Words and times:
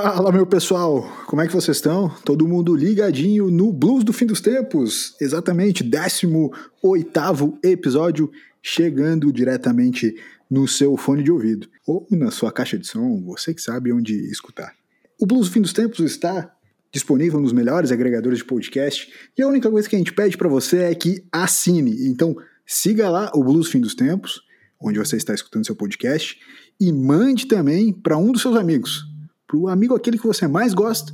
Fala, 0.00 0.30
meu 0.30 0.46
pessoal! 0.46 1.02
Como 1.26 1.42
é 1.42 1.46
que 1.48 1.52
vocês 1.52 1.76
estão? 1.76 2.08
Todo 2.24 2.46
mundo 2.46 2.72
ligadinho 2.72 3.50
no 3.50 3.72
Blues 3.72 4.04
do 4.04 4.12
Fim 4.12 4.26
dos 4.26 4.40
Tempos? 4.40 5.16
Exatamente, 5.20 5.82
18 5.82 7.58
episódio, 7.64 8.30
chegando 8.62 9.32
diretamente 9.32 10.14
no 10.48 10.68
seu 10.68 10.96
fone 10.96 11.24
de 11.24 11.32
ouvido 11.32 11.68
ou 11.84 12.06
na 12.12 12.30
sua 12.30 12.52
caixa 12.52 12.78
de 12.78 12.86
som, 12.86 13.20
você 13.24 13.52
que 13.52 13.60
sabe 13.60 13.92
onde 13.92 14.14
escutar. 14.30 14.72
O 15.20 15.26
Blues 15.26 15.48
do 15.48 15.52
Fim 15.52 15.62
dos 15.62 15.72
Tempos 15.72 15.98
está 15.98 16.48
disponível 16.92 17.40
nos 17.40 17.52
melhores 17.52 17.90
agregadores 17.90 18.38
de 18.38 18.44
podcast 18.44 19.12
e 19.36 19.42
a 19.42 19.48
única 19.48 19.68
coisa 19.68 19.88
que 19.88 19.96
a 19.96 19.98
gente 19.98 20.12
pede 20.12 20.36
para 20.36 20.48
você 20.48 20.84
é 20.84 20.94
que 20.94 21.24
assine. 21.32 22.06
Então, 22.06 22.36
siga 22.64 23.10
lá 23.10 23.32
o 23.34 23.42
Blues 23.42 23.66
do 23.66 23.72
Fim 23.72 23.80
dos 23.80 23.96
Tempos, 23.96 24.42
onde 24.80 24.96
você 24.96 25.16
está 25.16 25.34
escutando 25.34 25.66
seu 25.66 25.74
podcast, 25.74 26.38
e 26.80 26.92
mande 26.92 27.48
também 27.48 27.92
para 27.92 28.16
um 28.16 28.30
dos 28.30 28.42
seus 28.42 28.54
amigos 28.54 29.07
pro 29.48 29.66
amigo 29.66 29.94
aquele 29.96 30.18
que 30.18 30.26
você 30.26 30.46
mais 30.46 30.74
gosta, 30.74 31.12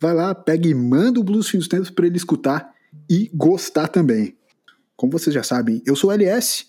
vai 0.00 0.14
lá, 0.14 0.34
pega 0.34 0.68
e 0.68 0.74
manda 0.74 1.20
o 1.20 1.24
Blues 1.24 1.48
Fim 1.48 1.58
dos 1.58 1.68
Tempos 1.68 1.90
para 1.90 2.06
ele 2.06 2.16
escutar 2.16 2.72
e 3.10 3.28
gostar 3.34 3.88
também. 3.88 4.38
Como 4.96 5.12
vocês 5.12 5.34
já 5.34 5.42
sabem, 5.42 5.82
eu 5.84 5.96
sou 5.96 6.10
o 6.10 6.12
LS 6.12 6.66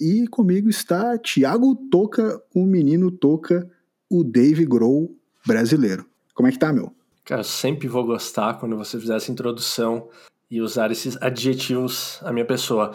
e 0.00 0.26
comigo 0.28 0.68
está 0.68 1.18
Thiago 1.18 1.76
Toca, 1.90 2.42
o 2.54 2.64
menino 2.64 3.10
Toca, 3.10 3.70
o 4.10 4.24
Dave 4.24 4.64
Grohl 4.64 5.14
brasileiro. 5.46 6.06
Como 6.34 6.48
é 6.48 6.52
que 6.52 6.58
tá, 6.58 6.72
meu? 6.72 6.92
Cara, 7.24 7.40
eu 7.40 7.44
sempre 7.44 7.86
vou 7.86 8.04
gostar 8.04 8.54
quando 8.54 8.76
você 8.76 8.98
fizer 8.98 9.16
essa 9.16 9.30
introdução 9.30 10.08
e 10.50 10.60
usar 10.60 10.90
esses 10.90 11.20
adjetivos 11.20 12.18
à 12.22 12.32
minha 12.32 12.46
pessoa. 12.46 12.92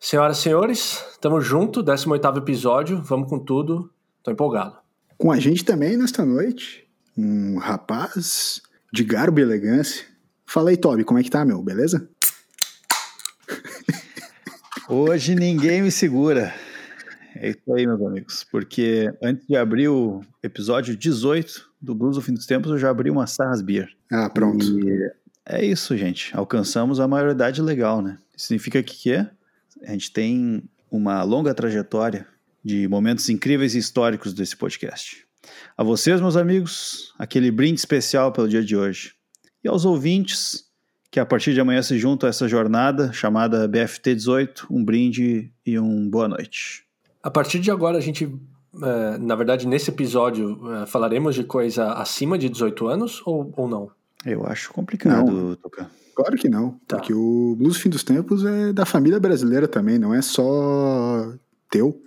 Senhoras 0.00 0.38
e 0.38 0.42
senhores, 0.42 1.04
tamo 1.20 1.40
junto, 1.40 1.82
18º 1.82 2.38
episódio, 2.38 3.02
vamos 3.02 3.28
com 3.28 3.38
tudo, 3.38 3.90
tô 4.22 4.30
empolgado. 4.30 4.76
Com 5.16 5.30
a 5.30 5.38
gente 5.38 5.64
também 5.64 5.96
nesta 5.96 6.24
noite, 6.24 6.83
um 7.16 7.58
rapaz 7.58 8.62
de 8.92 9.04
garbo 9.04 9.38
e 9.38 9.42
elegância. 9.42 10.04
Fala 10.46 10.70
aí, 10.70 10.76
Toby, 10.76 11.04
como 11.04 11.18
é 11.18 11.22
que 11.22 11.30
tá, 11.30 11.44
meu? 11.44 11.62
Beleza? 11.62 12.08
Hoje 14.88 15.34
ninguém 15.34 15.82
me 15.82 15.90
segura. 15.90 16.54
É 17.36 17.50
isso 17.50 17.74
aí, 17.74 17.86
meus 17.86 18.00
amigos. 18.02 18.44
Porque 18.44 19.12
antes 19.22 19.46
de 19.46 19.56
abrir 19.56 19.88
o 19.88 20.22
episódio 20.42 20.96
18 20.96 21.70
do 21.80 21.94
Blues 21.94 22.16
do 22.16 22.22
Fim 22.22 22.34
dos 22.34 22.46
Tempos, 22.46 22.70
eu 22.70 22.78
já 22.78 22.90
abri 22.90 23.10
uma 23.10 23.26
Sarras 23.26 23.62
Beer. 23.62 23.88
Ah, 24.12 24.28
pronto. 24.30 24.64
E 24.64 25.10
é 25.46 25.64
isso, 25.64 25.96
gente. 25.96 26.36
Alcançamos 26.36 27.00
a 27.00 27.08
maioridade 27.08 27.60
legal, 27.60 28.00
né? 28.00 28.18
Significa 28.36 28.82
que, 28.82 28.94
que 28.96 29.12
é? 29.12 29.30
a 29.86 29.92
gente 29.92 30.12
tem 30.12 30.62
uma 30.90 31.22
longa 31.22 31.54
trajetória 31.54 32.26
de 32.64 32.88
momentos 32.88 33.28
incríveis 33.28 33.74
e 33.74 33.78
históricos 33.78 34.32
desse 34.32 34.56
podcast. 34.56 35.26
A 35.76 35.82
vocês, 35.82 36.20
meus 36.20 36.36
amigos, 36.36 37.12
aquele 37.18 37.50
brinde 37.50 37.80
especial 37.80 38.32
pelo 38.32 38.48
dia 38.48 38.64
de 38.64 38.76
hoje. 38.76 39.12
E 39.62 39.68
aos 39.68 39.84
ouvintes 39.84 40.64
que 41.10 41.20
a 41.20 41.24
partir 41.24 41.54
de 41.54 41.60
amanhã 41.60 41.80
se 41.80 41.96
juntam 41.96 42.26
a 42.26 42.30
essa 42.30 42.48
jornada 42.48 43.12
chamada 43.12 43.68
BFT 43.68 44.16
18, 44.16 44.66
um 44.68 44.84
brinde 44.84 45.52
e 45.64 45.78
um 45.78 46.10
boa 46.10 46.26
noite. 46.26 46.84
A 47.22 47.30
partir 47.30 47.60
de 47.60 47.70
agora, 47.70 47.96
a 47.96 48.00
gente, 48.00 48.36
é, 48.82 49.18
na 49.18 49.36
verdade, 49.36 49.66
nesse 49.66 49.90
episódio, 49.90 50.58
é, 50.74 50.86
falaremos 50.86 51.36
de 51.36 51.44
coisa 51.44 51.92
acima 51.92 52.36
de 52.36 52.48
18 52.48 52.88
anos 52.88 53.22
ou, 53.24 53.52
ou 53.56 53.68
não? 53.68 53.90
Eu 54.26 54.44
acho 54.44 54.72
complicado, 54.72 55.56
Tocar. 55.56 55.88
Claro 56.16 56.36
que 56.36 56.48
não, 56.48 56.78
tá. 56.86 56.96
porque 56.96 57.14
o 57.14 57.54
Blues 57.58 57.76
Fim 57.76 57.90
dos 57.90 58.02
Tempos 58.02 58.44
é 58.44 58.72
da 58.72 58.84
família 58.84 59.20
brasileira 59.20 59.68
também, 59.68 59.98
não 59.98 60.12
é 60.12 60.20
só 60.20 61.32
teu 61.70 62.02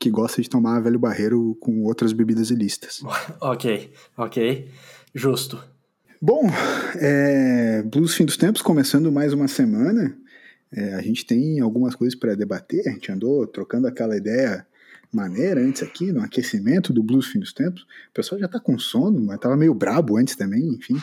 que 0.00 0.10
gosta 0.10 0.40
de 0.40 0.48
tomar 0.48 0.80
velho 0.80 0.98
barreiro 0.98 1.54
com 1.60 1.82
outras 1.84 2.14
bebidas 2.14 2.50
ilícitas. 2.50 3.02
ok, 3.38 3.92
ok, 4.16 4.66
justo. 5.14 5.62
Bom, 6.20 6.50
é, 6.96 7.82
Blues 7.82 8.14
Fim 8.14 8.24
dos 8.24 8.38
Tempos 8.38 8.62
começando 8.62 9.12
mais 9.12 9.34
uma 9.34 9.46
semana. 9.46 10.16
É, 10.72 10.94
a 10.94 11.02
gente 11.02 11.26
tem 11.26 11.60
algumas 11.60 11.94
coisas 11.94 12.18
para 12.18 12.34
debater. 12.34 12.88
A 12.88 12.92
gente 12.92 13.12
andou 13.12 13.46
trocando 13.46 13.86
aquela 13.86 14.16
ideia 14.16 14.66
maneira 15.12 15.60
antes 15.60 15.82
aqui, 15.82 16.10
no 16.12 16.22
aquecimento 16.22 16.94
do 16.94 17.02
Blues 17.02 17.26
Fim 17.26 17.38
dos 17.38 17.52
Tempos. 17.52 17.82
O 17.82 18.14
pessoal 18.14 18.38
já 18.38 18.46
está 18.46 18.58
com 18.58 18.78
sono, 18.78 19.20
mas 19.20 19.36
estava 19.36 19.56
meio 19.56 19.74
brabo 19.74 20.16
antes 20.16 20.34
também, 20.34 20.66
enfim. 20.66 20.96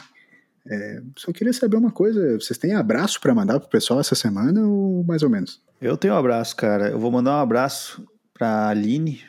É, 0.65 1.01
só 1.15 1.31
queria 1.31 1.53
saber 1.53 1.77
uma 1.77 1.91
coisa: 1.91 2.39
vocês 2.39 2.57
têm 2.57 2.73
abraço 2.73 3.21
para 3.21 3.35
mandar 3.35 3.59
pro 3.59 3.69
pessoal 3.69 3.99
essa 3.99 4.15
semana 4.15 4.65
ou 4.67 5.03
mais 5.03 5.21
ou 5.21 5.29
menos? 5.29 5.61
Eu 5.79 5.95
tenho 5.97 6.15
um 6.15 6.17
abraço, 6.17 6.55
cara. 6.55 6.89
Eu 6.89 6.99
vou 6.99 7.11
mandar 7.11 7.37
um 7.37 7.41
abraço 7.41 8.03
para 8.37 8.69
Aline 8.69 9.21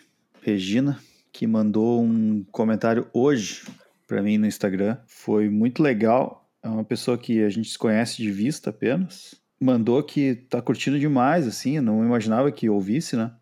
Regina, 0.42 1.00
que 1.32 1.46
mandou 1.46 2.02
um 2.02 2.44
comentário 2.52 3.08
hoje 3.12 3.64
para 4.06 4.22
mim 4.22 4.36
no 4.36 4.46
Instagram. 4.46 4.98
Foi 5.06 5.48
muito 5.48 5.82
legal. 5.82 6.46
É 6.62 6.68
uma 6.68 6.84
pessoa 6.84 7.16
que 7.16 7.42
a 7.42 7.48
gente 7.48 7.70
se 7.70 7.78
conhece 7.78 8.18
de 8.18 8.30
vista 8.30 8.68
apenas. 8.68 9.34
Mandou 9.58 10.02
que 10.02 10.34
tá 10.34 10.60
curtindo 10.60 10.98
demais, 10.98 11.46
assim. 11.46 11.80
Não 11.80 12.04
imaginava 12.04 12.52
que 12.52 12.68
ouvisse, 12.68 13.16
né? 13.16 13.32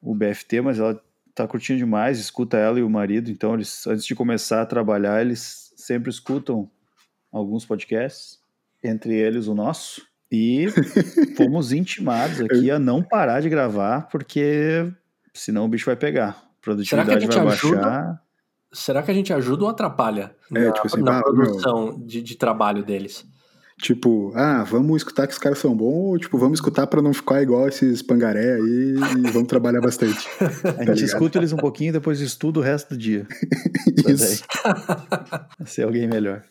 O 0.00 0.14
BFT, 0.14 0.60
mas 0.60 0.78
ela 0.78 1.02
tá 1.34 1.46
curtindo 1.46 1.78
demais. 1.78 2.18
Escuta 2.18 2.58
ela 2.58 2.78
e 2.78 2.82
o 2.82 2.90
marido. 2.90 3.30
Então, 3.30 3.54
eles, 3.54 3.86
antes 3.86 4.04
de 4.04 4.14
começar 4.14 4.60
a 4.60 4.66
trabalhar, 4.66 5.22
eles 5.22 5.72
sempre 5.74 6.10
escutam 6.10 6.70
alguns 7.30 7.64
podcasts, 7.64 8.38
entre 8.84 9.14
eles 9.14 9.46
o 9.46 9.54
nosso. 9.54 10.11
E 10.32 10.66
fomos 11.36 11.72
intimados 11.72 12.40
aqui 12.40 12.70
a 12.70 12.78
não 12.78 13.02
parar 13.02 13.42
de 13.42 13.50
gravar, 13.50 14.08
porque 14.08 14.90
senão 15.34 15.66
o 15.66 15.68
bicho 15.68 15.84
vai 15.84 15.96
pegar. 15.96 16.30
A 16.30 16.64
produtividade 16.64 17.26
vai 17.26 17.46
ajuda, 17.48 17.76
baixar. 17.76 18.22
Será 18.72 19.02
que 19.02 19.10
a 19.10 19.14
gente 19.14 19.30
ajuda 19.30 19.64
ou 19.64 19.68
atrapalha 19.68 20.34
é, 20.50 20.58
na, 20.58 20.72
tipo 20.72 20.86
assim, 20.86 21.02
na 21.02 21.18
ah, 21.18 21.22
produção 21.22 22.00
de, 22.06 22.22
de, 22.22 22.34
trabalho 22.36 22.82
deles? 22.82 23.26
Tipo, 23.78 24.32
ah, 24.34 24.64
vamos 24.64 24.96
escutar 24.98 25.26
que 25.26 25.34
os 25.34 25.38
caras 25.38 25.58
são 25.58 25.76
bons, 25.76 26.12
ou 26.12 26.18
tipo, 26.18 26.38
vamos 26.38 26.58
escutar 26.58 26.86
para 26.86 27.02
não 27.02 27.12
ficar 27.12 27.42
igual 27.42 27.68
esses 27.68 28.00
pangaré 28.00 28.54
aí 28.54 28.94
e 28.94 28.96
vamos 29.32 29.48
trabalhar 29.48 29.82
bastante. 29.82 30.26
a 30.78 30.84
gente 30.94 31.00
tá 31.00 31.04
escuta 31.04 31.36
eles 31.36 31.52
um 31.52 31.58
pouquinho 31.58 31.90
e 31.90 31.92
depois 31.92 32.20
estuda 32.20 32.60
o 32.60 32.62
resto 32.62 32.94
do 32.94 32.96
dia. 32.96 33.26
Isso. 34.08 34.44
Ser 35.66 35.82
alguém 35.82 36.08
melhor. 36.08 36.42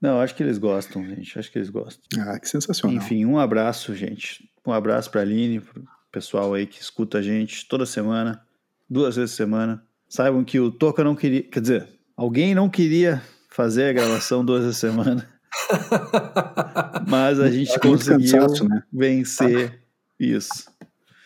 Não, 0.00 0.20
acho 0.20 0.34
que 0.34 0.42
eles 0.42 0.58
gostam, 0.58 1.04
gente. 1.04 1.38
Acho 1.38 1.50
que 1.50 1.58
eles 1.58 1.70
gostam. 1.70 2.02
Ah, 2.20 2.38
que 2.38 2.48
sensacional. 2.48 2.96
Enfim, 2.96 3.24
um 3.24 3.38
abraço, 3.38 3.94
gente. 3.94 4.48
Um 4.64 4.72
abraço 4.72 5.10
para 5.10 5.20
a 5.20 5.24
Aline, 5.24 5.60
pro 5.60 5.84
pessoal 6.12 6.54
aí 6.54 6.66
que 6.66 6.80
escuta 6.80 7.18
a 7.18 7.22
gente 7.22 7.66
toda 7.66 7.84
semana, 7.84 8.42
duas 8.88 9.16
vezes 9.16 9.32
por 9.32 9.36
semana. 9.36 9.82
Saibam 10.08 10.44
que 10.44 10.58
o 10.58 10.70
Toca 10.70 11.04
não 11.04 11.14
queria, 11.14 11.42
quer 11.42 11.60
dizer, 11.60 11.88
alguém 12.16 12.54
não 12.54 12.68
queria 12.68 13.22
fazer 13.50 13.90
a 13.90 13.92
gravação 13.92 14.44
duas 14.44 14.62
vezes 14.62 14.80
por 14.80 14.88
semana. 14.88 15.28
Mas 17.08 17.40
a 17.40 17.50
gente 17.50 17.72
é 17.72 17.78
conseguiu 17.78 18.40
cansaço, 18.40 18.68
né? 18.68 18.82
vencer 18.92 19.80
isso. 20.18 20.70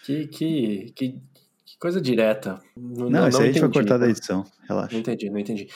Que, 0.05 0.27
que, 0.27 0.93
que, 0.97 1.09
que, 1.12 1.78
coisa 1.78 2.00
direta. 2.00 2.61
Não, 2.77 3.11
não, 3.11 3.28
isso 3.28 3.38
não 3.38 3.44
aí 3.44 3.50
a 3.50 3.53
gente 3.53 3.61
vai 3.61 3.71
cortar 3.71 3.99
da 3.99 4.09
edição, 4.09 4.44
relaxa. 4.69 4.93
Não 4.93 5.00
entendi, 5.00 5.31
não 5.31 5.38
entendi. 5.38 5.69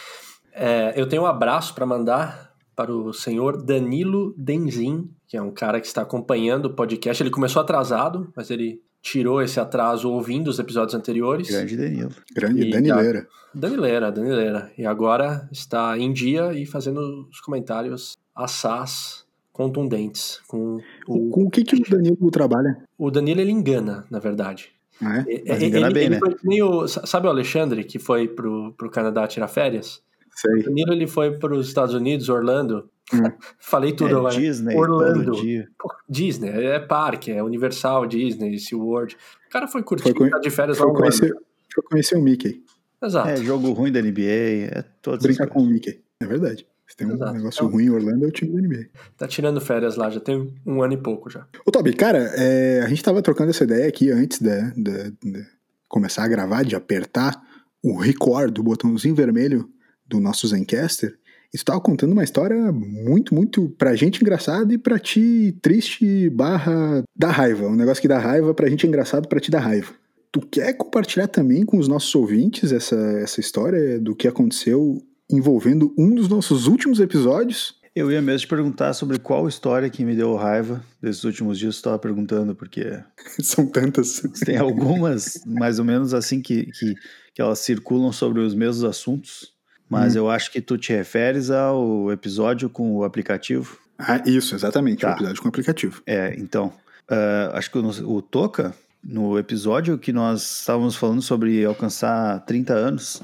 É, 0.52 0.94
eu 0.96 1.06
tenho 1.08 1.22
um 1.22 1.26
abraço 1.26 1.74
para 1.74 1.84
mandar 1.84 2.55
para 2.76 2.94
o 2.94 3.12
senhor 3.12 3.56
Danilo 3.56 4.34
Denzin, 4.36 5.10
que 5.26 5.36
é 5.36 5.42
um 5.42 5.50
cara 5.50 5.80
que 5.80 5.86
está 5.86 6.02
acompanhando 6.02 6.66
o 6.66 6.74
podcast. 6.74 7.22
Ele 7.22 7.30
começou 7.30 7.62
atrasado, 7.62 8.30
mas 8.36 8.50
ele 8.50 8.82
tirou 9.00 9.40
esse 9.40 9.58
atraso 9.58 10.10
ouvindo 10.10 10.48
os 10.48 10.58
episódios 10.58 10.94
anteriores. 10.94 11.48
Grande 11.48 11.76
Danilo. 11.76 12.10
Grande 12.34 12.60
e 12.60 12.70
Danileira. 12.70 13.26
Danileira, 13.54 14.12
Danileira. 14.12 14.70
E 14.76 14.84
agora 14.84 15.48
está 15.50 15.96
em 15.96 16.12
dia 16.12 16.52
e 16.52 16.66
fazendo 16.66 17.26
os 17.30 17.40
comentários 17.40 18.16
assaz 18.34 19.24
contundentes. 19.52 20.40
Com 20.46 20.78
o, 21.08 21.30
com 21.30 21.44
o 21.44 21.50
que, 21.50 21.64
que 21.64 21.76
o 21.76 21.90
Danilo 21.90 22.30
trabalha? 22.30 22.84
O 22.98 23.10
Danilo 23.10 23.40
ele 23.40 23.52
engana, 23.52 24.04
na 24.10 24.18
verdade. 24.18 24.70
Ah, 25.00 25.20
é? 25.20 25.42
Mas 25.48 25.62
engana 25.62 25.86
ele, 25.86 25.94
bem, 25.94 26.04
ele 26.06 26.20
né? 26.20 26.64
O, 26.64 26.86
sabe 26.86 27.26
o 27.26 27.30
Alexandre 27.30 27.84
que 27.84 27.98
foi 27.98 28.28
pro, 28.28 28.74
pro 28.76 28.90
Canadá 28.90 29.26
tirar 29.26 29.48
férias? 29.48 30.02
Sei. 30.36 30.60
O 30.60 30.64
Danilo 30.64 30.92
ele 30.92 31.06
foi 31.06 31.38
para 31.38 31.54
os 31.54 31.66
Estados 31.66 31.94
Unidos, 31.94 32.28
Orlando. 32.28 32.90
Hum. 33.12 33.30
Falei 33.58 33.92
tudo 33.92 34.14
é, 34.14 34.18
agora. 34.18 34.34
Disney, 34.34 34.76
Orlando. 34.76 35.32
Pô, 35.78 35.94
Disney, 36.08 36.50
é 36.50 36.78
parque, 36.78 37.32
é 37.32 37.42
Universal, 37.42 38.06
Disney, 38.06 38.58
SeaWorld. 38.58 39.16
O 39.46 39.50
cara 39.50 39.66
foi 39.66 39.82
curtir, 39.82 40.12
foi 40.14 40.28
tá 40.28 40.38
de 40.38 40.50
férias 40.50 40.76
foi 40.76 40.86
lá 40.88 40.92
conhecer, 40.92 41.32
Foi 41.74 41.84
conhecer 41.84 42.16
o 42.16 42.22
Mickey. 42.22 42.62
Exato. 43.02 43.28
É, 43.28 43.36
jogo 43.36 43.72
ruim 43.72 43.92
da 43.92 44.02
NBA, 44.02 44.22
é 44.22 44.84
Brincar 45.22 45.48
com 45.48 45.62
o 45.62 45.66
Mickey, 45.66 46.00
é 46.20 46.26
verdade. 46.26 46.66
Se 46.88 46.96
tem 46.96 47.06
um 47.06 47.14
Exato. 47.14 47.32
negócio 47.32 47.58
então, 47.58 47.72
ruim 47.72 47.84
em 47.84 47.90
Orlando, 47.90 48.24
é 48.24 48.28
o 48.28 48.30
time 48.30 48.52
da 48.52 48.60
NBA. 48.60 48.86
Tá 49.16 49.26
tirando 49.26 49.60
férias 49.60 49.96
lá, 49.96 50.08
já 50.10 50.20
tem 50.20 50.52
um 50.64 50.82
ano 50.82 50.94
e 50.94 50.96
pouco 50.96 51.30
já. 51.30 51.46
Ô, 51.66 51.70
Toby, 51.70 51.92
cara, 51.94 52.18
é, 52.36 52.80
a 52.84 52.88
gente 52.88 53.02
tava 53.02 53.22
trocando 53.22 53.50
essa 53.50 53.64
ideia 53.64 53.88
aqui 53.88 54.10
antes 54.10 54.40
de, 54.40 54.70
de, 54.72 55.10
de 55.22 55.46
começar 55.88 56.24
a 56.24 56.28
gravar, 56.28 56.64
de 56.64 56.76
apertar 56.76 57.40
o 57.82 57.98
record 57.98 58.52
do 58.52 58.62
botãozinho 58.62 59.14
vermelho 59.14 59.68
do 60.08 60.20
nosso 60.20 60.46
Zencaster, 60.46 61.16
e 61.54 61.58
tu 61.58 61.64
tava 61.64 61.80
contando 61.80 62.12
uma 62.12 62.24
história 62.24 62.70
muito, 62.72 63.34
muito 63.34 63.68
pra 63.78 63.96
gente 63.96 64.20
engraçada 64.20 64.74
e 64.74 64.78
pra 64.78 64.98
ti 64.98 65.56
triste 65.62 66.28
barra 66.30 67.02
da 67.16 67.30
raiva. 67.30 67.66
Um 67.66 67.76
negócio 67.76 68.02
que 68.02 68.08
dá 68.08 68.18
raiva, 68.18 68.52
pra 68.52 68.68
gente 68.68 68.84
é 68.84 68.88
engraçado, 68.88 69.28
pra 69.28 69.40
ti 69.40 69.50
dá 69.50 69.58
raiva. 69.58 69.92
Tu 70.30 70.40
quer 70.40 70.74
compartilhar 70.74 71.28
também 71.28 71.64
com 71.64 71.78
os 71.78 71.88
nossos 71.88 72.14
ouvintes 72.14 72.72
essa, 72.72 72.96
essa 72.96 73.40
história 73.40 73.98
do 73.98 74.14
que 74.14 74.28
aconteceu 74.28 75.00
envolvendo 75.30 75.94
um 75.96 76.14
dos 76.14 76.28
nossos 76.28 76.66
últimos 76.66 77.00
episódios. 77.00 77.76
Eu 77.94 78.12
ia 78.12 78.20
mesmo 78.20 78.40
te 78.40 78.48
perguntar 78.48 78.92
sobre 78.92 79.18
qual 79.18 79.48
história 79.48 79.88
que 79.88 80.04
me 80.04 80.14
deu 80.14 80.34
raiva 80.34 80.84
desses 81.00 81.24
últimos 81.24 81.58
dias. 81.58 81.76
Estava 81.76 81.98
perguntando, 81.98 82.54
porque. 82.54 83.02
São 83.40 83.66
tantas. 83.66 84.20
Tem 84.44 84.58
algumas, 84.58 85.40
mais 85.46 85.78
ou 85.78 85.86
menos 85.86 86.12
assim, 86.12 86.42
que, 86.42 86.66
que, 86.66 86.94
que 87.34 87.40
elas 87.40 87.60
circulam 87.60 88.12
sobre 88.12 88.42
os 88.42 88.54
mesmos 88.54 88.84
assuntos. 88.84 89.55
Mas 89.88 90.14
hum. 90.14 90.20
eu 90.20 90.30
acho 90.30 90.50
que 90.50 90.60
tu 90.60 90.76
te 90.76 90.92
referes 90.92 91.50
ao 91.50 92.10
episódio 92.10 92.68
com 92.68 92.96
o 92.96 93.04
aplicativo. 93.04 93.78
Ah, 93.98 94.22
isso, 94.26 94.54
exatamente, 94.54 95.00
tá. 95.00 95.10
o 95.10 95.12
episódio 95.14 95.40
com 95.40 95.48
o 95.48 95.50
aplicativo. 95.50 96.02
É, 96.06 96.34
então. 96.38 96.72
Uh, 97.08 97.54
acho 97.54 97.70
que 97.70 97.78
o, 97.78 98.16
o 98.16 98.20
Toca, 98.20 98.74
no 99.02 99.38
episódio 99.38 99.96
que 99.96 100.12
nós 100.12 100.60
estávamos 100.60 100.96
falando 100.96 101.22
sobre 101.22 101.64
alcançar 101.64 102.40
30 102.40 102.74
anos, 102.74 103.22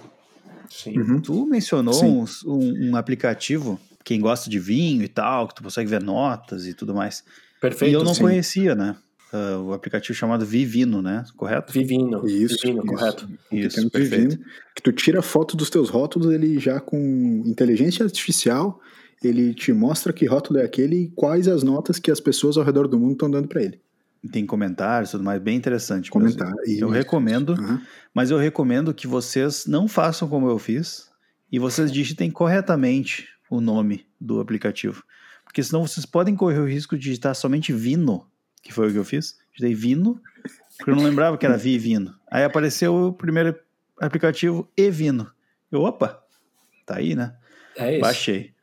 Sim. 0.70 0.98
Uhum. 0.98 1.20
tu 1.20 1.46
mencionou 1.46 2.04
um, 2.04 2.24
um, 2.46 2.90
um, 2.90 2.96
aplicativo, 2.96 3.78
quem 4.04 4.20
gosta 4.20 4.48
de 4.48 4.58
vinho 4.58 5.02
e 5.02 5.08
tal, 5.08 5.48
que 5.48 5.56
tu 5.56 5.62
consegue 5.62 5.90
ver 5.90 6.02
notas 6.02 6.66
e 6.66 6.72
tudo 6.72 6.94
mais. 6.94 7.24
Perfeito. 7.60 7.90
E 7.90 7.94
eu 7.94 8.04
não 8.04 8.14
sim. 8.14 8.22
conhecia, 8.22 8.74
né? 8.74 8.96
Uh, 9.32 9.62
o 9.62 9.72
aplicativo 9.72 10.14
chamado 10.14 10.44
Vivino, 10.44 11.00
né? 11.00 11.24
Correto? 11.36 11.72
Vivino. 11.72 12.26
Isso, 12.28 12.56
Vivino, 12.62 12.82
isso, 12.82 12.86
correto. 12.86 13.28
Isso, 13.50 13.90
perfeito. 13.90 14.30
Vivino, 14.30 14.44
que 14.74 14.82
tu 14.82 14.92
tira 14.92 15.22
foto 15.22 15.56
dos 15.56 15.70
teus 15.70 15.88
rótulos, 15.88 16.30
ele 16.30 16.58
já 16.58 16.78
com 16.80 17.42
inteligência 17.46 18.04
artificial, 18.04 18.78
ele 19.24 19.54
te 19.54 19.72
mostra 19.72 20.12
que 20.12 20.26
rótulo 20.26 20.58
é 20.58 20.64
aquele 20.64 20.96
e 20.96 21.08
quais 21.08 21.48
as 21.48 21.62
notas 21.62 21.98
que 21.98 22.10
as 22.10 22.20
pessoas 22.20 22.58
ao 22.58 22.64
redor 22.64 22.86
do 22.86 22.98
mundo 22.98 23.12
estão 23.12 23.30
dando 23.30 23.48
para 23.48 23.62
ele 23.62 23.80
tem 24.30 24.46
comentários 24.46 25.10
tudo 25.10 25.24
mais, 25.24 25.40
bem 25.42 25.56
interessante. 25.56 26.10
Comentar. 26.10 26.52
Eu 26.66 26.88
recomendo, 26.88 27.54
uhum. 27.58 27.80
mas 28.14 28.30
eu 28.30 28.38
recomendo 28.38 28.94
que 28.94 29.06
vocês 29.06 29.66
não 29.66 29.88
façam 29.88 30.28
como 30.28 30.48
eu 30.48 30.58
fiz 30.58 31.10
e 31.50 31.58
vocês 31.58 31.90
digitem 31.90 32.30
corretamente 32.30 33.28
o 33.50 33.60
nome 33.60 34.06
do 34.20 34.40
aplicativo. 34.40 35.02
Porque 35.44 35.62
senão 35.62 35.86
vocês 35.86 36.06
podem 36.06 36.36
correr 36.36 36.60
o 36.60 36.68
risco 36.68 36.96
de 36.96 37.02
digitar 37.02 37.34
somente 37.34 37.72
Vino, 37.72 38.26
que 38.62 38.72
foi 38.72 38.88
o 38.88 38.92
que 38.92 38.98
eu 38.98 39.04
fiz. 39.04 39.38
Digitei 39.52 39.74
Vino, 39.74 40.20
porque 40.76 40.90
eu 40.90 40.96
não 40.96 41.04
lembrava 41.04 41.36
que 41.36 41.44
era 41.44 41.56
Vi 41.56 41.78
Vino. 41.78 42.14
Aí 42.30 42.44
apareceu 42.44 42.94
o 42.94 43.12
primeiro 43.12 43.58
aplicativo 44.00 44.70
e 44.76 44.90
Vino. 44.90 45.30
Eu, 45.70 45.82
opa, 45.82 46.22
tá 46.86 46.96
aí, 46.96 47.14
né? 47.14 47.36
É 47.76 47.92
isso. 47.92 48.00
Baixei. 48.00 48.54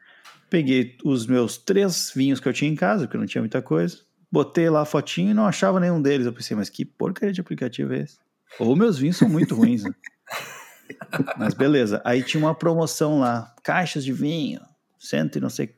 Peguei 0.50 0.98
os 1.04 1.28
meus 1.28 1.58
três 1.58 2.12
vinhos 2.16 2.40
que 2.40 2.48
eu 2.50 2.54
tinha 2.54 2.72
em 2.72 2.76
casa, 2.76 3.06
porque 3.06 3.18
não 3.18 3.26
tinha 3.26 3.42
muita 3.42 3.62
coisa 3.62 4.10
Botei 4.32 4.70
lá 4.70 4.82
a 4.82 4.86
fotinho 4.86 5.32
e 5.32 5.34
não 5.34 5.46
achava 5.46 5.80
nenhum 5.80 6.02
deles. 6.02 6.28
Eu 6.28 6.34
pensei, 6.34 6.56
mas 6.56 6.70
que 6.70 6.86
porcaria 6.86 7.34
de 7.34 7.42
aplicativo 7.42 7.94
é 7.94 8.02
esse? 8.02 8.20
Ou 8.60 8.76
meus 8.76 8.98
vinhos 8.98 9.18
são 9.18 9.28
muito 9.28 9.56
ruins, 9.56 9.84
né? 9.84 9.92
Mas 11.38 11.54
beleza. 11.54 12.02
Aí 12.04 12.24
tinha 12.24 12.44
uma 12.44 12.54
promoção 12.54 13.20
lá, 13.20 13.54
caixas 13.64 14.04
de 14.04 14.12
vinho, 14.12 14.60
cento 14.98 15.38
e 15.38 15.42
não 15.42 15.50
sei 15.50 15.76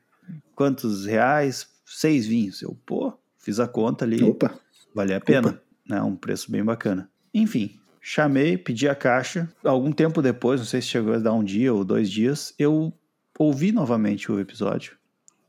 quantos 0.55 1.05
reais, 1.05 1.67
seis 1.85 2.25
vinhos. 2.25 2.61
Eu, 2.61 2.77
pô, 2.85 3.17
fiz 3.41 3.59
a 3.59 3.67
conta 3.67 4.05
ali. 4.05 4.23
Opa. 4.23 4.57
Valia 4.93 5.17
a 5.17 5.21
pena, 5.21 5.49
Opa. 5.49 5.61
né? 5.87 6.01
Um 6.01 6.15
preço 6.15 6.51
bem 6.51 6.63
bacana. 6.63 7.09
Enfim, 7.33 7.79
chamei, 7.99 8.57
pedi 8.57 8.87
a 8.87 8.95
caixa. 8.95 9.51
Algum 9.63 9.91
tempo 9.91 10.21
depois, 10.21 10.59
não 10.59 10.67
sei 10.67 10.81
se 10.81 10.87
chegou 10.87 11.13
a 11.13 11.19
dar 11.19 11.33
um 11.33 11.43
dia 11.43 11.73
ou 11.73 11.83
dois 11.83 12.09
dias, 12.09 12.53
eu 12.57 12.93
ouvi 13.37 13.71
novamente 13.71 14.31
o 14.31 14.39
episódio. 14.39 14.95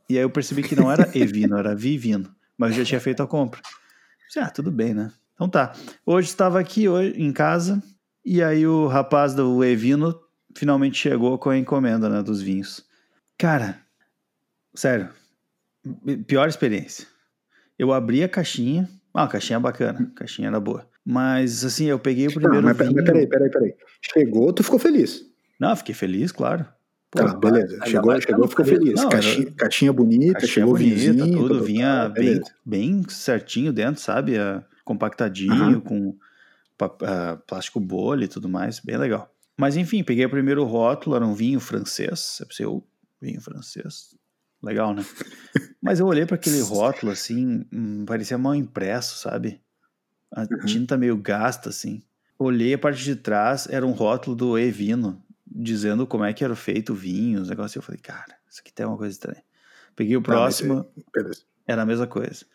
E 0.09 0.17
aí 0.17 0.25
eu 0.25 0.31
percebi 0.31 0.63
que 0.63 0.77
não 0.77 0.91
era 0.91 1.09
Evino, 1.17 1.57
era 1.57 1.75
Vivino 1.75 2.35
mas 2.63 2.73
eu 2.73 2.79
já 2.79 2.85
tinha 2.85 3.01
feito 3.01 3.23
a 3.23 3.27
compra. 3.27 3.61
Ah, 4.37 4.49
tudo 4.49 4.71
bem, 4.71 4.95
né? 4.95 5.13
Então 5.35 5.49
tá. 5.49 5.75
Hoje 6.07 6.29
estava 6.29 6.61
aqui 6.61 6.89
hoje, 6.89 7.21
em 7.21 7.33
casa 7.33 7.83
e 8.25 8.41
aí 8.41 8.65
o 8.65 8.87
rapaz 8.87 9.35
do 9.35 9.65
Evino 9.65 10.19
finalmente 10.55 10.97
chegou 10.97 11.37
com 11.39 11.51
a 11.51 11.59
encomenda 11.59 12.09
né, 12.09 12.23
dos 12.23 12.41
vinhos. 12.41 12.87
Cara, 13.37 13.81
sério, 14.75 15.11
pior 16.27 16.49
experiência. 16.49 17.07
Eu 17.83 17.93
abri 17.93 18.23
a 18.23 18.29
caixinha. 18.29 18.89
Ah, 19.13 19.25
a 19.25 19.27
caixinha 19.27 19.57
é 19.57 19.61
bacana, 19.61 20.13
a 20.15 20.19
caixinha 20.21 20.47
era 20.47 20.61
boa. 20.61 20.87
Mas 21.05 21.65
assim, 21.65 21.87
eu 21.87 21.99
peguei 21.99 22.29
o 22.29 22.33
primeiro. 22.33 22.65
Não, 22.65 22.73
mas, 22.73 22.79
vinho... 22.79 22.95
mas 22.95 23.05
peraí, 23.05 23.27
peraí, 23.27 23.51
peraí. 23.51 23.75
Chegou, 24.01 24.53
tu 24.53 24.63
ficou 24.63 24.79
feliz. 24.79 25.27
Não, 25.59 25.75
fiquei 25.75 25.93
feliz, 25.93 26.31
claro. 26.31 26.65
Pô, 27.11 27.19
tá, 27.19 27.35
beleza. 27.35 27.85
Chegou, 27.85 28.21
chegou, 28.21 28.47
ficou 28.47 28.65
feliz. 28.65 28.95
Não, 28.95 29.09
caixinha, 29.09 29.51
caixinha 29.57 29.93
bonita, 29.93 30.35
caixinha 30.35 30.53
chegou 30.53 30.75
bonita, 30.75 30.95
vinhozinho, 30.95 31.27
tudo, 31.27 31.49
tudo 31.49 31.65
vinha 31.65 32.09
bem, 32.09 32.41
bem 32.65 33.03
certinho 33.09 33.73
dentro, 33.73 34.01
sabe? 34.01 34.35
compactadinho, 34.85 35.75
uhum. 35.75 35.81
com 35.81 36.09
uh, 36.09 37.39
plástico 37.49 37.81
bolha 37.81 38.27
e 38.27 38.29
tudo 38.29 38.49
mais, 38.49 38.79
bem 38.79 38.97
legal. 38.97 39.29
Mas 39.59 39.77
enfim, 39.77 40.05
peguei 40.05 40.25
o 40.25 40.31
primeiro 40.31 40.63
rótulo, 40.63 41.17
era 41.17 41.27
um 41.27 41.35
vinho 41.35 41.59
francês. 41.59 42.39
Eu 42.41 42.47
pensei, 42.47 42.65
oh, 42.65 42.85
vinho 43.21 43.41
francês. 43.41 44.15
Legal, 44.63 44.95
né? 44.95 45.05
Mas 45.83 45.99
eu 45.99 46.07
olhei 46.07 46.25
para 46.25 46.37
aquele 46.37 46.61
rótulo 46.63 47.13
assim, 47.13 47.67
hum, 47.73 48.05
parecia 48.07 48.39
mal 48.39 48.55
impresso, 48.55 49.19
sabe? 49.19 49.61
A 50.31 50.43
uhum. 50.43 50.67
tinta 50.67 50.97
meio 50.97 51.17
gasta, 51.17 51.69
assim. 51.69 52.03
Olhei 52.39 52.75
a 52.75 52.79
parte 52.79 53.03
de 53.03 53.17
trás, 53.17 53.69
era 53.69 53.87
um 53.87 53.93
rótulo 53.93 54.35
do 54.35 54.59
Evino, 54.59 55.23
dizendo 55.47 56.07
como 56.07 56.25
é 56.25 56.33
que 56.33 56.45
era 56.45 56.55
feito 56.55 56.93
o 56.93 56.97
vinho, 56.97 57.41
os 57.41 57.49
negócios. 57.49 57.77
Eu 57.77 57.83
falei, 57.83 58.01
cara, 58.01 58.37
isso 58.49 58.61
aqui 58.61 58.73
tem 58.73 58.87
uma 58.87 58.97
coisa 58.97 59.13
estranha. 59.13 59.43
Peguei 59.95 60.17
o 60.17 60.23
próximo, 60.23 60.87
era 61.67 61.83
a 61.83 61.87
mesma 61.87 62.07
coisa. 62.07 62.47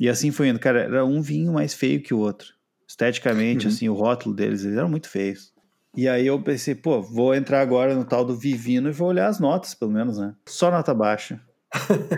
E 0.00 0.08
assim 0.08 0.30
foi 0.30 0.48
indo. 0.48 0.58
Cara, 0.58 0.80
era 0.80 1.04
um 1.04 1.20
vinho 1.20 1.52
mais 1.52 1.74
feio 1.74 2.02
que 2.02 2.14
o 2.14 2.18
outro. 2.18 2.54
Esteticamente, 2.86 3.66
uhum. 3.66 3.72
assim, 3.72 3.88
o 3.88 3.94
rótulo 3.94 4.34
deles, 4.34 4.64
eles 4.64 4.76
eram 4.76 4.88
muito 4.88 5.08
feios. 5.08 5.52
E 5.94 6.08
aí 6.08 6.26
eu 6.26 6.40
pensei, 6.40 6.74
pô, 6.74 7.02
vou 7.02 7.34
entrar 7.34 7.60
agora 7.60 7.94
no 7.94 8.04
tal 8.04 8.24
do 8.24 8.36
Vivino 8.36 8.88
e 8.88 8.92
vou 8.92 9.08
olhar 9.08 9.26
as 9.26 9.40
notas, 9.40 9.74
pelo 9.74 9.90
menos, 9.90 10.18
né? 10.18 10.34
Só 10.46 10.70
nota 10.70 10.94
baixa. 10.94 11.40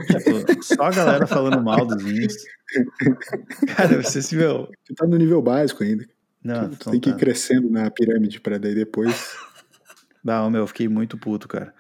Tipo, 0.07 0.63
só 0.63 0.85
a 0.85 0.91
galera 0.91 1.27
falando 1.27 1.63
mal 1.63 1.87
dos 1.87 2.03
vinhos. 2.03 2.35
Cara, 3.77 4.03
você 4.03 4.23
se 4.23 4.37
viu. 4.37 4.69
Tu 4.85 4.95
tá 4.95 5.07
no 5.07 5.17
nível 5.17 5.43
básico 5.43 5.83
ainda. 5.83 6.07
Não, 6.43 6.71
tu 6.71 6.91
tem 6.91 7.01
que 7.01 7.11
ir 7.11 7.17
crescendo 7.17 7.69
na 7.69 7.91
pirâmide 7.91 8.41
para 8.41 8.59
daí 8.59 8.75
depois 8.75 9.37
ah, 10.29 10.51
meu, 10.51 10.63
eu 10.63 10.67
fiquei 10.67 10.89
muito 10.89 11.17
puto, 11.17 11.49
cara. 11.49 11.73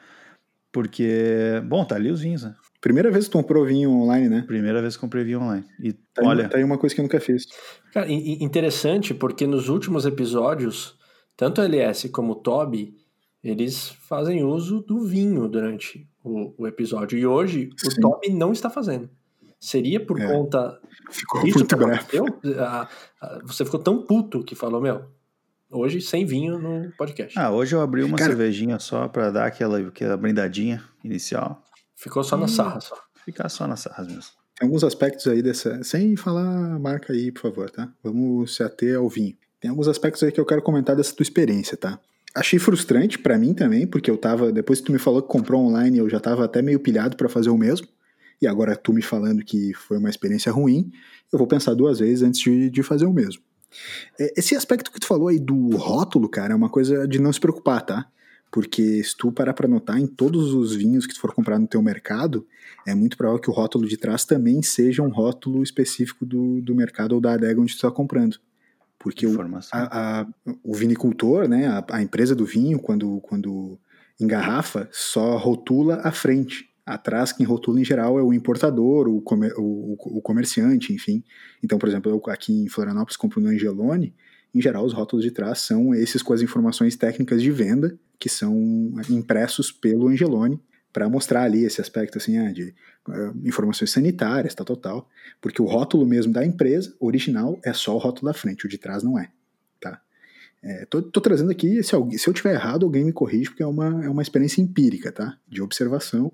Porque, 0.72 1.60
bom, 1.66 1.84
tá 1.84 1.96
ali 1.96 2.10
os 2.10 2.20
vinhos, 2.20 2.44
né? 2.44 2.54
Primeira 2.80 3.10
vez 3.10 3.26
que 3.26 3.30
tu 3.30 3.38
comprou 3.38 3.66
vinho 3.66 3.90
online, 3.90 4.28
né? 4.28 4.44
Primeira 4.46 4.80
vez 4.80 4.94
que 4.94 5.00
comprei 5.00 5.24
vinho 5.24 5.40
online. 5.40 5.66
E 5.82 5.92
tá 5.92 6.22
olha. 6.24 6.44
Aí, 6.44 6.50
tá 6.50 6.58
aí 6.58 6.64
uma 6.64 6.78
coisa 6.78 6.94
que 6.94 7.00
eu 7.00 7.02
nunca 7.02 7.20
fiz. 7.20 7.46
Cara, 7.92 8.10
interessante 8.10 9.12
porque 9.12 9.46
nos 9.46 9.68
últimos 9.68 10.06
episódios, 10.06 10.96
tanto 11.36 11.60
a 11.60 11.64
LS 11.64 12.08
como 12.08 12.32
o 12.32 12.36
Toby, 12.36 12.94
eles 13.42 13.88
fazem 13.88 14.44
uso 14.44 14.80
do 14.80 15.04
vinho 15.04 15.46
durante 15.48 16.08
o, 16.22 16.54
o 16.58 16.66
episódio. 16.66 17.18
E 17.18 17.26
hoje 17.26 17.70
Sim. 17.76 17.88
o 17.88 18.00
Toby 18.00 18.30
não 18.30 18.52
está 18.52 18.68
fazendo. 18.70 19.08
Seria 19.58 20.04
por 20.04 20.18
é. 20.20 20.26
conta 20.26 20.80
ficou 21.10 21.42
disso 21.42 21.58
muito 21.58 21.76
que 21.76 23.46
Você 23.46 23.64
ficou 23.64 23.80
tão 23.80 24.02
puto 24.06 24.42
que 24.42 24.54
falou, 24.54 24.80
meu, 24.80 25.04
Hoje 25.72 26.00
sem 26.00 26.26
vinho 26.26 26.58
no 26.58 26.90
podcast. 26.96 27.38
Ah, 27.38 27.52
hoje 27.52 27.76
eu 27.76 27.80
abri 27.80 28.02
uma 28.02 28.18
Cara, 28.18 28.30
cervejinha 28.30 28.80
só 28.80 29.06
para 29.06 29.30
dar 29.30 29.46
aquela, 29.46 29.78
aquela 29.78 30.16
brindadinha 30.16 30.82
inicial. 31.04 31.62
Ficou 31.94 32.24
só 32.24 32.36
na 32.36 32.48
sarra, 32.48 32.80
só. 32.80 32.96
Ficar 33.24 33.48
só 33.48 33.68
na 33.68 33.76
sarra 33.76 34.02
mesmo. 34.02 34.32
Tem 34.58 34.66
alguns 34.66 34.82
aspectos 34.82 35.28
aí 35.28 35.40
dessa. 35.40 35.80
Sem 35.84 36.16
falar 36.16 36.76
marca 36.80 37.12
aí, 37.12 37.30
por 37.30 37.42
favor, 37.42 37.70
tá? 37.70 37.88
Vamos 38.02 38.56
se 38.56 38.64
ater 38.64 38.96
ao 38.98 39.08
vinho. 39.08 39.36
Tem 39.60 39.70
alguns 39.70 39.86
aspectos 39.86 40.24
aí 40.24 40.32
que 40.32 40.40
eu 40.40 40.44
quero 40.44 40.60
comentar 40.60 40.96
dessa 40.96 41.14
tua 41.14 41.22
experiência, 41.22 41.76
tá? 41.76 42.00
Achei 42.34 42.58
frustrante 42.58 43.18
para 43.18 43.36
mim 43.36 43.52
também, 43.52 43.86
porque 43.86 44.10
eu 44.10 44.16
tava. 44.16 44.52
Depois 44.52 44.80
que 44.80 44.86
tu 44.86 44.92
me 44.92 44.98
falou 44.98 45.20
que 45.20 45.28
comprou 45.28 45.62
online, 45.64 45.98
eu 45.98 46.08
já 46.08 46.20
tava 46.20 46.44
até 46.44 46.62
meio 46.62 46.78
pilhado 46.78 47.16
para 47.16 47.28
fazer 47.28 47.50
o 47.50 47.56
mesmo. 47.56 47.88
E 48.40 48.46
agora 48.46 48.74
tu 48.74 48.92
me 48.92 49.02
falando 49.02 49.44
que 49.44 49.74
foi 49.74 49.98
uma 49.98 50.08
experiência 50.08 50.50
ruim, 50.50 50.90
eu 51.32 51.38
vou 51.38 51.46
pensar 51.46 51.74
duas 51.74 51.98
vezes 51.98 52.22
antes 52.22 52.40
de, 52.40 52.70
de 52.70 52.82
fazer 52.82 53.04
o 53.04 53.12
mesmo. 53.12 53.42
É, 54.18 54.32
esse 54.36 54.54
aspecto 54.56 54.90
que 54.90 54.98
tu 54.98 55.06
falou 55.06 55.28
aí 55.28 55.38
do 55.38 55.76
rótulo, 55.76 56.28
cara, 56.28 56.52
é 56.52 56.56
uma 56.56 56.70
coisa 56.70 57.06
de 57.06 57.20
não 57.20 57.32
se 57.32 57.40
preocupar, 57.40 57.82
tá? 57.82 58.06
Porque 58.50 59.04
se 59.04 59.16
tu 59.16 59.30
parar 59.30 59.52
para 59.52 59.68
notar, 59.68 59.98
em 59.98 60.06
todos 60.06 60.54
os 60.54 60.74
vinhos 60.74 61.06
que 61.06 61.14
tu 61.14 61.20
for 61.20 61.32
comprar 61.32 61.58
no 61.58 61.68
teu 61.68 61.80
mercado, 61.80 62.46
é 62.86 62.94
muito 62.94 63.16
provável 63.16 63.40
que 63.40 63.50
o 63.50 63.52
rótulo 63.52 63.86
de 63.86 63.96
trás 63.96 64.24
também 64.24 64.62
seja 64.62 65.02
um 65.02 65.10
rótulo 65.10 65.62
específico 65.62 66.26
do, 66.26 66.60
do 66.60 66.74
mercado 66.74 67.12
ou 67.12 67.20
da 67.20 67.34
adega 67.34 67.60
onde 67.60 67.72
tu 67.72 67.76
está 67.76 67.90
comprando. 67.90 68.38
Porque 69.00 69.26
o, 69.26 69.40
a, 69.72 70.20
a, 70.20 70.26
o 70.62 70.74
vinicultor, 70.74 71.48
né, 71.48 71.66
a, 71.66 71.84
a, 71.90 72.02
empresa 72.02 72.36
do 72.36 72.44
vinho, 72.44 72.78
quando, 72.78 73.18
quando 73.22 73.80
engarrafa, 74.20 74.90
só 74.92 75.38
rotula 75.38 76.02
a 76.04 76.12
frente. 76.12 76.68
Atrás, 76.84 77.32
quem 77.32 77.46
rotula 77.46 77.80
em 77.80 77.84
geral 77.84 78.18
é 78.18 78.22
o 78.22 78.32
importador, 78.32 79.08
o, 79.08 79.22
comer, 79.22 79.54
o, 79.56 79.96
o, 79.98 80.20
comerciante, 80.20 80.92
enfim. 80.92 81.24
Então, 81.64 81.78
por 81.78 81.88
exemplo, 81.88 82.12
eu 82.12 82.22
aqui 82.30 82.52
em 82.52 82.68
Florianópolis 82.68 83.16
compro 83.16 83.40
no 83.40 83.48
Angelone, 83.48 84.14
em 84.54 84.60
geral 84.60 84.84
os 84.84 84.92
rótulos 84.92 85.24
de 85.24 85.30
trás 85.30 85.60
são 85.60 85.94
esses 85.94 86.20
com 86.20 86.34
as 86.34 86.42
informações 86.42 86.94
técnicas 86.94 87.40
de 87.40 87.50
venda, 87.50 87.98
que 88.18 88.28
são 88.28 88.92
impressos 89.08 89.72
pelo 89.72 90.08
Angelone, 90.08 90.60
para 90.92 91.08
mostrar 91.08 91.42
ali 91.42 91.64
esse 91.64 91.80
aspecto 91.80 92.18
assim, 92.18 92.38
ah, 92.38 92.52
de 92.52 92.74
uh, 93.08 93.46
informações 93.46 93.90
sanitárias, 93.90 94.54
tal, 94.54 94.66
tal, 94.66 94.76
tal. 94.76 95.08
Porque 95.40 95.62
o 95.62 95.66
rótulo 95.66 96.06
mesmo 96.06 96.32
da 96.32 96.44
empresa, 96.44 96.94
original, 96.98 97.58
é 97.64 97.72
só 97.72 97.94
o 97.94 97.98
rótulo 97.98 98.32
da 98.32 98.34
frente, 98.34 98.66
o 98.66 98.68
de 98.68 98.78
trás 98.78 99.02
não 99.02 99.18
é. 99.18 99.30
Tá? 99.80 100.00
É, 100.62 100.84
tô, 100.86 101.02
tô, 101.02 101.20
trazendo 101.20 101.50
aqui, 101.50 101.82
se, 101.82 101.94
alguém, 101.94 102.18
se 102.18 102.28
eu 102.28 102.34
tiver 102.34 102.54
errado, 102.54 102.84
alguém 102.84 103.04
me 103.04 103.12
corrige, 103.12 103.50
porque 103.50 103.62
é 103.62 103.66
uma, 103.66 104.04
é 104.04 104.08
uma 104.08 104.22
experiência 104.22 104.60
empírica, 104.60 105.12
tá? 105.12 105.38
De 105.48 105.62
observação, 105.62 106.32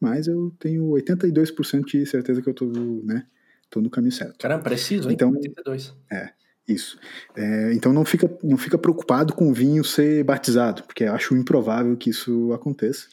mas 0.00 0.26
eu 0.26 0.54
tenho 0.58 0.84
82% 0.90 1.84
de 1.84 2.06
certeza 2.06 2.40
que 2.40 2.48
eu 2.48 2.54
tô, 2.54 2.66
né, 3.04 3.26
tô 3.68 3.80
no 3.80 3.90
caminho 3.90 4.12
certo. 4.12 4.38
Caramba, 4.38 4.62
preciso, 4.62 5.08
hein? 5.08 5.14
Então, 5.14 5.30
82. 5.30 5.94
É, 6.10 6.30
isso. 6.68 6.98
É, 7.34 7.72
então 7.72 7.92
não 7.92 8.04
fica, 8.04 8.30
não 8.42 8.56
fica 8.56 8.78
preocupado 8.78 9.34
com 9.34 9.50
o 9.50 9.54
vinho 9.54 9.84
ser 9.84 10.24
batizado, 10.24 10.82
porque 10.84 11.04
eu 11.04 11.12
acho 11.12 11.36
improvável 11.36 11.96
que 11.96 12.10
isso 12.10 12.52
aconteça. 12.52 13.06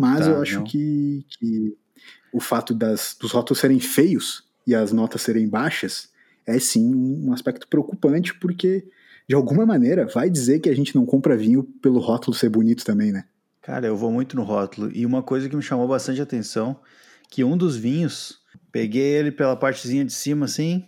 Mas 0.00 0.26
tá, 0.26 0.32
eu 0.32 0.40
acho 0.40 0.62
que, 0.64 1.24
que 1.28 1.76
o 2.32 2.40
fato 2.40 2.74
das, 2.74 3.16
dos 3.20 3.32
rótulos 3.32 3.60
serem 3.60 3.80
feios 3.80 4.44
e 4.66 4.74
as 4.74 4.92
notas 4.92 5.22
serem 5.22 5.48
baixas 5.48 6.10
é 6.46 6.58
sim 6.58 6.94
um 6.94 7.32
aspecto 7.32 7.68
preocupante, 7.68 8.34
porque 8.34 8.88
de 9.28 9.34
alguma 9.34 9.64
maneira 9.64 10.06
vai 10.06 10.28
dizer 10.28 10.60
que 10.60 10.68
a 10.68 10.74
gente 10.74 10.94
não 10.94 11.06
compra 11.06 11.36
vinho 11.36 11.62
pelo 11.62 12.00
rótulo 12.00 12.36
ser 12.36 12.48
bonito 12.48 12.84
também, 12.84 13.12
né? 13.12 13.24
Cara, 13.62 13.86
eu 13.86 13.96
vou 13.96 14.10
muito 14.10 14.34
no 14.34 14.42
rótulo. 14.42 14.90
E 14.92 15.04
uma 15.04 15.22
coisa 15.22 15.48
que 15.48 15.54
me 15.54 15.62
chamou 15.62 15.86
bastante 15.86 16.20
atenção, 16.20 16.80
que 17.30 17.44
um 17.44 17.56
dos 17.56 17.76
vinhos, 17.76 18.40
peguei 18.72 19.02
ele 19.02 19.30
pela 19.30 19.54
partezinha 19.54 20.04
de 20.04 20.12
cima 20.12 20.46
assim, 20.46 20.86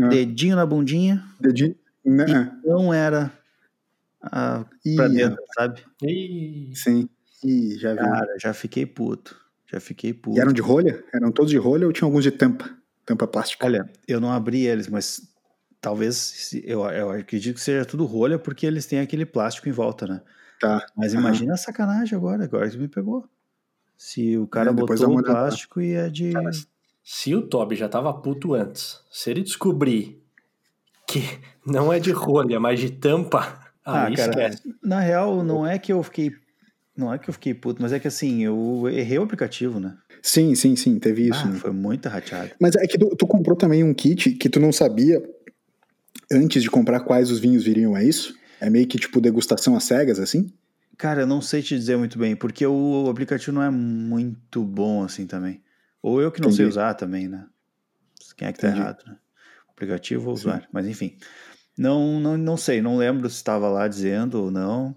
ah. 0.00 0.08
dedinho 0.08 0.56
na 0.56 0.64
bundinha. 0.64 1.22
Dedinho? 1.40 1.74
Não, 2.04 2.26
né? 2.26 2.60
não 2.64 2.94
era 2.94 3.30
a, 4.22 4.64
pra 4.96 5.08
dentro, 5.08 5.42
sabe? 5.54 5.82
Sim. 6.74 7.08
Ih, 7.44 7.78
já 7.78 7.92
vi. 7.92 7.98
Cara, 7.98 8.36
já 8.38 8.52
fiquei 8.52 8.86
puto. 8.86 9.38
Já 9.66 9.80
fiquei 9.80 10.12
puto. 10.12 10.36
E 10.36 10.40
eram 10.40 10.52
de 10.52 10.60
rolha? 10.60 11.02
Eram 11.14 11.30
todos 11.30 11.50
de 11.50 11.58
rolha 11.58 11.86
ou 11.86 11.92
tinha 11.92 12.06
alguns 12.06 12.24
de 12.24 12.30
tampa? 12.30 12.70
Tampa 13.06 13.26
plástica? 13.26 13.66
Olha, 13.66 13.90
eu 14.06 14.20
não 14.20 14.32
abri 14.32 14.66
eles, 14.66 14.88
mas 14.88 15.22
talvez, 15.80 16.50
eu, 16.64 16.84
eu 16.84 17.10
acredito 17.10 17.56
que 17.56 17.62
seja 17.62 17.84
tudo 17.84 18.04
rolha 18.04 18.38
porque 18.38 18.66
eles 18.66 18.86
têm 18.86 19.00
aquele 19.00 19.24
plástico 19.24 19.68
em 19.68 19.72
volta, 19.72 20.06
né? 20.06 20.20
Tá. 20.60 20.84
Mas 20.94 21.14
imagina 21.14 21.48
uhum. 21.48 21.54
a 21.54 21.56
sacanagem 21.56 22.16
agora, 22.16 22.44
agora 22.44 22.68
que 22.68 22.76
me 22.76 22.88
pegou. 22.88 23.26
Se 23.96 24.36
o 24.36 24.46
cara 24.46 24.70
é, 24.70 24.72
botou 24.72 25.18
o 25.18 25.22
plástico 25.22 25.80
e 25.80 25.94
é 25.94 26.08
de. 26.08 26.32
Cara, 26.32 26.50
se 27.02 27.34
o 27.34 27.42
Toby 27.42 27.76
já 27.76 27.88
tava 27.88 28.12
puto 28.12 28.54
antes, 28.54 29.00
se 29.10 29.30
ele 29.30 29.42
descobrir 29.42 30.22
que 31.06 31.40
não 31.66 31.92
é 31.92 31.98
de 31.98 32.12
rolha, 32.12 32.60
mas 32.60 32.78
de 32.78 32.90
tampa, 32.90 33.58
ah, 33.84 34.04
aí 34.04 34.16
cara, 34.16 34.30
esquece. 34.30 34.74
Na 34.82 35.00
real, 35.00 35.42
não 35.42 35.66
é 35.66 35.78
que 35.78 35.92
eu 35.92 36.02
fiquei. 36.02 36.32
Não 36.96 37.12
é 37.12 37.18
que 37.18 37.30
eu 37.30 37.34
fiquei 37.34 37.54
puto, 37.54 37.80
mas 37.80 37.92
é 37.92 38.00
que 38.00 38.08
assim, 38.08 38.44
eu 38.44 38.88
errei 38.88 39.18
o 39.18 39.22
aplicativo, 39.22 39.78
né? 39.80 39.96
Sim, 40.22 40.54
sim, 40.54 40.76
sim, 40.76 40.98
teve 40.98 41.28
isso. 41.28 41.46
Ah, 41.46 41.50
né? 41.50 41.58
Foi 41.58 41.70
muito 41.70 42.08
rateado. 42.08 42.50
Mas 42.60 42.74
é 42.76 42.86
que 42.86 42.98
tu, 42.98 43.14
tu 43.16 43.26
comprou 43.26 43.56
também 43.56 43.82
um 43.82 43.94
kit 43.94 44.32
que 44.32 44.48
tu 44.48 44.60
não 44.60 44.72
sabia 44.72 45.22
antes 46.30 46.62
de 46.62 46.70
comprar 46.70 47.00
quais 47.00 47.30
os 47.30 47.38
vinhos 47.38 47.64
viriam, 47.64 47.96
é 47.96 48.04
isso? 48.04 48.34
É 48.60 48.68
meio 48.68 48.86
que 48.86 48.98
tipo 48.98 49.20
degustação 49.20 49.74
às 49.76 49.84
cegas, 49.84 50.18
assim? 50.18 50.52
Cara, 50.98 51.22
eu 51.22 51.26
não 51.26 51.40
sei 51.40 51.62
te 51.62 51.74
dizer 51.74 51.96
muito 51.96 52.18
bem, 52.18 52.36
porque 52.36 52.66
o 52.66 53.08
aplicativo 53.08 53.52
não 53.52 53.62
é 53.62 53.70
muito 53.70 54.62
bom 54.62 55.02
assim 55.02 55.26
também. 55.26 55.62
Ou 56.02 56.20
eu 56.20 56.30
que 56.30 56.40
não 56.40 56.48
Entendi. 56.48 56.56
sei 56.58 56.66
usar 56.66 56.94
também, 56.94 57.26
né? 57.26 57.46
Quem 58.36 58.48
é 58.48 58.52
que 58.52 58.58
tá 58.58 58.68
Entendi. 58.68 58.82
errado, 58.82 59.02
né? 59.06 59.16
O 59.68 59.70
aplicativo 59.72 60.28
ou 60.28 60.34
usuário, 60.34 60.68
mas 60.70 60.86
enfim. 60.86 61.16
Não, 61.78 62.20
não, 62.20 62.36
não 62.36 62.56
sei, 62.56 62.82
não 62.82 62.98
lembro 62.98 63.28
se 63.30 63.36
estava 63.36 63.68
lá 63.70 63.88
dizendo 63.88 64.42
ou 64.42 64.50
não, 64.50 64.94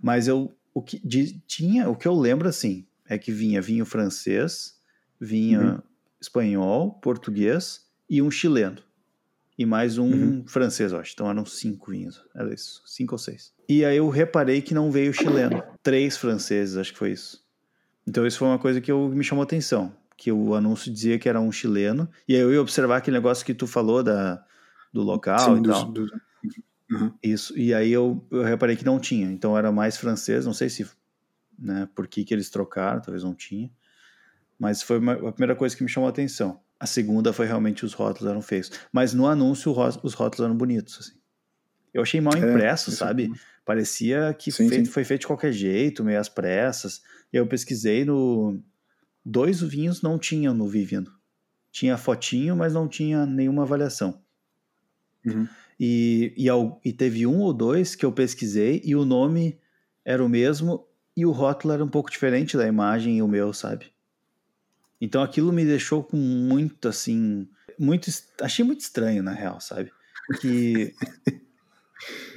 mas 0.00 0.28
eu 0.28 0.54
o 0.72 0.82
que 0.82 1.00
de, 1.06 1.40
tinha, 1.46 1.88
o 1.88 1.96
que 1.96 2.06
eu 2.06 2.14
lembro 2.14 2.48
assim, 2.48 2.86
é 3.08 3.18
que 3.18 3.32
vinha 3.32 3.60
vinho 3.60 3.84
francês, 3.84 4.78
vinha 5.20 5.60
uhum. 5.60 5.82
espanhol, 6.20 6.92
português 6.94 7.86
e 8.08 8.20
um 8.22 8.30
chileno 8.30 8.82
e 9.60 9.66
mais 9.66 9.98
um 9.98 10.10
uhum. 10.10 10.44
francês, 10.46 10.90
eu 10.90 10.98
acho. 10.98 11.12
Então 11.12 11.28
eram 11.28 11.44
cinco 11.44 11.90
vinhos. 11.90 12.24
Era 12.34 12.50
isso, 12.54 12.82
cinco 12.86 13.14
ou 13.14 13.18
seis. 13.18 13.52
E 13.68 13.84
aí 13.84 13.98
eu 13.98 14.08
reparei 14.08 14.62
que 14.62 14.72
não 14.72 14.90
veio 14.90 15.12
chileno. 15.12 15.62
Três 15.82 16.16
franceses, 16.16 16.78
acho 16.78 16.94
que 16.94 16.98
foi 16.98 17.10
isso. 17.10 17.44
Então 18.08 18.26
isso 18.26 18.38
foi 18.38 18.48
uma 18.48 18.58
coisa 18.58 18.80
que 18.80 18.90
eu, 18.90 19.10
me 19.10 19.22
chamou 19.22 19.42
atenção. 19.42 19.94
Que 20.16 20.32
o 20.32 20.54
anúncio 20.54 20.90
dizia 20.90 21.18
que 21.18 21.28
era 21.28 21.38
um 21.38 21.52
chileno. 21.52 22.08
E 22.26 22.34
aí 22.34 22.40
eu 22.40 22.50
ia 22.50 22.60
observar 22.62 22.96
aquele 22.96 23.18
negócio 23.18 23.44
que 23.44 23.52
tu 23.52 23.66
falou 23.66 24.02
da, 24.02 24.42
do 24.90 25.02
local 25.02 25.38
Sim, 25.38 25.58
e 25.58 25.60
dos, 25.60 25.78
tal. 25.78 25.92
Dos... 25.92 26.10
Uhum. 26.90 27.12
Isso. 27.22 27.56
E 27.56 27.72
aí 27.72 27.92
eu, 27.92 28.26
eu 28.30 28.42
reparei 28.42 28.76
que 28.76 28.84
não 28.84 28.98
tinha. 28.98 29.30
Então 29.30 29.56
era 29.56 29.70
mais 29.70 29.96
francês. 29.96 30.44
Não 30.44 30.54
sei 30.54 30.68
se... 30.68 30.86
Né, 31.58 31.86
por 31.94 32.08
que, 32.08 32.24
que 32.24 32.32
eles 32.32 32.48
trocaram, 32.48 33.02
talvez 33.02 33.22
não 33.22 33.34
tinha. 33.34 33.70
Mas 34.58 34.82
foi 34.82 34.98
uma, 34.98 35.12
a 35.12 35.32
primeira 35.32 35.54
coisa 35.54 35.76
que 35.76 35.82
me 35.82 35.90
chamou 35.90 36.06
a 36.06 36.10
atenção. 36.10 36.60
A 36.78 36.86
segunda 36.86 37.34
foi 37.34 37.46
realmente 37.46 37.84
os 37.84 37.92
rótulos 37.92 38.30
eram 38.30 38.40
feios. 38.40 38.70
Mas 38.90 39.12
no 39.12 39.26
anúncio 39.26 39.70
os 40.02 40.14
rótulos 40.14 40.44
eram 40.44 40.56
bonitos, 40.56 40.98
assim. 40.98 41.20
Eu 41.92 42.02
achei 42.02 42.20
mal 42.20 42.34
é, 42.34 42.38
impresso, 42.38 42.90
é, 42.90 42.94
sabe? 42.94 43.30
Parecia 43.64 44.34
que 44.38 44.50
sim, 44.50 44.68
feito, 44.68 44.86
sim. 44.86 44.92
foi 44.92 45.04
feito 45.04 45.22
de 45.22 45.26
qualquer 45.26 45.52
jeito, 45.52 46.02
meio 46.02 46.18
às 46.18 46.28
pressas. 46.28 47.02
Eu 47.32 47.46
pesquisei 47.46 48.04
no. 48.04 48.58
Dois 49.24 49.60
vinhos 49.60 50.00
não 50.00 50.18
tinham 50.18 50.54
no 50.54 50.66
Vivino. 50.66 51.12
Tinha 51.70 51.96
fotinho, 51.96 52.56
mas 52.56 52.72
não 52.72 52.88
tinha 52.88 53.26
nenhuma 53.26 53.62
avaliação. 53.62 54.22
Uhum. 55.26 55.46
E, 55.82 56.34
e, 56.36 56.46
e 56.84 56.92
teve 56.92 57.26
um 57.26 57.40
ou 57.40 57.54
dois 57.54 57.94
que 57.94 58.04
eu 58.04 58.12
pesquisei 58.12 58.82
e 58.84 58.94
o 58.94 59.06
nome 59.06 59.58
era 60.04 60.22
o 60.22 60.28
mesmo 60.28 60.86
e 61.16 61.24
o 61.24 61.30
rótulo 61.30 61.72
era 61.72 61.82
um 61.82 61.88
pouco 61.88 62.10
diferente 62.10 62.54
da 62.54 62.66
imagem 62.66 63.16
e 63.16 63.22
o 63.22 63.26
meu, 63.26 63.54
sabe? 63.54 63.86
Então 65.00 65.22
aquilo 65.22 65.50
me 65.50 65.64
deixou 65.64 66.04
com 66.04 66.18
muito 66.18 66.86
assim, 66.86 67.48
muito 67.78 68.10
achei 68.42 68.62
muito 68.62 68.80
estranho 68.80 69.22
na 69.22 69.32
real, 69.32 69.58
sabe? 69.58 69.90
Que 70.42 70.94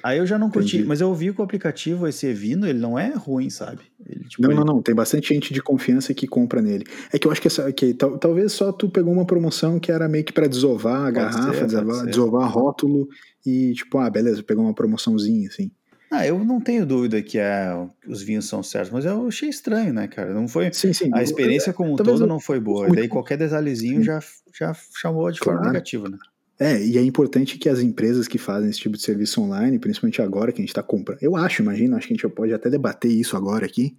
Aí 0.04 0.18
eu 0.18 0.28
já 0.28 0.38
não 0.38 0.50
curti, 0.50 0.76
Entendi. 0.76 0.90
mas 0.90 1.00
eu 1.00 1.08
ouvi 1.08 1.34
que 1.34 1.40
o 1.40 1.44
aplicativo, 1.46 2.06
esse 2.06 2.28
Evino, 2.28 2.68
ele 2.68 2.78
não 2.78 3.00
é 3.00 3.14
ruim, 3.16 3.50
sabe? 3.50 3.80
Ele, 4.06 4.26
tipo, 4.26 4.42
não, 4.42 4.52
ele... 4.52 4.60
não, 4.60 4.66
não, 4.66 4.82
tem 4.82 4.94
bastante 4.94 5.34
gente 5.34 5.54
de 5.54 5.62
confiança 5.62 6.14
que 6.14 6.28
compra 6.28 6.62
nele. 6.62 6.84
É 7.14 7.18
que 7.18 7.26
eu 7.26 7.32
acho 7.32 7.42
que, 7.42 7.48
essa, 7.48 7.72
que 7.72 7.94
tal, 7.94 8.18
talvez 8.18 8.52
só 8.52 8.74
tu 8.74 8.90
pegou 8.90 9.14
uma 9.14 9.26
promoção 9.26 9.80
que 9.80 9.90
era 9.90 10.10
meio 10.10 10.26
que 10.26 10.34
para 10.34 10.46
desovar 10.46 10.98
a 10.98 11.04
pode 11.04 11.16
garrafa, 11.16 11.54
ser, 11.54 11.66
desovar, 11.68 12.06
desovar 12.06 12.52
rótulo 12.52 13.08
e 13.46 13.72
tipo, 13.74 13.98
ah, 13.98 14.10
beleza, 14.10 14.44
pegou 14.44 14.66
uma 14.66 14.74
promoçãozinha, 14.74 15.48
assim. 15.48 15.72
Ah, 16.12 16.28
eu 16.28 16.44
não 16.44 16.60
tenho 16.60 16.86
dúvida 16.86 17.22
que 17.24 17.40
é, 17.40 17.74
os 18.06 18.22
vinhos 18.22 18.46
são 18.46 18.62
certos, 18.62 18.92
mas 18.92 19.06
eu 19.06 19.26
achei 19.26 19.48
estranho, 19.48 19.94
né, 19.94 20.08
cara? 20.08 20.34
Não 20.34 20.50
foi. 20.50 20.72
Sim, 20.74 20.92
sim. 20.94 21.10
A 21.14 21.24
experiência 21.24 21.72
como 21.72 21.94
um 21.94 21.96
todo 21.96 22.28
não 22.28 22.40
foi 22.42 22.60
boa. 22.60 22.90
E 22.90 22.92
daí 22.92 23.08
qualquer 23.08 23.38
detalhezinho 23.38 24.04
já, 24.04 24.20
já 24.54 24.76
chamou 24.96 25.32
de 25.32 25.40
claro. 25.40 25.60
forma 25.60 25.72
negativa, 25.72 26.10
né? 26.10 26.18
É, 26.60 26.84
e 26.84 26.98
é 26.98 27.02
importante 27.02 27.58
que 27.58 27.68
as 27.68 27.80
empresas 27.80 28.28
que 28.28 28.38
fazem 28.38 28.70
esse 28.70 28.80
tipo 28.80 28.96
de 28.96 29.04
serviço 29.04 29.42
online, 29.42 29.80
principalmente 29.80 30.22
agora 30.22 30.52
que 30.52 30.62
a 30.62 30.64
gente 30.64 30.70
está 30.70 30.84
comprando, 30.84 31.22
eu 31.22 31.36
acho, 31.36 31.62
imagino, 31.62 31.96
acho 31.96 32.08
que 32.08 32.14
a 32.14 32.16
gente 32.16 32.30
pode 32.30 32.54
até 32.54 32.70
debater 32.70 33.12
isso 33.12 33.36
agora 33.36 33.66
aqui, 33.66 33.98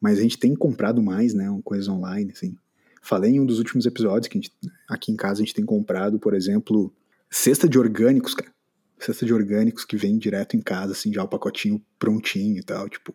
mas 0.00 0.18
a 0.18 0.22
gente 0.22 0.38
tem 0.38 0.54
comprado 0.54 1.02
mais, 1.02 1.34
né, 1.34 1.46
coisas 1.62 1.88
online, 1.88 2.32
assim. 2.32 2.56
Falei 3.00 3.32
em 3.32 3.40
um 3.40 3.46
dos 3.46 3.58
últimos 3.58 3.86
episódios 3.86 4.28
que 4.28 4.38
gente, 4.38 4.52
aqui 4.88 5.12
em 5.12 5.16
casa 5.16 5.40
a 5.40 5.44
gente 5.44 5.54
tem 5.54 5.64
comprado, 5.64 6.18
por 6.18 6.34
exemplo, 6.34 6.92
cesta 7.30 7.68
de 7.68 7.78
orgânicos, 7.78 8.34
cara 8.34 8.54
cesta 8.98 9.26
de 9.26 9.34
orgânicos 9.34 9.84
que 9.84 9.96
vem 9.96 10.18
direto 10.18 10.56
em 10.56 10.60
casa, 10.60 10.92
assim, 10.92 11.12
já 11.12 11.22
o 11.22 11.28
pacotinho 11.28 11.82
prontinho 11.98 12.58
e 12.58 12.62
tal, 12.62 12.88
tipo, 12.88 13.14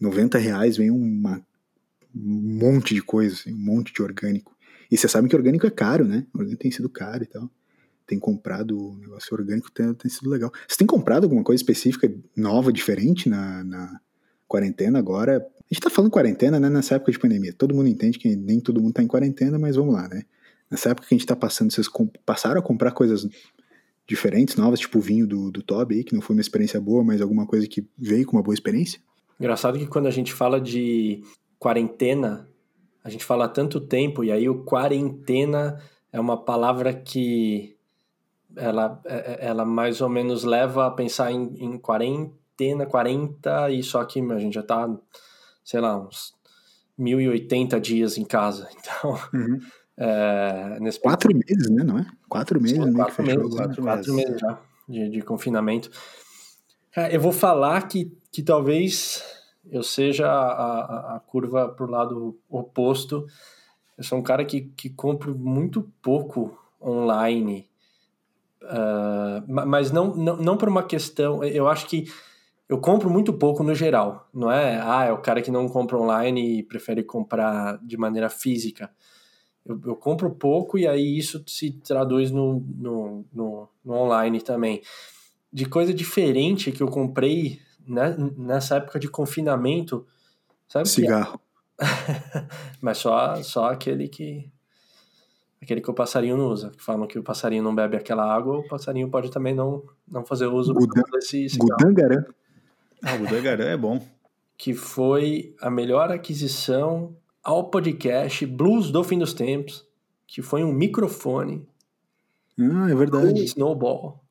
90 0.00 0.38
reais 0.38 0.76
vem 0.76 0.90
uma, 0.90 1.44
um 2.14 2.58
monte 2.58 2.94
de 2.94 3.02
coisa, 3.02 3.34
assim, 3.34 3.52
um 3.52 3.58
monte 3.58 3.92
de 3.92 4.02
orgânico. 4.02 4.56
E 4.90 4.96
você 4.96 5.06
sabe 5.06 5.28
que 5.28 5.36
orgânico 5.36 5.66
é 5.66 5.70
caro, 5.70 6.04
né? 6.04 6.26
O 6.34 6.38
orgânico 6.38 6.62
tem 6.62 6.70
sido 6.70 6.88
caro 6.88 7.22
e 7.22 7.26
tal. 7.26 7.48
Tem 8.10 8.18
comprado 8.18 8.98
negócio 8.98 9.36
orgânico, 9.36 9.70
tem, 9.70 9.94
tem 9.94 10.10
sido 10.10 10.28
legal. 10.28 10.50
Você 10.66 10.76
tem 10.76 10.86
comprado 10.86 11.22
alguma 11.22 11.44
coisa 11.44 11.62
específica, 11.62 12.12
nova, 12.36 12.72
diferente 12.72 13.28
na, 13.28 13.62
na 13.62 14.00
quarentena 14.48 14.98
agora? 14.98 15.36
A 15.38 15.72
gente 15.72 15.80
tá 15.80 15.88
falando 15.88 16.10
quarentena, 16.10 16.58
né? 16.58 16.68
Nessa 16.68 16.96
época 16.96 17.12
de 17.12 17.20
pandemia. 17.20 17.52
Todo 17.52 17.72
mundo 17.72 17.88
entende 17.88 18.18
que 18.18 18.34
nem 18.34 18.58
todo 18.58 18.82
mundo 18.82 18.94
tá 18.94 19.02
em 19.04 19.06
quarentena, 19.06 19.60
mas 19.60 19.76
vamos 19.76 19.94
lá, 19.94 20.08
né? 20.08 20.24
Nessa 20.68 20.90
época 20.90 21.06
que 21.06 21.14
a 21.14 21.18
gente 21.18 21.26
tá 21.26 21.36
passando, 21.36 21.72
vocês 21.72 21.86
passaram 22.26 22.58
a 22.58 22.64
comprar 22.64 22.90
coisas 22.90 23.28
diferentes, 24.08 24.56
novas, 24.56 24.80
tipo 24.80 24.98
o 24.98 25.00
vinho 25.00 25.24
do, 25.24 25.52
do 25.52 25.62
Toby 25.62 25.94
aí, 25.94 26.04
que 26.04 26.12
não 26.12 26.20
foi 26.20 26.34
uma 26.34 26.40
experiência 26.40 26.80
boa, 26.80 27.04
mas 27.04 27.20
alguma 27.20 27.46
coisa 27.46 27.68
que 27.68 27.86
veio 27.96 28.26
com 28.26 28.36
uma 28.36 28.42
boa 28.42 28.54
experiência? 28.54 29.00
Engraçado 29.38 29.78
que 29.78 29.86
quando 29.86 30.08
a 30.08 30.10
gente 30.10 30.32
fala 30.32 30.60
de 30.60 31.22
quarentena, 31.60 32.48
a 33.04 33.08
gente 33.08 33.24
fala 33.24 33.48
tanto 33.48 33.80
tempo, 33.80 34.24
e 34.24 34.32
aí 34.32 34.48
o 34.48 34.64
quarentena 34.64 35.80
é 36.12 36.18
uma 36.18 36.36
palavra 36.36 36.92
que 36.92 37.76
ela, 38.56 39.00
é, 39.04 39.16
é, 39.16 39.38
ela 39.46 39.64
mais 39.64 40.00
ou 40.00 40.08
menos 40.08 40.44
leva 40.44 40.86
a 40.86 40.90
pensar 40.90 41.30
em, 41.30 41.54
em 41.58 41.78
quarentena, 41.78 42.86
40, 42.86 43.70
e 43.70 43.82
só 43.82 44.04
que 44.04 44.20
a 44.20 44.38
gente 44.38 44.54
já 44.54 44.62
tá, 44.62 44.88
sei 45.64 45.80
lá, 45.80 45.98
uns 45.98 46.34
1080 46.98 47.80
dias 47.80 48.18
em 48.18 48.24
casa. 48.24 48.68
Então, 48.78 49.18
uhum. 49.32 49.58
É, 50.02 50.78
nesse 50.80 50.98
quatro 50.98 51.28
período. 51.28 51.46
meses, 51.46 51.70
né? 51.70 51.84
Não 51.84 51.98
é? 51.98 52.06
Quatro 52.26 52.58
meses, 52.58 52.82
Sim, 52.82 52.92
quatro, 52.94 53.22
meses, 53.22 53.54
quatro, 53.54 53.82
quatro 53.82 54.14
meses, 54.14 54.40
já 54.40 54.58
de, 54.88 55.08
de 55.08 55.22
confinamento. 55.22 55.90
eu 57.12 57.20
vou 57.20 57.32
falar 57.32 57.86
que, 57.86 58.10
que 58.32 58.42
talvez 58.42 59.22
eu 59.70 59.82
seja 59.82 60.26
a, 60.26 60.50
a, 60.50 61.16
a 61.16 61.20
curva 61.20 61.68
por 61.68 61.88
lado 61.88 62.38
oposto. 62.48 63.26
Eu 63.96 64.02
sou 64.02 64.18
um 64.18 64.22
cara 64.22 64.44
que, 64.44 64.62
que 64.62 64.90
compro 64.90 65.36
muito 65.36 65.88
pouco 66.02 66.58
online. 66.82 67.69
Uh, 68.62 69.66
mas 69.66 69.90
não, 69.90 70.14
não, 70.14 70.36
não 70.36 70.56
por 70.56 70.68
uma 70.68 70.82
questão. 70.82 71.42
Eu 71.42 71.66
acho 71.66 71.86
que 71.86 72.10
eu 72.68 72.78
compro 72.78 73.10
muito 73.10 73.32
pouco 73.32 73.62
no 73.62 73.74
geral, 73.74 74.28
não 74.32 74.50
é? 74.50 74.80
Ah, 74.80 75.04
é 75.06 75.12
o 75.12 75.18
cara 75.18 75.42
que 75.42 75.50
não 75.50 75.68
compra 75.68 75.98
online 75.98 76.58
e 76.58 76.62
prefere 76.62 77.02
comprar 77.02 77.78
de 77.82 77.96
maneira 77.96 78.28
física. 78.28 78.90
Eu, 79.64 79.80
eu 79.86 79.96
compro 79.96 80.30
pouco 80.30 80.78
e 80.78 80.86
aí 80.86 81.18
isso 81.18 81.42
se 81.46 81.72
traduz 81.72 82.30
no, 82.30 82.64
no, 82.76 83.24
no, 83.32 83.68
no 83.84 83.94
online 83.94 84.40
também. 84.40 84.82
De 85.52 85.64
coisa 85.66 85.92
diferente 85.92 86.70
que 86.70 86.82
eu 86.82 86.88
comprei 86.88 87.60
né, 87.86 88.14
nessa 88.36 88.76
época 88.76 89.00
de 89.00 89.08
confinamento, 89.08 90.06
sabe? 90.68 90.88
Cigarro. 90.88 91.40
Mas 92.80 92.98
só, 92.98 93.42
só 93.42 93.66
aquele 93.66 94.06
que 94.08 94.50
aquele 95.62 95.80
que 95.80 95.90
o 95.90 95.94
passarinho 95.94 96.36
não 96.36 96.46
usa. 96.48 96.70
Que 96.70 96.82
falam 96.82 97.06
que 97.06 97.18
o 97.18 97.22
passarinho 97.22 97.62
não 97.62 97.74
bebe 97.74 97.96
aquela 97.96 98.24
água, 98.24 98.58
o 98.58 98.68
passarinho 98.68 99.08
pode 99.10 99.30
também 99.30 99.54
não, 99.54 99.82
não 100.08 100.24
fazer 100.24 100.46
uso 100.46 100.72
Gudan, 100.74 101.02
desse 101.12 101.46
Gudangarã. 101.58 102.24
Ah, 103.02 103.14
o 103.14 103.18
Gudangarã 103.18 103.64
é 103.64 103.76
bom. 103.76 104.00
Que 104.56 104.74
foi 104.74 105.54
a 105.60 105.70
melhor 105.70 106.10
aquisição 106.10 107.16
ao 107.42 107.70
podcast 107.70 108.44
Blues 108.46 108.90
do 108.90 109.02
Fim 109.02 109.18
dos 109.18 109.32
Tempos, 109.32 109.86
que 110.26 110.42
foi 110.42 110.62
um 110.62 110.72
microfone. 110.72 111.66
Ah, 112.58 112.90
é 112.90 112.94
verdade. 112.94 113.42
Snowball. 113.44 114.22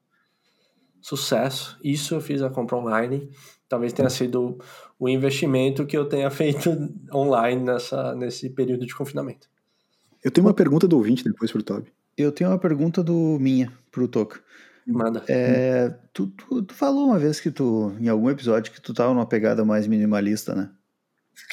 Sucesso. 1.02 1.80
Isso 1.84 2.14
eu 2.14 2.22
fiz 2.22 2.42
a 2.42 2.50
compra 2.50 2.78
online. 2.78 3.30
Talvez 3.68 3.94
tenha 3.94 4.10
sido 4.10 4.60
o 5.00 5.08
investimento 5.08 5.86
que 5.86 5.98
eu 5.98 6.06
tenha 6.06 6.30
feito 6.32 6.70
online 7.14 7.64
nessa, 7.64 8.14
nesse 8.16 8.50
período 8.50 8.86
de 8.86 8.96
confinamento. 8.96 9.48
Eu 10.24 10.32
tenho 10.32 10.48
uma 10.48 10.54
pergunta 10.54 10.88
do 10.88 10.98
ouvinte 10.98 11.24
depois 11.24 11.52
pro 11.52 11.64
Toby. 11.64 11.92
Eu 12.18 12.32
tenho 12.32 12.50
uma 12.50 12.60
pergunta 12.60 13.02
do 13.02 13.38
minha 13.40 13.72
pro 13.92 14.08
Toca. 14.08 14.42
Manda. 14.86 15.24
É, 15.28 15.94
tu, 16.12 16.28
tu, 16.28 16.64
tu, 16.64 16.74
falou 16.74 17.06
uma 17.06 17.20
vez 17.20 17.40
que 17.40 17.52
tu, 17.52 17.94
em 18.00 18.10
algum 18.10 18.30
episódio, 18.30 18.72
que 18.72 18.82
tu 18.82 18.94
tava 18.94 19.14
numa 19.14 19.26
pegada 19.26 19.64
mais 19.64 19.88
minimalista, 19.88 20.56
né? 20.56 20.70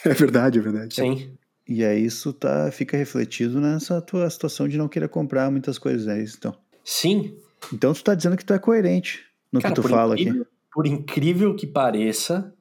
É 0.04 0.14
verdade, 0.14 0.58
é 0.58 0.62
verdade. 0.62 0.94
Sim. 0.94 1.36
E 1.68 1.84
aí 1.84 2.04
isso 2.04 2.32
tá, 2.32 2.70
fica 2.70 2.96
refletido 2.96 3.60
nessa 3.60 4.00
tua 4.00 4.28
situação 4.30 4.68
de 4.68 4.78
não 4.78 4.88
querer 4.88 5.08
comprar 5.08 5.50
muitas 5.50 5.78
coisas, 5.78 6.06
é 6.06 6.22
isso 6.22 6.36
então? 6.38 6.56
Sim. 6.84 7.36
Então 7.72 7.92
tu 7.92 8.02
tá 8.04 8.14
dizendo 8.14 8.36
que 8.36 8.44
tu 8.44 8.52
é 8.52 8.58
coerente 8.58 9.24
no 9.52 9.60
Cara, 9.60 9.74
que 9.74 9.80
tu 9.80 9.88
fala 9.88 10.14
incrível, 10.14 10.42
aqui. 10.42 10.50
Por 10.72 10.86
incrível 10.86 11.56
que 11.56 11.66
pareça, 11.66 12.54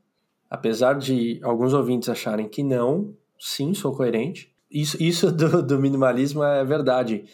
apesar 0.50 0.94
de 0.94 1.40
alguns 1.44 1.74
ouvintes 1.74 2.10
acharem 2.10 2.50
que 2.50 2.64
não, 2.64 3.14
sim, 3.40 3.74
sou 3.74 3.96
coerente. 3.96 4.52
Isso, 4.70 5.02
isso 5.02 5.32
do, 5.32 5.62
do 5.62 5.80
minimalismo 5.80 6.44
é 6.44 6.64
verdade. 6.64 7.26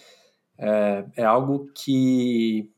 É, 0.57 1.05
é 1.17 1.23
algo 1.23 1.71
que 1.73 2.69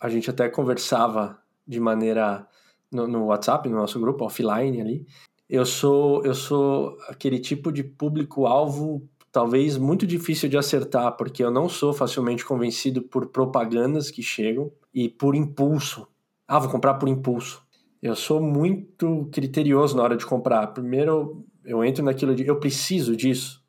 a 0.00 0.08
gente 0.08 0.28
até 0.28 0.48
conversava 0.48 1.38
de 1.66 1.78
maneira 1.78 2.46
no, 2.90 3.06
no, 3.06 3.26
WhatsApp, 3.26 3.68
no 3.68 3.76
nosso 3.76 4.00
grupo, 4.00 4.24
offline 4.24 4.80
ali. 4.80 5.06
Eu 5.48 5.64
sou, 5.64 6.24
eu 6.24 6.34
sou 6.34 6.96
aquele 7.08 7.38
tipo 7.38 7.70
de 7.70 7.84
público-alvo 7.84 9.08
talvez 9.32 9.78
muito 9.78 10.06
difícil 10.06 10.48
de 10.48 10.58
acertar, 10.58 11.16
porque 11.16 11.42
eu 11.42 11.50
não 11.50 11.68
sou 11.68 11.94
facilmente 11.94 12.44
convencido 12.44 13.02
por 13.02 13.28
propagandas 13.28 14.10
que 14.10 14.22
chegam 14.22 14.70
e 14.92 15.08
por 15.08 15.34
impulso. 15.34 16.06
Ah, 16.46 16.58
vou 16.58 16.70
comprar 16.70 16.94
por 16.94 17.08
impulso. 17.08 17.62
Eu 18.02 18.14
sou 18.14 18.42
muito 18.42 19.28
criterioso 19.32 19.96
na 19.96 20.02
hora 20.02 20.16
de 20.16 20.26
comprar. 20.26 20.66
Primeiro, 20.68 21.46
eu 21.64 21.82
entro 21.82 22.04
naquilo 22.04 22.34
de 22.34 22.46
eu 22.46 22.60
preciso 22.60 23.16
disso. 23.16 23.61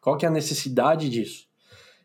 Qual 0.00 0.16
que 0.16 0.26
é 0.26 0.28
a 0.28 0.32
necessidade 0.32 1.08
disso? 1.08 1.46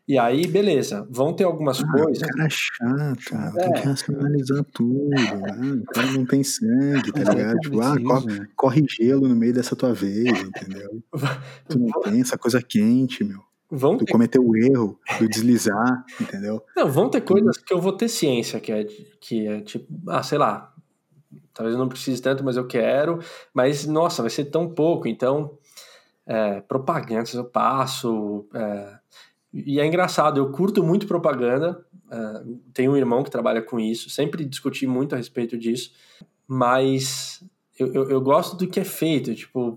E 0.08 0.18
aí, 0.18 0.46
beleza, 0.46 1.06
vão 1.10 1.34
ter 1.34 1.44
algumas 1.44 1.82
ah, 1.82 1.92
coisas. 1.92 2.26
Cara 2.26 2.46
é 2.46 2.48
chato, 2.48 3.24
cara. 3.28 3.52
É. 3.58 3.64
Tem 3.64 3.72
que 3.74 3.88
racionalizar 3.88 4.64
tudo. 4.72 5.10
Né? 5.10 5.82
O 5.82 5.92
cara 5.92 6.12
não 6.12 6.24
tem 6.24 6.42
sangue, 6.42 7.12
tá 7.12 7.34
ligado? 7.34 7.58
Tipo, 7.58 7.80
ah, 7.82 7.94
corre, 8.02 8.46
corre, 8.56 8.86
gelo 8.88 9.28
no 9.28 9.36
meio 9.36 9.52
dessa 9.52 9.76
tua 9.76 9.92
vez, 9.92 10.40
entendeu? 10.40 11.02
tu 11.68 11.78
não 11.78 12.00
tem 12.00 12.22
essa 12.22 12.38
coisa 12.38 12.62
quente, 12.62 13.22
meu. 13.22 13.40
Vão 13.70 13.98
tu 13.98 14.06
ter... 14.06 14.12
cometeu 14.12 14.42
o 14.42 14.56
erro 14.56 14.98
do 15.20 15.28
deslizar, 15.28 16.02
entendeu? 16.18 16.62
Não, 16.74 16.90
vão 16.90 17.10
ter 17.10 17.20
coisas 17.20 17.58
que 17.58 17.74
eu 17.74 17.78
vou 17.78 17.92
ter 17.92 18.08
ciência, 18.08 18.58
que 18.60 18.72
é, 18.72 18.86
que 19.20 19.46
é 19.46 19.60
tipo, 19.60 19.86
ah, 20.08 20.22
sei 20.22 20.38
lá, 20.38 20.72
talvez 21.52 21.74
eu 21.74 21.78
não 21.78 21.88
precise 21.88 22.22
tanto, 22.22 22.42
mas 22.42 22.56
eu 22.56 22.66
quero, 22.66 23.18
mas 23.52 23.84
nossa, 23.84 24.22
vai 24.22 24.30
ser 24.30 24.46
tão 24.46 24.70
pouco, 24.70 25.06
então 25.06 25.58
é, 26.28 26.60
propagandas 26.60 27.32
eu 27.32 27.44
passo, 27.44 28.46
é, 28.52 28.98
e 29.52 29.80
é 29.80 29.86
engraçado, 29.86 30.38
eu 30.38 30.52
curto 30.52 30.84
muito 30.84 31.06
propaganda, 31.06 31.82
uh, 32.06 32.60
tenho 32.74 32.92
um 32.92 32.96
irmão 32.96 33.24
que 33.24 33.30
trabalha 33.30 33.62
com 33.62 33.80
isso, 33.80 34.10
sempre 34.10 34.44
discuti 34.44 34.86
muito 34.86 35.14
a 35.14 35.16
respeito 35.18 35.56
disso, 35.56 35.90
mas 36.46 37.42
eu, 37.78 37.92
eu, 37.94 38.10
eu, 38.10 38.20
gosto 38.20 38.56
do 38.56 38.68
que 38.68 38.78
é 38.78 38.84
feito, 38.84 39.34
tipo, 39.34 39.74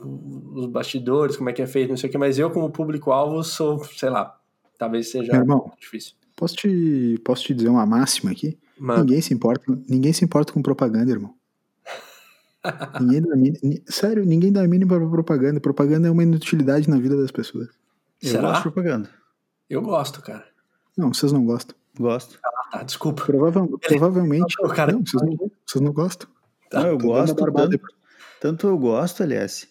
os 0.54 0.66
bastidores, 0.66 1.38
como 1.38 1.50
é 1.50 1.54
que 1.54 1.62
é 1.62 1.68
feito, 1.68 1.90
não 1.90 1.98
sei 1.98 2.10
o 2.10 2.12
que, 2.12 2.18
mas 2.18 2.38
eu, 2.38 2.52
como 2.52 2.70
público-alvo, 2.70 3.42
sou, 3.46 3.82
sei 3.86 4.10
lá, 4.10 4.38
talvez 4.78 5.10
seja 5.10 5.32
Meu 5.32 5.42
irmão, 5.42 5.72
difícil. 5.80 6.16
Posso 6.36 6.56
te, 6.56 7.22
posso 7.24 7.46
te 7.46 7.54
dizer 7.54 7.70
uma 7.70 7.86
máxima 7.86 8.32
aqui? 8.32 8.58
Mano. 8.78 9.06
Ninguém 9.06 9.22
se 9.22 9.34
importa, 9.34 9.64
ninguém 9.88 10.12
se 10.12 10.26
importa 10.26 10.52
com 10.52 10.62
propaganda, 10.62 11.12
irmão. 11.12 11.34
Ninguém 13.00 13.22
dá 13.22 13.36
mínima, 13.36 13.82
sério, 13.88 14.26
ninguém 14.26 14.52
dá 14.52 14.68
mínima 14.68 14.98
para 14.98 15.10
propaganda. 15.10 15.60
Propaganda 15.60 16.08
é 16.08 16.12
uma 16.12 16.24
inutilidade 16.24 16.90
na 16.90 16.98
vida 16.98 17.18
das 17.18 17.32
pessoas. 17.32 17.70
Eu 18.22 18.32
Será? 18.32 18.42
gosto 18.42 18.58
de 18.58 18.64
propaganda. 18.64 19.10
Eu 19.70 19.82
gosto, 19.82 20.22
cara. 20.22 20.46
Não, 20.98 21.14
vocês 21.14 21.32
não 21.32 21.46
gostam. 21.46 21.76
Gosto. 21.98 22.40
Ah, 22.46 22.70
tá, 22.72 22.84
desculpa. 22.84 23.26
Provavel, 23.26 23.80
provavelmente. 23.88 24.56
Não, 24.62 24.70
cara, 24.70 24.92
não, 24.92 25.04
vocês, 25.06 25.24
não, 25.24 25.52
vocês 25.66 25.82
não 25.82 25.94
gostam. 25.94 26.30
Tá, 26.70 26.82
não, 26.82 26.90
eu 26.90 26.98
gosto. 26.98 27.36
Tanto, 27.36 27.82
tanto, 28.40 28.68
eu 28.68 28.78
gosto, 28.78 29.24
aliás, 29.24 29.68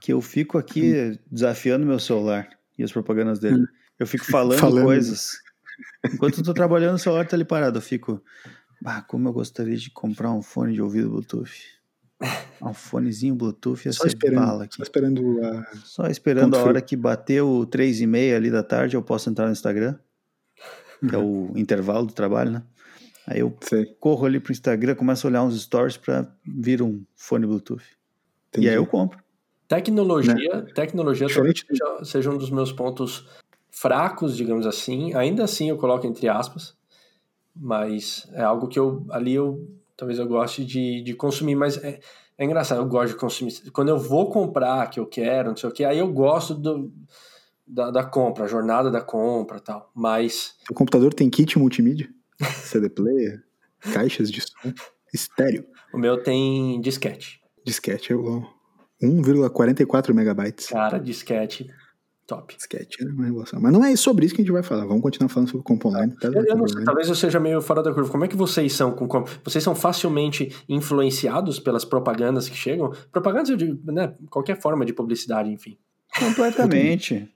que 0.00 0.12
eu 0.12 0.20
fico 0.20 0.58
aqui 0.58 0.94
hum. 0.94 1.18
desafiando 1.30 1.86
meu 1.86 1.98
celular 1.98 2.48
e 2.78 2.84
as 2.84 2.92
propagandas 2.92 3.38
dele. 3.38 3.62
Hum. 3.62 3.66
Eu 3.98 4.06
fico 4.06 4.24
falando, 4.24 4.58
falando, 4.58 4.84
coisas. 4.84 5.38
Enquanto 6.04 6.38
eu 6.38 6.44
tô 6.44 6.52
trabalhando, 6.52 6.96
o 6.96 6.98
celular 6.98 7.26
tá 7.26 7.36
ali 7.36 7.44
parado. 7.44 7.78
Eu 7.78 7.82
fico. 7.82 8.22
Ah, 8.84 9.00
como 9.02 9.28
eu 9.28 9.32
gostaria 9.32 9.76
de 9.76 9.90
comprar 9.90 10.30
um 10.32 10.42
fone 10.42 10.74
de 10.74 10.82
ouvido 10.82 11.08
Bluetooth. 11.08 11.50
Um 12.60 12.72
fonezinho 12.72 13.34
Bluetooth 13.34 13.92
só 13.92 14.06
esperando, 14.06 14.46
bala 14.46 14.64
aqui. 14.64 14.76
Só 14.76 14.82
esperando 14.82 15.40
a... 15.44 15.76
Só 15.84 16.06
esperando 16.06 16.56
a 16.56 16.62
hora 16.62 16.80
que 16.80 16.96
bateu 16.96 17.66
três 17.70 18.00
e 18.00 18.06
meia 18.06 18.36
ali 18.36 18.50
da 18.50 18.62
tarde, 18.62 18.96
eu 18.96 19.02
posso 19.02 19.28
entrar 19.28 19.46
no 19.46 19.52
Instagram, 19.52 19.98
que 21.08 21.14
é 21.14 21.18
o 21.18 21.52
intervalo 21.56 22.06
do 22.06 22.12
trabalho, 22.12 22.52
né? 22.52 22.62
Aí 23.26 23.40
eu 23.40 23.56
Sei. 23.60 23.86
corro 23.98 24.26
ali 24.26 24.38
pro 24.38 24.52
Instagram, 24.52 24.94
começo 24.94 25.26
a 25.26 25.30
olhar 25.30 25.42
uns 25.42 25.60
stories 25.60 25.96
para 25.96 26.30
vir 26.46 26.82
um 26.82 27.02
fone 27.16 27.46
Bluetooth. 27.46 27.84
Entendi. 28.48 28.66
E 28.66 28.70
aí 28.70 28.76
eu 28.76 28.86
compro. 28.86 29.18
Tecnologia, 29.66 30.34
né? 30.34 30.66
tecnologia 30.74 31.26
talvez 31.32 31.64
seja, 31.66 32.04
seja 32.04 32.30
um 32.30 32.36
dos 32.36 32.50
meus 32.50 32.70
pontos 32.70 33.26
fracos, 33.70 34.36
digamos 34.36 34.66
assim. 34.66 35.14
Ainda 35.14 35.44
assim 35.44 35.70
eu 35.70 35.78
coloco 35.78 36.06
entre 36.06 36.28
aspas, 36.28 36.76
mas 37.56 38.28
é 38.34 38.42
algo 38.42 38.68
que 38.68 38.78
eu 38.78 39.06
ali 39.10 39.32
eu 39.32 39.66
talvez 39.96 40.18
eu 40.18 40.26
goste 40.26 40.64
de, 40.64 41.02
de 41.02 41.14
consumir, 41.14 41.54
mas 41.54 41.76
é, 41.82 42.00
é 42.36 42.44
engraçado, 42.44 42.80
eu 42.80 42.86
gosto 42.86 43.14
de 43.14 43.18
consumir. 43.18 43.70
Quando 43.72 43.88
eu 43.88 43.98
vou 43.98 44.30
comprar, 44.30 44.88
que 44.90 45.00
eu 45.00 45.06
quero, 45.06 45.50
não 45.50 45.56
sei 45.56 45.68
o 45.68 45.72
que, 45.72 45.84
aí 45.84 45.98
eu 45.98 46.12
gosto 46.12 46.54
do, 46.54 46.92
da, 47.66 47.90
da 47.90 48.04
compra, 48.04 48.44
a 48.44 48.48
jornada 48.48 48.90
da 48.90 49.00
compra 49.00 49.60
tal, 49.60 49.90
mas... 49.94 50.54
O 50.70 50.74
computador 50.74 51.12
tem 51.14 51.30
kit 51.30 51.58
multimídia? 51.58 52.08
CD 52.62 52.88
player? 52.88 53.42
caixas 53.92 54.30
de 54.30 54.40
som? 54.40 54.72
Estéreo? 55.12 55.66
O 55.92 55.98
meu 55.98 56.22
tem 56.22 56.80
disquete. 56.80 57.40
Disquete 57.64 58.12
é 58.12 58.16
o 58.16 58.42
1,44 59.02 60.12
megabytes. 60.12 60.68
Cara, 60.68 60.98
disquete 60.98 61.70
Top. 62.26 62.54
Sketch 62.58 63.00
é 63.00 63.04
uma 63.04 63.26
relação. 63.26 63.60
Mas 63.60 63.72
não 63.72 63.84
é 63.84 63.94
sobre 63.96 64.24
isso 64.24 64.34
que 64.34 64.40
a 64.40 64.44
gente 64.44 64.52
vai 64.52 64.62
falar. 64.62 64.86
Vamos 64.86 65.02
continuar 65.02 65.28
falando 65.28 65.50
sobre 65.50 65.64
componente. 65.64 66.16
Tá? 66.16 66.28
Eu, 66.28 66.44
eu 66.44 66.56
não 66.56 66.66
sei, 66.66 66.82
talvez 66.82 67.08
eu 67.08 67.14
seja 67.14 67.38
meio 67.38 67.60
fora 67.60 67.82
da 67.82 67.92
curva. 67.92 68.10
Como 68.10 68.24
é 68.24 68.28
que 68.28 68.36
vocês 68.36 68.72
são? 68.72 68.92
Com, 68.92 69.24
vocês 69.44 69.62
são 69.62 69.74
facilmente 69.74 70.50
influenciados 70.66 71.60
pelas 71.60 71.84
propagandas 71.84 72.48
que 72.48 72.56
chegam? 72.56 72.94
Propagandas, 73.12 73.56
digo, 73.56 73.78
né? 73.92 74.14
Qualquer 74.30 74.58
forma 74.58 74.86
de 74.86 74.94
publicidade, 74.94 75.50
enfim. 75.50 75.76
Completamente. 76.18 77.28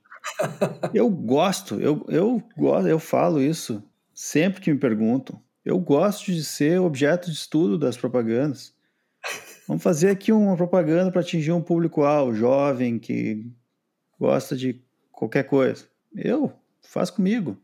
eu 0.94 1.08
gosto, 1.10 1.74
eu, 1.80 2.04
eu 2.08 2.42
gosto, 2.56 2.88
eu 2.88 2.98
falo 2.98 3.42
isso 3.42 3.82
sempre 4.14 4.60
que 4.60 4.72
me 4.72 4.78
perguntam. 4.78 5.40
Eu 5.64 5.78
gosto 5.78 6.32
de 6.32 6.42
ser 6.42 6.80
objeto 6.80 7.30
de 7.30 7.36
estudo 7.36 7.76
das 7.76 7.96
propagandas. 7.96 8.72
Vamos 9.66 9.82
fazer 9.82 10.08
aqui 10.08 10.32
uma 10.32 10.56
propaganda 10.56 11.12
para 11.12 11.20
atingir 11.20 11.52
um 11.52 11.60
público-alvo 11.60 12.34
jovem 12.34 12.98
que 12.98 13.46
gosta 14.18 14.56
de 14.56 14.82
qualquer 15.12 15.44
coisa. 15.44 15.86
Eu 16.14 16.52
faço 16.82 17.14
comigo. 17.14 17.56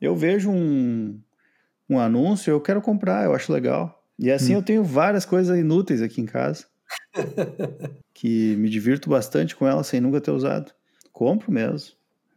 Eu 0.00 0.16
vejo 0.16 0.50
um, 0.50 1.20
um 1.88 1.98
anúncio, 1.98 2.50
eu 2.50 2.60
quero 2.60 2.82
comprar, 2.82 3.24
eu 3.24 3.34
acho 3.34 3.52
legal. 3.52 4.04
E 4.18 4.30
assim 4.30 4.54
hum. 4.54 4.58
eu 4.58 4.62
tenho 4.62 4.84
várias 4.84 5.24
coisas 5.24 5.56
inúteis 5.58 6.02
aqui 6.02 6.20
em 6.20 6.26
casa. 6.26 6.66
que 8.12 8.54
me 8.56 8.68
divirto 8.68 9.08
bastante 9.08 9.56
com 9.56 9.66
elas 9.66 9.86
sem 9.86 10.00
nunca 10.00 10.20
ter 10.20 10.30
usado. 10.30 10.72
Compro 11.12 11.52
mesmo. 11.52 11.94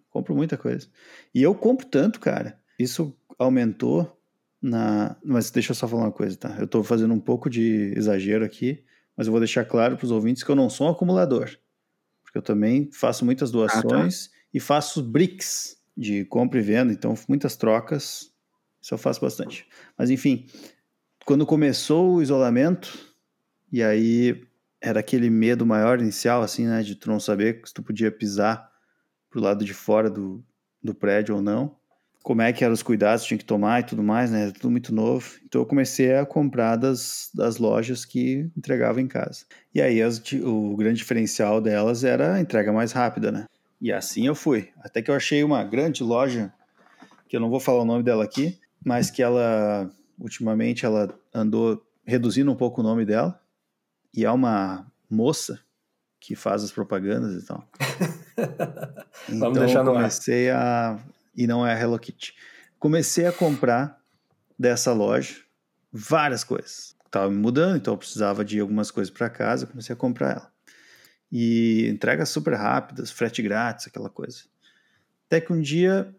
Compro 0.09 0.35
muita 0.35 0.57
coisa. 0.57 0.87
E 1.33 1.41
eu 1.41 1.53
compro 1.53 1.85
tanto, 1.85 2.19
cara. 2.19 2.57
Isso 2.79 3.15
aumentou 3.37 4.17
na. 4.61 5.15
Mas 5.23 5.51
deixa 5.51 5.71
eu 5.71 5.75
só 5.75 5.87
falar 5.87 6.03
uma 6.03 6.11
coisa, 6.11 6.37
tá? 6.37 6.55
Eu 6.59 6.67
tô 6.67 6.83
fazendo 6.83 7.13
um 7.13 7.19
pouco 7.19 7.49
de 7.49 7.93
exagero 7.95 8.45
aqui, 8.45 8.83
mas 9.15 9.27
eu 9.27 9.31
vou 9.31 9.39
deixar 9.39 9.65
claro 9.65 9.97
para 9.97 10.05
os 10.05 10.11
ouvintes 10.11 10.43
que 10.43 10.49
eu 10.49 10.55
não 10.55 10.69
sou 10.69 10.87
um 10.87 10.91
acumulador. 10.91 11.51
Eu 12.35 12.41
também 12.41 12.91
faço 12.91 13.23
muitas 13.23 13.49
doações 13.49 14.25
ah, 14.25 14.29
tá. 14.29 14.37
e 14.53 14.59
faço 14.59 15.01
bricks 15.01 15.77
de 15.95 16.25
compra 16.25 16.59
e 16.59 16.61
venda, 16.61 16.91
então 16.91 17.13
muitas 17.29 17.55
trocas. 17.55 18.29
Isso 18.81 18.93
eu 18.93 18.97
faço 18.97 19.21
bastante. 19.21 19.65
Mas 19.97 20.09
enfim, 20.09 20.45
quando 21.25 21.45
começou 21.45 22.15
o 22.15 22.21
isolamento, 22.21 23.15
e 23.71 23.81
aí 23.81 24.45
era 24.81 24.99
aquele 24.99 25.29
medo 25.29 25.65
maior 25.65 26.01
inicial, 26.01 26.43
assim, 26.43 26.67
né? 26.67 26.83
De 26.83 26.95
tu 26.95 27.09
não 27.09 27.21
saber 27.21 27.61
se 27.63 27.73
tu 27.73 27.81
podia 27.81 28.11
pisar 28.11 28.69
pro 29.29 29.39
lado 29.41 29.63
de 29.63 29.73
fora 29.73 30.09
do, 30.09 30.43
do 30.83 30.93
prédio 30.93 31.35
ou 31.35 31.41
não. 31.41 31.77
Como 32.25 32.41
é 32.41 32.51
que 32.51 32.63
eram 32.63 32.73
os 32.73 32.81
cuidados 32.81 33.21
que 33.21 33.27
tinha 33.27 33.37
que 33.37 33.45
tomar 33.45 33.81
e 33.81 33.83
tudo 33.83 34.01
mais, 34.01 34.31
né? 34.31 34.45
Era 34.45 34.51
tudo 34.51 34.71
muito 34.71 34.91
novo. 34.91 35.29
Então 35.45 35.61
eu 35.61 35.65
comecei 35.65 36.15
a 36.15 36.25
comprar 36.25 36.75
das, 36.75 37.29
das 37.31 37.59
lojas 37.59 38.03
que 38.03 38.49
entregavam 38.57 38.99
em 38.99 39.07
casa. 39.07 39.45
E 39.71 39.79
aí 39.79 40.01
as, 40.01 40.19
o 40.43 40.75
grande 40.75 40.97
diferencial 40.97 41.61
delas 41.61 42.03
era 42.03 42.33
a 42.33 42.41
entrega 42.41 42.73
mais 42.73 42.91
rápida, 42.91 43.31
né? 43.31 43.45
E 43.79 43.93
assim 43.93 44.25
eu 44.25 44.33
fui. 44.33 44.69
Até 44.79 45.03
que 45.03 45.11
eu 45.11 45.13
achei 45.13 45.43
uma 45.43 45.63
grande 45.63 46.03
loja, 46.03 46.51
que 47.29 47.37
eu 47.37 47.39
não 47.39 47.47
vou 47.47 47.59
falar 47.59 47.83
o 47.83 47.85
nome 47.85 48.01
dela 48.01 48.23
aqui, 48.23 48.57
mas 48.83 49.11
que 49.11 49.21
ela, 49.21 49.87
ultimamente, 50.17 50.83
ela 50.83 51.15
andou 51.31 51.79
reduzindo 52.03 52.51
um 52.51 52.55
pouco 52.55 52.81
o 52.81 52.83
nome 52.83 53.05
dela 53.05 53.39
e 54.11 54.25
é 54.25 54.31
uma 54.31 54.91
moça 55.07 55.59
que 56.19 56.33
faz 56.35 56.63
as 56.63 56.71
propagandas 56.71 57.43
e 57.43 57.45
tal. 57.45 57.69
Vamos 59.29 59.29
então 59.29 59.53
deixar 59.53 59.83
no 59.83 59.93
comecei 59.93 60.49
ar. 60.49 60.95
a 60.95 61.14
e 61.35 61.47
não 61.47 61.65
é 61.65 61.73
a 61.73 61.79
Hello 61.79 61.97
Kitty. 61.99 62.33
Comecei 62.79 63.25
a 63.25 63.31
comprar 63.31 63.99
dessa 64.57 64.93
loja 64.93 65.35
várias 65.91 66.43
coisas. 66.43 66.95
Tava 67.09 67.29
me 67.29 67.37
mudando, 67.37 67.77
então 67.77 67.93
eu 67.93 67.97
precisava 67.97 68.43
de 68.43 68.59
algumas 68.59 68.91
coisas 68.91 69.13
para 69.13 69.29
casa, 69.29 69.65
comecei 69.65 69.93
a 69.93 69.97
comprar 69.97 70.31
ela. 70.31 70.51
E 71.31 71.87
entregas 71.87 72.29
super 72.29 72.53
rápidas, 72.53 73.11
frete 73.11 73.41
grátis, 73.41 73.87
aquela 73.87 74.09
coisa. 74.09 74.43
Até 75.27 75.41
que 75.41 75.51
um 75.51 75.61
dia 75.61 76.13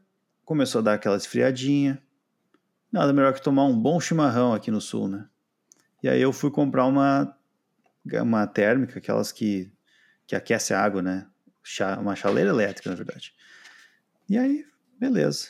começou 0.45 0.81
a 0.81 0.83
dar 0.83 0.95
aquela 0.95 1.17
esfriadinha. 1.17 2.03
Nada 2.91 3.13
melhor 3.13 3.35
que 3.35 3.43
tomar 3.43 3.65
um 3.65 3.79
bom 3.79 4.01
chimarrão 4.01 4.53
aqui 4.53 4.71
no 4.71 4.81
sul, 4.81 5.09
né? 5.09 5.27
E 6.03 6.09
aí 6.09 6.21
eu 6.21 6.33
fui 6.33 6.51
comprar 6.51 6.87
uma 6.87 7.37
uma 8.23 8.47
térmica, 8.47 8.99
aquelas 8.99 9.33
que, 9.33 9.71
que 10.27 10.37
aquece 10.37 10.73
a 10.73 10.81
água, 10.81 11.03
né? 11.03 11.27
Uma 12.01 12.15
chaleira 12.15 12.51
elétrica, 12.51 12.89
na 12.89 12.97
verdade. 12.97 13.35
E 14.29 14.39
aí, 14.39 14.65
beleza. 14.99 15.49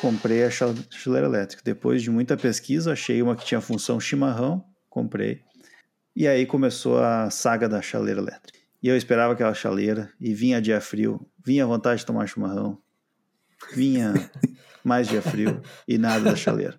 Comprei 0.00 0.44
a 0.44 0.50
chaleira 0.50 1.26
elétrica. 1.26 1.62
Depois 1.64 2.02
de 2.02 2.10
muita 2.10 2.36
pesquisa, 2.36 2.92
achei 2.92 3.20
uma 3.20 3.34
que 3.34 3.44
tinha 3.44 3.60
função 3.60 3.98
chimarrão, 3.98 4.64
comprei. 4.88 5.42
E 6.14 6.26
aí 6.26 6.46
começou 6.46 7.02
a 7.02 7.30
saga 7.30 7.68
da 7.68 7.82
chaleira 7.82 8.20
elétrica. 8.20 8.58
E 8.82 8.88
eu 8.88 8.96
esperava 8.96 9.32
aquela 9.32 9.54
chaleira, 9.54 10.12
e 10.20 10.32
vinha 10.32 10.62
dia 10.62 10.80
frio, 10.80 11.28
vinha 11.44 11.66
vontade 11.66 12.00
de 12.00 12.06
tomar 12.06 12.28
chimarrão, 12.28 12.80
vinha 13.74 14.14
mais 14.84 15.08
dia 15.08 15.20
frio, 15.20 15.60
e 15.86 15.98
nada 15.98 16.24
da 16.24 16.36
chaleira. 16.36 16.78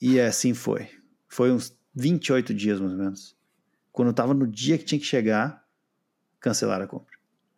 E 0.00 0.20
assim 0.20 0.52
foi. 0.52 0.88
Foi 1.28 1.50
uns 1.50 1.74
28 1.94 2.52
dias, 2.52 2.78
mais 2.78 2.92
ou 2.92 2.98
menos. 2.98 3.36
Quando 3.90 4.08
eu 4.08 4.14
tava 4.14 4.34
no 4.34 4.46
dia 4.46 4.76
que 4.76 4.84
tinha 4.84 4.98
que 4.98 5.06
chegar, 5.06 5.64
cancelaram 6.40 6.84
a 6.84 6.88
compra. 6.88 7.14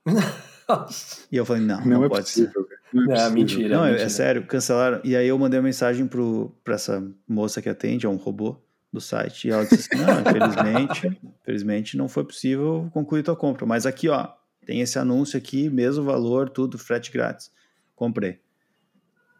e 1.31 1.37
eu 1.37 1.45
falei, 1.45 1.63
não, 1.63 1.81
não, 1.81 1.87
não 1.87 2.05
é 2.05 2.09
pode 2.09 2.23
possível, 2.23 2.67
ser. 2.69 2.79
Não, 2.93 3.15
é 3.15 3.31
mentira. 3.31 3.77
Não, 3.77 3.85
é, 3.85 3.91
mentira. 3.91 4.07
é, 4.07 4.09
sério, 4.09 4.47
cancelaram. 4.47 5.01
E 5.05 5.17
aí 5.17 5.27
eu 5.27 5.39
mandei 5.39 5.59
uma 5.59 5.65
mensagem 5.65 6.07
pro, 6.07 6.55
pra 6.63 6.75
essa 6.75 7.03
moça 7.27 7.63
que 7.63 7.69
atende, 7.69 8.07
é 8.07 8.09
um 8.09 8.17
robô 8.17 8.57
do 8.93 9.01
site, 9.01 9.49
e 9.49 9.51
ela 9.51 9.65
disse 9.65 9.89
assim, 9.91 10.05
não, 10.05 10.21
infelizmente, 10.21 11.21
infelizmente 11.41 11.97
não 11.97 12.09
foi 12.09 12.25
possível 12.25 12.91
concluir 12.93 13.23
tua 13.23 13.35
compra. 13.35 13.65
Mas 13.65 13.87
aqui, 13.87 14.09
ó, 14.09 14.29
tem 14.67 14.81
esse 14.81 14.99
anúncio 14.99 15.39
aqui, 15.39 15.71
mesmo 15.71 16.05
valor, 16.05 16.51
tudo, 16.51 16.77
frete 16.77 17.11
grátis. 17.11 17.51
Comprei. 17.97 18.39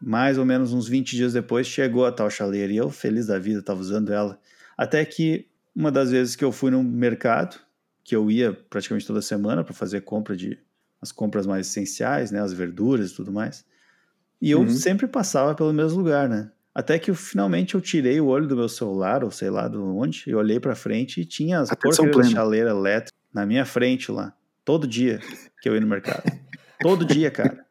Mais 0.01 0.37
ou 0.37 0.45
menos 0.45 0.73
uns 0.73 0.87
20 0.87 1.15
dias 1.15 1.33
depois, 1.33 1.67
chegou 1.67 2.05
a 2.05 2.11
tal 2.11 2.29
chaleira, 2.29 2.73
e 2.73 2.77
eu, 2.77 2.89
feliz 2.89 3.27
da 3.27 3.37
vida, 3.37 3.61
tava 3.61 3.79
usando 3.79 4.11
ela. 4.11 4.39
Até 4.75 5.05
que 5.05 5.47
uma 5.75 5.91
das 5.91 6.11
vezes 6.11 6.35
que 6.35 6.43
eu 6.43 6.51
fui 6.51 6.71
no 6.71 6.83
mercado, 6.83 7.57
que 8.03 8.15
eu 8.15 8.29
ia 8.29 8.53
praticamente 8.53 9.05
toda 9.05 9.21
semana 9.21 9.63
para 9.63 9.73
fazer 9.73 10.01
compra 10.01 10.35
de 10.35 10.59
as 11.03 11.11
compras 11.11 11.45
mais 11.45 11.67
essenciais, 11.67 12.31
né, 12.31 12.41
as 12.41 12.53
verduras 12.53 13.11
e 13.11 13.15
tudo 13.15 13.31
mais. 13.31 13.65
E 14.41 14.49
eu 14.49 14.61
uhum. 14.61 14.69
sempre 14.69 15.05
passava 15.05 15.53
pelo 15.53 15.73
mesmo 15.73 15.99
lugar, 15.99 16.29
né? 16.29 16.49
Até 16.73 16.97
que 16.97 17.11
eu, 17.11 17.15
finalmente 17.15 17.75
eu 17.75 17.81
tirei 17.81 18.19
o 18.19 18.27
olho 18.27 18.47
do 18.47 18.55
meu 18.55 18.69
celular, 18.69 19.23
ou 19.23 19.29
sei 19.29 19.49
lá 19.49 19.67
de 19.67 19.77
onde, 19.77 20.23
e 20.25 20.33
olhei 20.33 20.59
para 20.59 20.73
frente 20.73 21.21
e 21.21 21.25
tinha 21.25 21.59
as 21.59 21.69
porcarias 21.69 22.27
de 22.27 22.33
chaleira 22.33 22.71
elétrica 22.71 23.15
na 23.33 23.45
minha 23.45 23.65
frente 23.65 24.11
lá, 24.11 24.33
todo 24.63 24.87
dia 24.87 25.19
que 25.61 25.67
eu 25.67 25.75
ia 25.75 25.81
no 25.81 25.87
mercado. 25.87 26.23
todo 26.81 27.05
dia, 27.05 27.29
cara. 27.29 27.63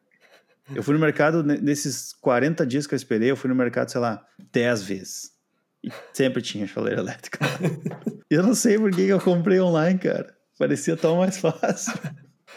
Eu 0.73 0.83
fui 0.83 0.93
no 0.93 0.99
mercado, 0.99 1.43
nesses 1.43 2.13
40 2.13 2.65
dias 2.65 2.87
que 2.87 2.93
eu 2.93 2.97
esperei, 2.97 3.31
eu 3.31 3.35
fui 3.35 3.49
no 3.49 3.55
mercado, 3.55 3.89
sei 3.89 3.99
lá, 3.99 4.25
10 4.51 4.83
vezes. 4.83 5.31
E 5.83 5.91
sempre 6.13 6.41
tinha 6.41 6.65
chaleira 6.65 7.01
elétrica. 7.01 7.39
eu 8.29 8.43
não 8.43 8.55
sei 8.55 8.77
por 8.77 8.91
que 8.91 9.01
eu 9.01 9.19
comprei 9.19 9.59
online, 9.59 9.99
cara. 9.99 10.33
Parecia 10.57 10.95
tão 10.95 11.17
mais 11.17 11.37
fácil. 11.37 11.93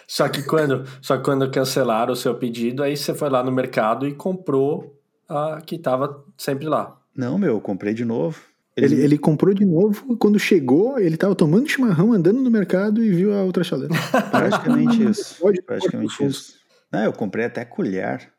Só 0.07 0.29
que 0.29 0.43
quando, 0.43 0.85
só 1.03 1.17
que 1.17 1.25
quando 1.25 1.51
cancelaram 1.51 2.13
o 2.13 2.17
seu 2.17 2.35
pedido, 2.35 2.83
aí 2.83 2.97
você 2.97 3.15
foi 3.15 3.29
lá 3.29 3.43
no 3.43 3.51
mercado 3.51 4.07
e 4.07 4.15
comprou 4.15 5.01
a 5.29 5.61
que 5.61 5.75
estava 5.75 6.25
sempre 6.39 6.67
lá. 6.67 6.97
Não, 7.15 7.39
meu, 7.39 7.55
eu 7.55 7.61
comprei 7.61 7.93
de 7.93 8.05
novo. 8.05 8.41
Ele, 8.77 8.95
ele, 8.95 9.05
ele 9.05 9.19
comprou 9.19 9.55
de 9.55 9.65
novo 9.65 10.13
e 10.13 10.17
quando 10.17 10.39
chegou, 10.39 10.99
ele 10.99 11.15
estava 11.15 11.35
tomando 11.35 11.69
chimarrão, 11.69 12.13
andando 12.13 12.41
no 12.41 12.51
mercado 12.51 13.03
e 13.03 13.11
viu 13.11 13.35
a 13.35 13.43
outra 13.43 13.65
chaleira. 13.65 13.95
Praticamente 14.31 15.03
isso. 15.09 15.41
Pode, 15.41 15.63
praticamente 15.63 16.19
pode, 16.19 16.31
isso. 16.31 16.55
Não, 16.93 17.03
eu 17.03 17.13
comprei 17.13 17.47
até 17.47 17.65
colher 17.65 18.31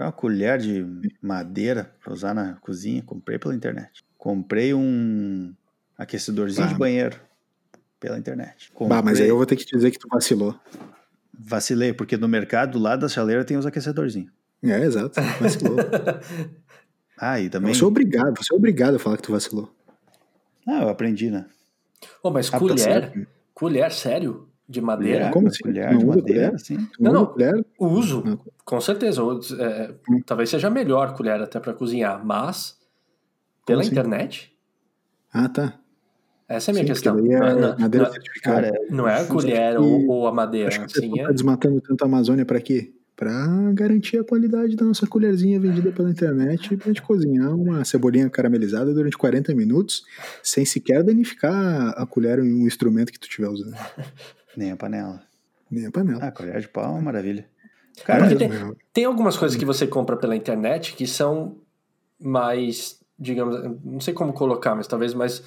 uma 0.00 0.10
colher 0.10 0.58
de 0.58 0.84
madeira 1.20 1.94
para 2.02 2.12
usar 2.12 2.34
na 2.34 2.54
cozinha, 2.56 3.02
comprei 3.02 3.38
pela 3.38 3.54
internet. 3.54 4.02
Comprei 4.16 4.74
um 4.74 5.54
aquecedorzinho 5.96 6.66
bah. 6.66 6.72
de 6.72 6.78
banheiro 6.78 7.20
pela 8.02 8.18
internet. 8.18 8.72
Comprei... 8.74 8.88
Bah, 8.88 9.00
mas 9.02 9.20
aí 9.20 9.28
eu 9.28 9.36
vou 9.36 9.46
ter 9.46 9.54
que 9.54 9.64
te 9.64 9.76
dizer 9.76 9.92
que 9.92 9.98
tu 9.98 10.08
vacilou. 10.10 10.58
Vacilei, 11.32 11.92
porque 11.92 12.16
no 12.16 12.26
mercado, 12.26 12.72
do 12.72 12.78
lado 12.80 13.02
da 13.02 13.08
chaleira, 13.08 13.44
tem 13.44 13.56
os 13.56 13.64
aquecedorzinhos. 13.64 14.32
É, 14.60 14.80
exato. 14.80 15.20
Vacilou. 15.40 15.76
ah, 17.16 17.40
e 17.40 17.48
também... 17.48 17.72
Você 17.72 17.84
é 17.84 17.86
obrigado, 17.86 18.36
você 18.36 18.52
é 18.52 18.56
obrigado 18.56 18.96
a 18.96 18.98
falar 18.98 19.16
que 19.16 19.22
tu 19.22 19.30
vacilou. 19.30 19.72
Ah, 20.66 20.82
eu 20.82 20.88
aprendi, 20.88 21.30
né? 21.30 21.46
Oh, 22.24 22.30
mas 22.30 22.52
ah, 22.52 22.58
colher? 22.58 23.12
Tá 23.12 23.20
colher, 23.54 23.92
sério? 23.92 24.48
De 24.68 24.80
madeira? 24.80 25.30
Como 25.30 25.46
assim? 25.46 25.62
Colher 25.62 25.96
de 25.96 26.04
madeira, 26.04 26.46
colher? 26.48 26.60
sim. 26.60 26.88
Não, 26.98 27.12
não, 27.12 27.26
colher? 27.26 27.64
uso, 27.78 28.22
não. 28.24 28.40
com 28.64 28.80
certeza. 28.80 29.22
É, 29.60 29.94
hum. 30.08 30.20
Talvez 30.26 30.50
seja 30.50 30.70
melhor 30.70 31.14
colher 31.14 31.40
até 31.40 31.60
para 31.60 31.72
cozinhar, 31.72 32.24
mas 32.24 32.78
pela 33.64 33.82
assim? 33.82 33.90
internet? 33.90 34.52
Ah, 35.32 35.48
tá. 35.48 35.81
Essa 36.48 36.70
é 36.70 36.72
a 36.72 36.74
minha 36.74 36.84
sim, 36.84 36.92
questão. 36.92 37.18
É 37.18 37.54
não, 37.54 37.78
madeira 37.78 38.06
não, 38.06 38.12
certificada. 38.12 38.72
não 38.90 39.08
é 39.08 39.20
a 39.20 39.24
colher 39.24 39.78
ou, 39.78 40.06
ou, 40.08 40.26
a 40.26 40.32
madeira. 40.32 40.68
Acho 40.68 40.84
que 40.84 40.92
você 40.92 41.06
é... 41.06 41.24
tá 41.24 41.32
desmatando 41.32 41.80
tanto 41.80 42.02
a 42.02 42.06
Amazônia 42.06 42.44
para 42.44 42.60
quê? 42.60 42.92
Para 43.16 43.72
garantir 43.72 44.18
a 44.18 44.24
qualidade 44.24 44.74
da 44.74 44.84
nossa 44.84 45.06
colherzinha 45.06 45.60
vendida 45.60 45.92
pela 45.92 46.10
internet 46.10 46.76
para 46.76 46.88
gente 46.88 47.02
cozinhar 47.02 47.54
uma 47.54 47.84
cebolinha 47.84 48.28
caramelizada 48.28 48.92
durante 48.92 49.16
40 49.16 49.54
minutos 49.54 50.02
sem 50.42 50.64
sequer 50.64 51.04
danificar 51.04 51.94
a 51.96 52.06
colher 52.06 52.38
em 52.40 52.52
um 52.52 52.66
instrumento 52.66 53.12
que 53.12 53.18
tu 53.18 53.28
estiver 53.28 53.48
usando. 53.48 53.76
Nem 54.56 54.72
a 54.72 54.76
panela. 54.76 55.22
Nem 55.70 55.86
a 55.86 55.90
panela. 55.90 56.20
Ah, 56.22 56.32
colher 56.32 56.60
de 56.60 56.68
pau 56.68 56.84
é 56.84 56.88
uma 56.88 57.00
maravilha. 57.00 57.46
Cara, 58.04 58.34
tem, 58.34 58.50
tem, 58.92 59.04
algumas 59.04 59.36
coisas 59.36 59.56
que 59.56 59.64
você 59.64 59.86
compra 59.86 60.16
pela 60.16 60.34
internet 60.34 60.94
que 60.94 61.06
são 61.06 61.58
mais, 62.18 62.98
digamos, 63.18 63.56
não 63.84 64.00
sei 64.00 64.14
como 64.14 64.32
colocar, 64.32 64.74
mas 64.74 64.86
talvez 64.86 65.12
mais 65.12 65.42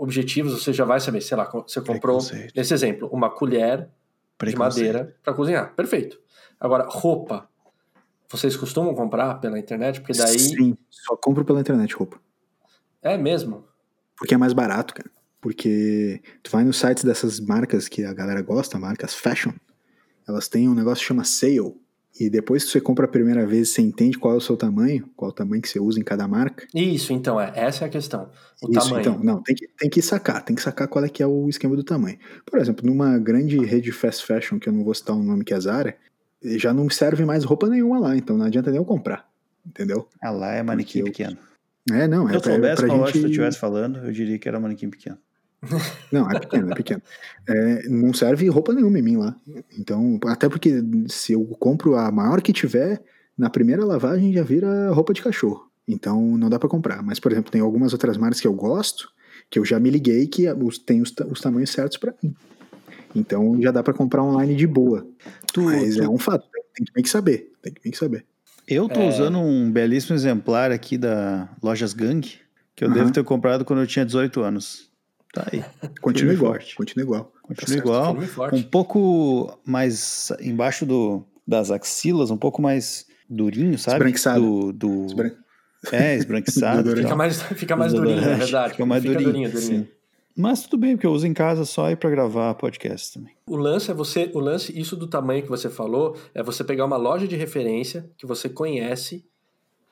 objetivos, 0.00 0.52
você 0.52 0.72
já 0.72 0.86
vai 0.86 0.98
saber, 0.98 1.20
sei 1.20 1.36
lá, 1.36 1.44
você 1.44 1.78
comprou, 1.82 2.18
nesse 2.56 2.72
exemplo, 2.72 3.06
uma 3.12 3.28
colher 3.28 3.86
de 4.42 4.56
madeira 4.56 5.14
para 5.22 5.34
cozinhar. 5.34 5.74
Perfeito. 5.74 6.18
Agora, 6.58 6.86
roupa. 6.88 7.46
Vocês 8.30 8.56
costumam 8.56 8.94
comprar 8.94 9.34
pela 9.40 9.58
internet? 9.58 10.00
Porque 10.00 10.14
daí. 10.14 10.38
Sim, 10.38 10.76
só 10.88 11.16
compro 11.16 11.44
pela 11.44 11.60
internet 11.60 11.94
roupa. 11.94 12.18
É 13.02 13.18
mesmo? 13.18 13.66
Porque 14.16 14.34
é 14.34 14.38
mais 14.38 14.54
barato, 14.54 14.94
cara. 14.94 15.10
Porque 15.38 16.22
tu 16.42 16.50
vai 16.50 16.64
nos 16.64 16.78
sites 16.78 17.04
dessas 17.04 17.38
marcas 17.38 17.86
que 17.86 18.04
a 18.04 18.14
galera 18.14 18.40
gosta, 18.40 18.78
marcas 18.78 19.14
fashion, 19.14 19.52
elas 20.26 20.48
têm 20.48 20.68
um 20.68 20.74
negócio 20.74 21.02
que 21.02 21.08
chama 21.08 21.24
sale. 21.24 21.74
E 22.18 22.28
depois 22.28 22.64
que 22.64 22.70
você 22.70 22.80
compra 22.80 23.04
a 23.06 23.08
primeira 23.08 23.46
vez, 23.46 23.70
você 23.70 23.80
entende 23.80 24.18
qual 24.18 24.34
é 24.34 24.36
o 24.36 24.40
seu 24.40 24.56
tamanho, 24.56 25.08
qual 25.16 25.30
é 25.30 25.32
o 25.32 25.34
tamanho 25.34 25.62
que 25.62 25.68
você 25.68 25.78
usa 25.78 25.98
em 25.98 26.02
cada 26.02 26.26
marca. 26.28 26.66
Isso, 26.74 27.12
então, 27.12 27.40
é, 27.40 27.52
essa 27.54 27.84
é 27.84 27.86
a 27.86 27.90
questão. 27.90 28.30
O 28.62 28.70
Isso, 28.70 28.80
tamanho. 28.88 29.00
então, 29.00 29.18
não, 29.22 29.42
tem 29.42 29.54
que, 29.54 29.68
tem 29.78 29.88
que 29.88 30.02
sacar, 30.02 30.44
tem 30.44 30.54
que 30.56 30.60
sacar 30.62 30.88
qual 30.88 31.04
é 31.04 31.08
que 31.08 31.22
é 31.22 31.26
o 31.26 31.48
esquema 31.48 31.76
do 31.76 31.84
tamanho. 31.84 32.18
Por 32.44 32.58
exemplo, 32.58 32.84
numa 32.84 33.16
grande 33.18 33.58
rede 33.64 33.92
fast 33.92 34.26
fashion, 34.26 34.58
que 34.58 34.68
eu 34.68 34.72
não 34.72 34.84
vou 34.84 34.92
citar 34.92 35.16
o 35.16 35.20
um 35.20 35.22
nome 35.22 35.44
que 35.44 35.54
é 35.54 35.60
Zara, 35.60 35.96
já 36.42 36.74
não 36.74 36.90
serve 36.90 37.24
mais 37.24 37.44
roupa 37.44 37.68
nenhuma 37.68 37.98
lá, 37.98 38.16
então 38.16 38.36
não 38.36 38.44
adianta 38.44 38.70
nem 38.70 38.78
eu 38.78 38.84
comprar. 38.84 39.28
entendeu? 39.66 40.08
Ah, 40.22 40.30
lá 40.30 40.52
é 40.52 40.62
manequim 40.62 41.00
eu- 41.00 41.04
pequeno. 41.06 41.38
É, 41.90 42.06
não, 42.06 42.26
Se 42.28 42.34
é 42.34 42.36
eu 42.36 42.40
pra, 42.42 42.52
soubesse 42.52 42.76
pra 42.76 42.86
qual 42.88 42.98
loja 43.00 43.12
gente... 43.12 43.22
tu 43.22 43.28
estivesse 43.28 43.58
falando, 43.58 43.98
eu 44.00 44.12
diria 44.12 44.38
que 44.38 44.46
era 44.48 44.60
manequim 44.60 44.90
pequeno. 44.90 45.16
Não, 46.10 46.30
é 46.30 46.38
pequeno, 46.40 46.72
é 46.72 46.74
pequeno. 46.74 47.02
É, 47.48 47.88
não 47.88 48.12
serve 48.14 48.48
roupa 48.48 48.72
nenhuma 48.72 48.98
em 48.98 49.02
mim 49.02 49.16
lá. 49.16 49.36
Então, 49.78 50.18
até 50.26 50.48
porque 50.48 50.82
se 51.08 51.32
eu 51.32 51.44
compro 51.58 51.96
a 51.96 52.10
maior 52.10 52.40
que 52.40 52.52
tiver, 52.52 53.02
na 53.36 53.50
primeira 53.50 53.84
lavagem 53.84 54.32
já 54.32 54.42
vira 54.42 54.90
roupa 54.90 55.12
de 55.12 55.22
cachorro. 55.22 55.68
Então 55.86 56.36
não 56.38 56.48
dá 56.48 56.58
pra 56.58 56.68
comprar. 56.68 57.02
Mas, 57.02 57.20
por 57.20 57.30
exemplo, 57.32 57.50
tem 57.52 57.60
algumas 57.60 57.92
outras 57.92 58.16
marcas 58.16 58.40
que 58.40 58.46
eu 58.46 58.54
gosto, 58.54 59.10
que 59.50 59.58
eu 59.58 59.64
já 59.64 59.78
me 59.78 59.90
liguei 59.90 60.26
que 60.26 60.44
tem 60.86 61.02
os, 61.02 61.12
os 61.30 61.40
tamanhos 61.40 61.70
certos 61.70 61.98
pra 61.98 62.14
mim. 62.22 62.34
Então 63.14 63.60
já 63.60 63.70
dá 63.70 63.82
pra 63.82 63.92
comprar 63.92 64.22
online 64.22 64.54
de 64.54 64.66
boa. 64.66 65.06
Tu, 65.52 65.62
Mas 65.62 65.96
tu- 65.96 66.02
é 66.02 66.08
um 66.08 66.18
fato, 66.18 66.46
tem 66.74 66.84
que, 66.86 66.92
tem 66.92 67.02
que 67.02 67.10
saber. 67.10 67.52
Tem 67.60 67.72
que, 67.72 67.80
tem 67.80 67.92
que 67.92 67.98
saber. 67.98 68.24
Eu 68.68 68.88
tô 68.88 69.00
É. 69.00 69.08
usando 69.08 69.38
um 69.38 69.70
belíssimo 69.70 70.14
exemplar 70.14 70.70
aqui 70.70 70.96
da 70.96 71.48
Lojas 71.62 71.92
Gang, 71.92 72.20
que 72.76 72.84
eu 72.84 72.88
Aham. 72.88 72.94
devo 72.96 73.12
ter 73.12 73.24
comprado 73.24 73.64
quando 73.64 73.80
eu 73.80 73.86
tinha 73.86 74.06
18 74.06 74.40
anos. 74.42 74.88
Tá 75.32 75.46
aí. 75.52 75.64
Continua 76.00 76.32
e 76.32 76.36
igual. 76.36 76.52
forte. 76.52 76.74
Continua 76.74 77.04
igual. 77.04 77.32
Continua 77.42 77.66
certo. 77.68 77.86
igual. 77.86 78.52
E. 78.52 78.56
Um 78.56 78.62
pouco 78.62 79.58
mais 79.64 80.32
embaixo 80.40 80.84
do, 80.84 81.24
das 81.46 81.70
axilas, 81.70 82.30
um 82.30 82.36
pouco 82.36 82.60
mais 82.60 83.06
durinho, 83.28 83.78
sabe? 83.78 83.96
Esbranquiçado. 83.96 84.40
Do, 84.40 84.72
do... 84.72 85.06
Esbran- 85.06 85.32
É, 85.92 86.16
esbranquiçado. 86.16 86.90
E 86.98 87.02
Fica 87.02 87.16
mais, 87.16 87.42
fica 87.42 87.76
mais 87.76 87.92
durinho, 87.92 88.12
é 88.12 88.16
Desodorante. 88.16 88.44
verdade. 88.44 88.72
Fica 88.72 88.86
mais 88.86 89.02
durinho, 89.04 89.24
durinho, 89.24 89.50
durinho. 89.52 89.80
sim. 89.84 89.88
Mas 90.36 90.62
tudo 90.62 90.78
bem, 90.78 90.96
porque 90.96 91.06
eu 91.06 91.12
uso 91.12 91.26
em 91.26 91.34
casa 91.34 91.64
só 91.64 91.86
aí 91.86 91.96
pra 91.96 92.08
gravar 92.08 92.54
podcast 92.54 93.12
também. 93.14 93.34
O 93.46 93.56
lance 93.56 93.90
é 93.90 93.94
você, 93.94 94.30
o 94.32 94.38
lance, 94.38 94.76
isso 94.78 94.96
do 94.96 95.06
tamanho 95.06 95.42
que 95.42 95.48
você 95.48 95.68
falou, 95.68 96.16
é 96.34 96.42
você 96.42 96.62
pegar 96.64 96.84
uma 96.86 96.96
loja 96.96 97.26
de 97.28 97.36
referência 97.36 98.08
que 98.16 98.24
você 98.26 98.48
conhece, 98.48 99.24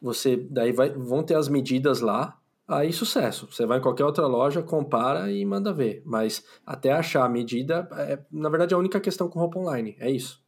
você 0.00 0.36
daí 0.50 0.72
vai, 0.72 0.90
vão 0.90 1.22
ter 1.24 1.34
as 1.34 1.48
medidas 1.48 2.00
lá, 2.00 2.37
aí 2.68 2.92
sucesso. 2.92 3.48
Você 3.50 3.64
vai 3.66 3.78
em 3.78 3.82
qualquer 3.82 4.04
outra 4.04 4.26
loja, 4.26 4.62
compara 4.62 5.32
e 5.32 5.44
manda 5.44 5.72
ver. 5.72 6.02
Mas 6.04 6.44
até 6.66 6.92
achar 6.92 7.24
a 7.24 7.28
medida, 7.28 7.88
é, 7.92 8.18
na 8.30 8.48
verdade 8.48 8.74
é 8.74 8.76
a 8.76 8.78
única 8.78 9.00
questão 9.00 9.28
com 9.28 9.38
roupa 9.40 9.58
online, 9.58 9.96
é 9.98 10.10
isso. 10.10 10.40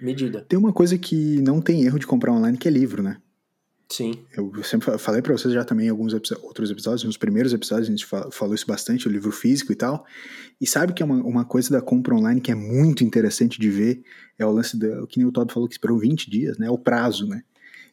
Medida. 0.00 0.44
Tem 0.48 0.58
uma 0.58 0.72
coisa 0.72 0.96
que 0.98 1.40
não 1.42 1.60
tem 1.60 1.82
erro 1.84 1.98
de 1.98 2.06
comprar 2.06 2.32
online, 2.32 2.56
que 2.58 2.68
é 2.68 2.70
livro, 2.70 3.02
né? 3.02 3.16
Sim. 3.90 4.12
Eu 4.36 4.52
sempre 4.62 4.84
fa- 4.84 4.98
falei 4.98 5.22
pra 5.22 5.32
vocês 5.32 5.52
já 5.54 5.64
também 5.64 5.86
em 5.86 5.88
alguns 5.88 6.12
outros 6.12 6.70
episódios, 6.70 7.04
nos 7.04 7.16
primeiros 7.16 7.54
episódios 7.54 7.88
a 7.88 7.90
gente 7.90 8.04
fa- 8.04 8.28
falou 8.30 8.54
isso 8.54 8.66
bastante, 8.66 9.08
o 9.08 9.10
livro 9.10 9.32
físico 9.32 9.72
e 9.72 9.74
tal. 9.74 10.04
E 10.60 10.66
sabe 10.66 10.92
que 10.92 11.02
é 11.02 11.06
uma, 11.06 11.16
uma 11.24 11.44
coisa 11.44 11.70
da 11.70 11.80
compra 11.80 12.14
online 12.14 12.38
que 12.40 12.52
é 12.52 12.54
muito 12.54 13.02
interessante 13.02 13.58
de 13.58 13.70
ver, 13.70 14.02
é 14.38 14.44
o 14.44 14.50
lance 14.52 14.76
da, 14.78 15.02
o 15.02 15.06
que 15.06 15.18
nem 15.18 15.26
o 15.26 15.32
Todd 15.32 15.50
falou 15.52 15.66
que 15.66 15.74
esperou 15.74 15.98
20 15.98 16.30
dias, 16.30 16.58
né? 16.58 16.66
É 16.66 16.70
o 16.70 16.76
prazo, 16.78 17.26
né? 17.26 17.42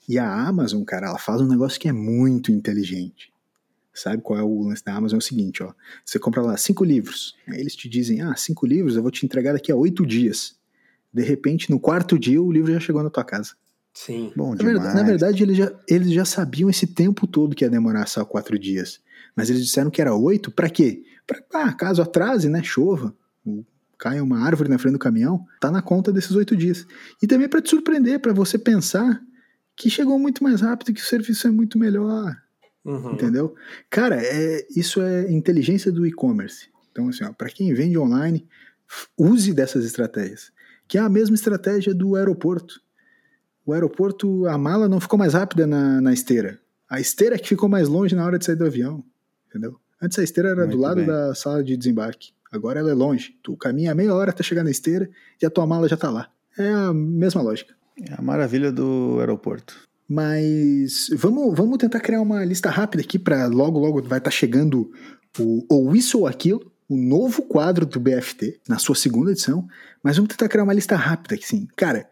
E 0.08 0.20
a 0.20 0.32
Amazon, 0.48 0.84
cara, 0.84 1.08
ela 1.08 1.18
faz 1.18 1.40
um 1.42 1.48
negócio 1.48 1.80
que 1.80 1.88
é 1.88 1.94
muito 1.94 2.52
inteligente. 2.52 3.32
Sabe 3.96 4.22
qual 4.22 4.38
é 4.38 4.44
o 4.44 4.64
lance 4.64 4.84
da 4.84 4.94
Amazon? 4.94 5.16
É 5.18 5.20
o 5.20 5.22
seguinte, 5.22 5.64
ó. 5.64 5.74
Você 6.04 6.20
compra 6.20 6.42
lá 6.42 6.58
cinco 6.58 6.84
livros. 6.84 7.36
Aí 7.48 7.60
eles 7.60 7.76
te 7.76 7.88
dizem, 7.88 8.22
ah, 8.22 8.36
cinco 8.36 8.66
livros 8.66 8.96
eu 8.96 9.02
vou 9.02 9.10
te 9.10 9.26
entregar 9.26 9.54
daqui 9.54 9.72
a 9.72 9.76
oito 9.76 10.06
dias. 10.06 10.56
De 11.14 11.24
repente, 11.24 11.72
no 11.72 11.80
quarto 11.80 12.20
dia, 12.20 12.42
o 12.42 12.52
livro 12.52 12.74
já 12.74 12.80
chegou 12.80 13.02
na 13.02 13.10
tua 13.10 13.24
casa. 13.24 13.54
Sim. 13.94 14.34
Bom 14.36 14.50
Na 14.50 14.56
demais. 14.58 14.74
verdade, 14.78 14.96
na 14.98 15.04
verdade, 15.04 15.44
eles, 15.44 15.58
já, 15.58 15.72
eles 15.88 16.12
já 16.12 16.26
sabiam 16.26 16.70
esse 16.70 16.86
tempo 16.86 17.26
todo 17.26 17.56
que 17.56 17.64
ia 17.64 17.70
demorar 17.70 18.06
só 18.06 18.26
quatro 18.26 18.60
dias. 18.60 19.00
Mas 19.34 19.50
eles 19.50 19.64
disseram 19.66 19.90
que 19.90 20.02
era 20.02 20.14
oito, 20.14 20.52
pra 20.52 20.70
quê? 20.70 21.04
Pra, 21.26 21.42
ah, 21.54 21.74
caso 21.74 22.02
atrase, 22.02 22.50
né? 22.50 22.62
Chova, 22.62 23.16
caia 23.98 24.22
uma 24.22 24.40
árvore 24.46 24.70
na 24.70 24.78
frente 24.78 24.94
do 24.94 25.00
caminhão, 25.00 25.46
tá 25.62 25.72
na 25.72 25.82
conta 25.82 26.12
desses 26.12 26.32
oito 26.32 26.56
dias. 26.56 26.86
E 27.24 27.28
também 27.28 27.48
pra 27.48 27.62
te 27.62 27.70
surpreender, 27.70 28.20
pra 28.20 28.34
você 28.34 28.58
pensar 28.58 29.22
que 29.76 29.90
chegou 29.90 30.20
muito 30.20 30.44
mais 30.44 30.60
rápido, 30.60 30.94
que 30.94 31.02
o 31.02 31.06
serviço 31.06 31.48
é 31.48 31.52
muito 31.52 31.80
melhor, 31.80 32.36
Uhum. 32.86 33.14
entendeu? 33.14 33.56
Cara, 33.90 34.22
é, 34.24 34.66
isso 34.76 35.02
é 35.02 35.32
inteligência 35.32 35.92
do 35.92 36.06
e-commerce. 36.06 36.70
Então, 36.92 37.10
assim, 37.10 37.24
ó, 37.24 37.34
pra 37.34 37.50
quem 37.50 37.74
vende 37.74 37.98
online, 37.98 38.48
use 39.18 39.52
dessas 39.54 39.84
estratégias. 39.84 40.52
Que 40.88 40.98
é 40.98 41.02
a 41.02 41.10
mesma 41.10 41.36
estratégia 41.36 41.94
do 41.96 42.16
aeroporto. 42.16 42.80
O 43.66 43.74
aeroporto, 43.74 44.46
a 44.46 44.58
mala 44.58 44.88
não 44.88 45.00
ficou 45.02 45.18
mais 45.18 45.34
rápida 45.34 45.66
na, 45.66 46.00
na 46.00 46.14
esteira. 46.14 46.60
A 46.88 47.00
esteira 47.00 47.36
é 47.36 47.40
que 47.40 47.48
ficou 47.50 47.68
mais 47.68 47.88
longe 47.88 48.16
na 48.16 48.24
hora 48.24 48.38
de 48.38 48.46
sair 48.46 48.56
do 48.56 48.66
avião. 48.66 49.04
Entendeu? 49.50 49.80
Antes 50.00 50.20
a 50.20 50.24
esteira 50.24 50.50
era 50.50 50.62
Muito 50.62 50.78
do 50.78 50.82
lado 50.82 50.98
bem. 50.98 51.08
da 51.08 51.34
sala 51.34 51.64
de 51.64 51.76
desembarque. 51.76 52.32
Agora 52.52 52.80
ela 52.80 52.92
é 52.92 52.94
longe. 52.94 53.36
Tu 53.42 53.58
caminha 53.58 53.96
meia 53.96 54.14
hora 54.14 54.30
até 54.30 54.44
chegar 54.44 54.64
na 54.64 54.70
esteira 54.70 55.10
e 55.42 55.46
a 55.46 55.50
tua 55.50 55.66
mala 55.66 55.90
já 55.90 55.98
tá 55.98 56.12
lá. 56.12 56.30
É 56.58 56.70
a 56.70 56.94
mesma 56.94 57.42
lógica. 57.42 57.74
É 58.00 58.14
a 58.14 58.22
maravilha 58.22 58.72
do 58.72 59.18
aeroporto. 59.20 59.76
Mas 60.08 61.08
vamos, 61.16 61.56
vamos 61.56 61.78
tentar 61.78 62.00
criar 62.00 62.22
uma 62.22 62.44
lista 62.46 62.70
rápida 62.70 63.04
aqui 63.04 63.18
para 63.18 63.48
logo, 63.48 63.80
logo 63.80 64.02
vai 64.04 64.20
estar 64.20 64.32
chegando 64.32 64.92
o 65.40 65.66
Ou 65.70 65.96
Isso 65.96 66.20
ou 66.20 66.28
Aquilo, 66.28 66.72
o 66.88 66.96
novo 66.96 67.42
quadro 67.44 67.86
do 67.86 68.00
BFT, 68.00 68.60
na 68.70 68.78
sua 68.78 68.96
segunda 68.96 69.32
edição. 69.32 69.68
Mas 70.04 70.16
vamos 70.16 70.30
tentar 70.30 70.48
criar 70.48 70.64
uma 70.64 70.74
lista 70.74 70.96
rápida 70.96 71.36
aqui, 71.36 71.48
sim. 71.48 71.68
Cara, 71.76 72.08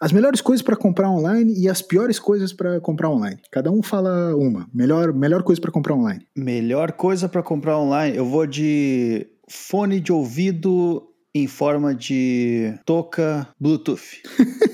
as 0.00 0.12
melhores 0.12 0.40
coisas 0.40 0.62
para 0.62 0.76
comprar 0.76 1.10
online 1.10 1.54
e 1.58 1.68
as 1.68 1.80
piores 1.80 2.18
coisas 2.18 2.52
para 2.52 2.80
comprar 2.80 3.10
online. 3.10 3.40
Cada 3.50 3.70
um 3.70 3.82
fala 3.82 4.34
uma. 4.34 4.68
Melhor, 4.72 5.12
melhor 5.12 5.42
coisa 5.42 5.60
para 5.60 5.70
comprar 5.70 5.94
online. 5.94 6.26
Melhor 6.36 6.92
coisa 6.92 7.28
pra 7.28 7.42
comprar 7.42 7.78
online, 7.78 8.16
eu 8.16 8.26
vou 8.26 8.46
de 8.46 9.26
fone 9.48 10.00
de 10.00 10.12
ouvido 10.12 11.06
em 11.34 11.46
forma 11.46 11.94
de 11.94 12.74
touca 12.84 13.48
Bluetooth. 13.58 14.22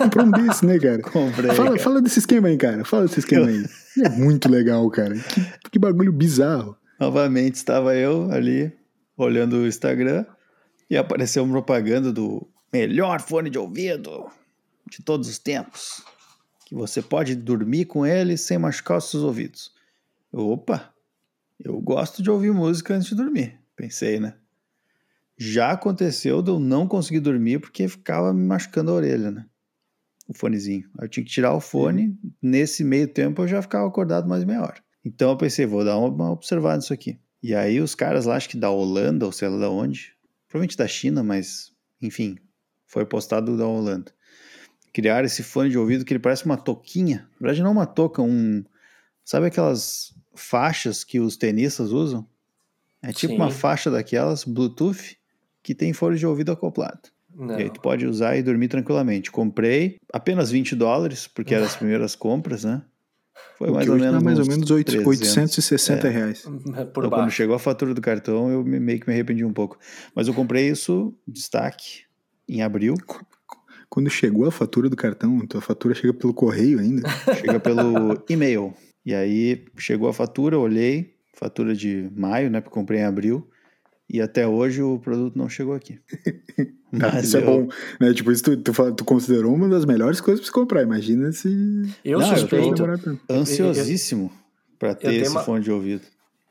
Comprou 0.00 0.24
um 0.24 0.30
desse, 0.30 0.64
né, 0.64 0.78
cara? 0.78 1.02
Comprei. 1.02 1.54
Fala, 1.54 1.70
cara. 1.70 1.78
fala 1.78 2.00
desse 2.00 2.20
esquema 2.20 2.48
aí, 2.48 2.56
cara. 2.56 2.84
Fala 2.86 3.06
desse 3.06 3.20
esquema 3.20 3.46
aí. 3.46 3.66
É 4.02 4.08
muito 4.08 4.48
legal, 4.48 4.88
cara. 4.90 5.14
Que, 5.14 5.70
que 5.72 5.78
bagulho 5.78 6.10
bizarro. 6.10 6.74
Novamente 6.98 7.56
estava 7.56 7.94
eu 7.94 8.30
ali 8.30 8.72
olhando 9.16 9.56
o 9.58 9.66
Instagram 9.66 10.24
e 10.88 10.96
apareceu 10.96 11.44
uma 11.44 11.52
propaganda 11.52 12.10
do 12.10 12.48
melhor 12.72 13.20
fone 13.20 13.50
de 13.50 13.58
ouvido 13.58 14.30
de 14.90 15.02
todos 15.02 15.28
os 15.28 15.38
tempos. 15.38 16.02
Que 16.64 16.74
você 16.74 17.02
pode 17.02 17.34
dormir 17.34 17.84
com 17.84 18.06
ele 18.06 18.36
sem 18.38 18.56
machucar 18.56 18.98
os 18.98 19.10
seus 19.10 19.22
ouvidos. 19.22 19.70
Opa, 20.32 20.94
eu 21.62 21.78
gosto 21.80 22.22
de 22.22 22.30
ouvir 22.30 22.52
música 22.52 22.94
antes 22.94 23.08
de 23.08 23.14
dormir. 23.14 23.58
Pensei, 23.76 24.18
né? 24.18 24.34
Já 25.36 25.72
aconteceu 25.72 26.42
de 26.42 26.50
eu 26.50 26.58
não 26.58 26.86
conseguir 26.86 27.20
dormir 27.20 27.60
porque 27.60 27.88
ficava 27.88 28.32
me 28.32 28.46
machucando 28.46 28.90
a 28.90 28.94
orelha, 28.94 29.30
né? 29.30 29.46
O 30.30 30.34
fonezinho. 30.34 30.88
Eu 31.00 31.08
tinha 31.08 31.24
que 31.24 31.30
tirar 31.30 31.52
o 31.52 31.60
fone. 31.60 32.16
Nesse 32.40 32.84
meio 32.84 33.08
tempo 33.08 33.42
eu 33.42 33.48
já 33.48 33.60
ficava 33.60 33.88
acordado 33.88 34.28
mais 34.28 34.44
meia 34.44 34.62
hora. 34.62 34.80
Então 35.04 35.30
eu 35.30 35.36
pensei, 35.36 35.66
vou 35.66 35.84
dar 35.84 35.98
uma, 35.98 36.30
observada 36.30 36.76
nisso 36.76 36.92
aqui. 36.92 37.18
E 37.42 37.52
aí 37.52 37.80
os 37.80 37.96
caras 37.96 38.26
lá, 38.26 38.36
acho 38.36 38.48
que 38.48 38.56
da 38.56 38.70
Holanda, 38.70 39.26
ou 39.26 39.32
sei 39.32 39.48
lá 39.48 39.58
da 39.58 39.68
onde, 39.68 40.14
provavelmente 40.46 40.76
da 40.76 40.86
China, 40.86 41.24
mas 41.24 41.72
enfim, 42.00 42.38
foi 42.86 43.04
postado 43.04 43.56
da 43.56 43.66
Holanda. 43.66 44.12
Criaram 44.92 45.26
esse 45.26 45.42
fone 45.42 45.68
de 45.68 45.76
ouvido 45.76 46.04
que 46.04 46.12
ele 46.12 46.20
parece 46.20 46.44
uma 46.44 46.56
toquinha. 46.56 47.28
Na 47.40 47.46
verdade, 47.48 47.62
não 47.64 47.72
uma 47.72 47.86
touca, 47.86 48.22
um. 48.22 48.64
Sabe 49.24 49.46
aquelas 49.46 50.14
faixas 50.32 51.02
que 51.02 51.18
os 51.18 51.36
tenistas 51.36 51.90
usam? 51.90 52.24
É 53.02 53.12
tipo 53.12 53.32
Sim. 53.32 53.36
uma 53.36 53.50
faixa 53.50 53.90
daquelas, 53.90 54.44
Bluetooth, 54.44 55.16
que 55.60 55.74
tem 55.74 55.92
fone 55.92 56.16
de 56.16 56.26
ouvido 56.26 56.52
acoplado. 56.52 57.08
Não. 57.40 57.58
E 57.58 57.62
aí 57.64 57.70
tu 57.70 57.80
pode 57.80 58.06
usar 58.06 58.36
e 58.36 58.42
dormir 58.42 58.68
tranquilamente. 58.68 59.30
Comprei 59.30 59.96
apenas 60.12 60.50
20 60.50 60.76
dólares, 60.76 61.26
porque 61.26 61.54
eram 61.54 61.64
as 61.66 61.74
primeiras 61.76 62.14
compras, 62.14 62.64
né? 62.64 62.82
Foi 63.56 63.70
mais 63.70 63.88
ou 63.88 63.96
menos 63.96 64.22
mais 64.22 64.38
ou 64.38 64.46
menos 64.46 64.70
oito- 64.70 64.90
300. 64.92 65.06
860 65.06 66.06
É. 66.06 66.10
reais. 66.10 66.42
Por 66.42 67.04
Então, 67.04 67.10
quando 67.10 67.30
chegou 67.30 67.54
a 67.56 67.58
fatura 67.58 67.94
do 67.94 68.00
cartão, 68.00 68.50
eu 68.50 68.62
me- 68.64 68.80
meio 68.80 69.00
que 69.00 69.06
me 69.08 69.14
arrependi 69.14 69.44
um 69.44 69.52
pouco. 69.52 69.78
Mas 70.14 70.28
eu 70.28 70.34
comprei 70.34 70.68
isso, 70.68 71.14
destaque, 71.26 72.02
em 72.48 72.62
abril. 72.62 72.94
Quando 73.88 74.08
chegou 74.10 74.46
a 74.46 74.52
fatura 74.52 74.88
do 74.88 74.96
cartão, 74.96 75.38
tua 75.46 75.60
fatura 75.60 75.94
chega 75.94 76.12
pelo 76.14 76.32
correio 76.34 76.78
ainda. 76.78 77.02
Chega 77.58 77.58
pelo 77.60 78.22
e-mail. 78.28 78.72
E 79.04 79.14
aí 79.14 79.64
chegou 79.78 80.08
a 80.08 80.12
fatura, 80.12 80.54
eu 80.56 80.60
olhei, 80.60 81.14
fatura 81.34 81.74
de 81.74 82.08
maio, 82.14 82.50
né? 82.50 82.60
Porque 82.60 82.76
eu 82.76 82.80
comprei 82.80 83.00
em 83.00 83.04
abril. 83.04 83.48
E 84.12 84.20
até 84.20 84.46
hoje 84.46 84.82
o 84.82 84.98
produto 84.98 85.36
não 85.38 85.48
chegou 85.48 85.72
aqui. 85.72 86.00
Mas 86.90 87.24
isso 87.28 87.36
é 87.36 87.40
eu- 87.42 87.46
bom. 87.46 87.68
Né? 88.00 88.12
Tipo, 88.12 88.32
isso 88.32 88.42
tu, 88.42 88.56
tu, 88.56 88.92
tu 88.94 89.04
considerou 89.04 89.54
uma 89.54 89.68
das 89.68 89.84
melhores 89.84 90.20
coisas 90.20 90.40
pra 90.40 90.46
se 90.46 90.52
comprar. 90.52 90.82
Imagina 90.82 91.30
se 91.30 91.48
Eu 92.04 92.18
Não, 92.18 92.28
eu 92.32 92.36
suspeito. 92.38 92.74
tanto. 92.82 93.20
Ansiosíssimo 93.30 94.32
para 94.78 94.94
ter 94.94 95.14
esse 95.14 95.30
uma- 95.30 95.42
fone 95.42 95.62
de 95.62 95.70
ouvido. 95.70 96.02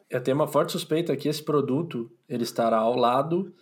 Eu 0.09 0.21
tenho 0.21 0.35
uma 0.35 0.47
forte 0.47 0.71
suspeita 0.71 1.15
que 1.17 1.27
esse 1.27 1.43
produto 1.43 2.09
ele 2.27 2.43
estará 2.43 2.77
ao 2.77 2.95
lado 2.95 3.53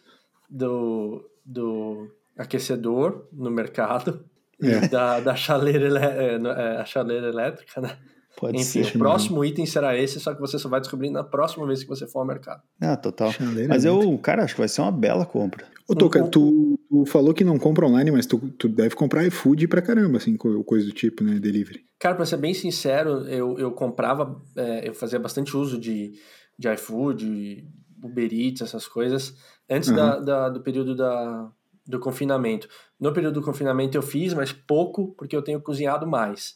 do, 0.49 1.27
do 1.45 2.07
aquecedor 2.38 3.27
no 3.33 3.49
mercado 3.51 4.23
É. 4.62 4.86
e 4.86 4.88
da, 4.88 5.19
da 5.19 5.36
chaleira, 5.36 5.88
é, 5.99 6.36
é, 6.36 6.77
a 6.81 6.86
chaleira 6.86 7.27
elétrica, 7.27 7.81
né? 7.81 7.97
Pode 8.39 8.56
Enfim, 8.58 8.84
ser. 8.84 8.95
o 8.95 9.00
próximo 9.00 9.43
item 9.43 9.65
será 9.65 9.97
esse, 9.97 10.19
só 10.19 10.32
que 10.34 10.39
você 10.39 10.60
só 10.60 10.69
vai 10.69 10.80
descobrir 10.80 11.10
na 11.10 11.23
próxima 11.23 11.65
vez 11.65 11.82
que 11.82 11.89
você 11.89 12.06
for 12.06 12.19
ao 12.19 12.26
mercado. 12.26 12.62
Ah, 12.80 12.95
total. 12.95 13.32
Chaleira 13.32 13.67
Mas 13.67 13.84
eu, 13.84 14.15
cara, 14.19 14.43
acho 14.43 14.54
que 14.54 14.62
vai 14.62 14.67
ser 14.67 14.82
uma 14.82 14.91
bela 14.91 15.26
compra. 15.26 15.65
Ô, 15.89 15.95
Toca, 15.95 16.23
Um- 16.23 16.30
tu, 16.30 16.80
tu 16.88 17.06
falou 17.08 17.34
que 17.34 17.43
não 17.43 17.58
compra 17.58 17.88
online, 17.88 18.12
mas 18.12 18.26
tu, 18.28 18.38
tu 18.60 18.69
deve 18.69 18.93
comprar 18.95 19.26
iFood 19.26 19.67
pra 19.67 19.82
caramba, 19.82 20.17
assim, 20.17 20.38
co- 20.38 20.63
coisa 20.63 20.86
do 20.86 20.91
tipo, 20.91 21.23
né? 21.23 21.39
Delivery. 21.39 21.82
Cara, 22.00 22.13
pra 22.15 22.26
ser 22.26 22.38
bem 22.38 22.54
sincero, 22.54 23.26
eu, 23.28 23.58
eu 23.58 23.71
comprava, 23.71 24.39
é, 24.56 24.88
eu 24.88 24.93
fazia 24.93 25.17
bastante 25.17 25.58
uso 25.58 25.80
de, 25.80 26.12
de 26.60 26.71
iFood, 26.73 27.67
Uber 28.04 28.30
Eats, 28.32 28.62
essas 28.62 28.88
coisas, 28.88 29.34
antes 29.69 29.89
da, 29.91 30.19
da- 30.19 30.50
do 30.50 30.62
período 30.62 30.95
da, 30.95 31.50
do 31.88 32.00
confinamento. 32.00 32.67
No 33.00 33.12
período 33.13 33.39
do 33.39 33.45
confinamento 33.45 33.97
eu 33.97 34.02
fiz, 34.04 34.34
mas 34.36 34.52
pouco, 34.52 35.15
porque 35.17 35.36
eu 35.36 35.41
tenho 35.41 35.60
cozinhado 35.62 36.06
mais. 36.06 36.56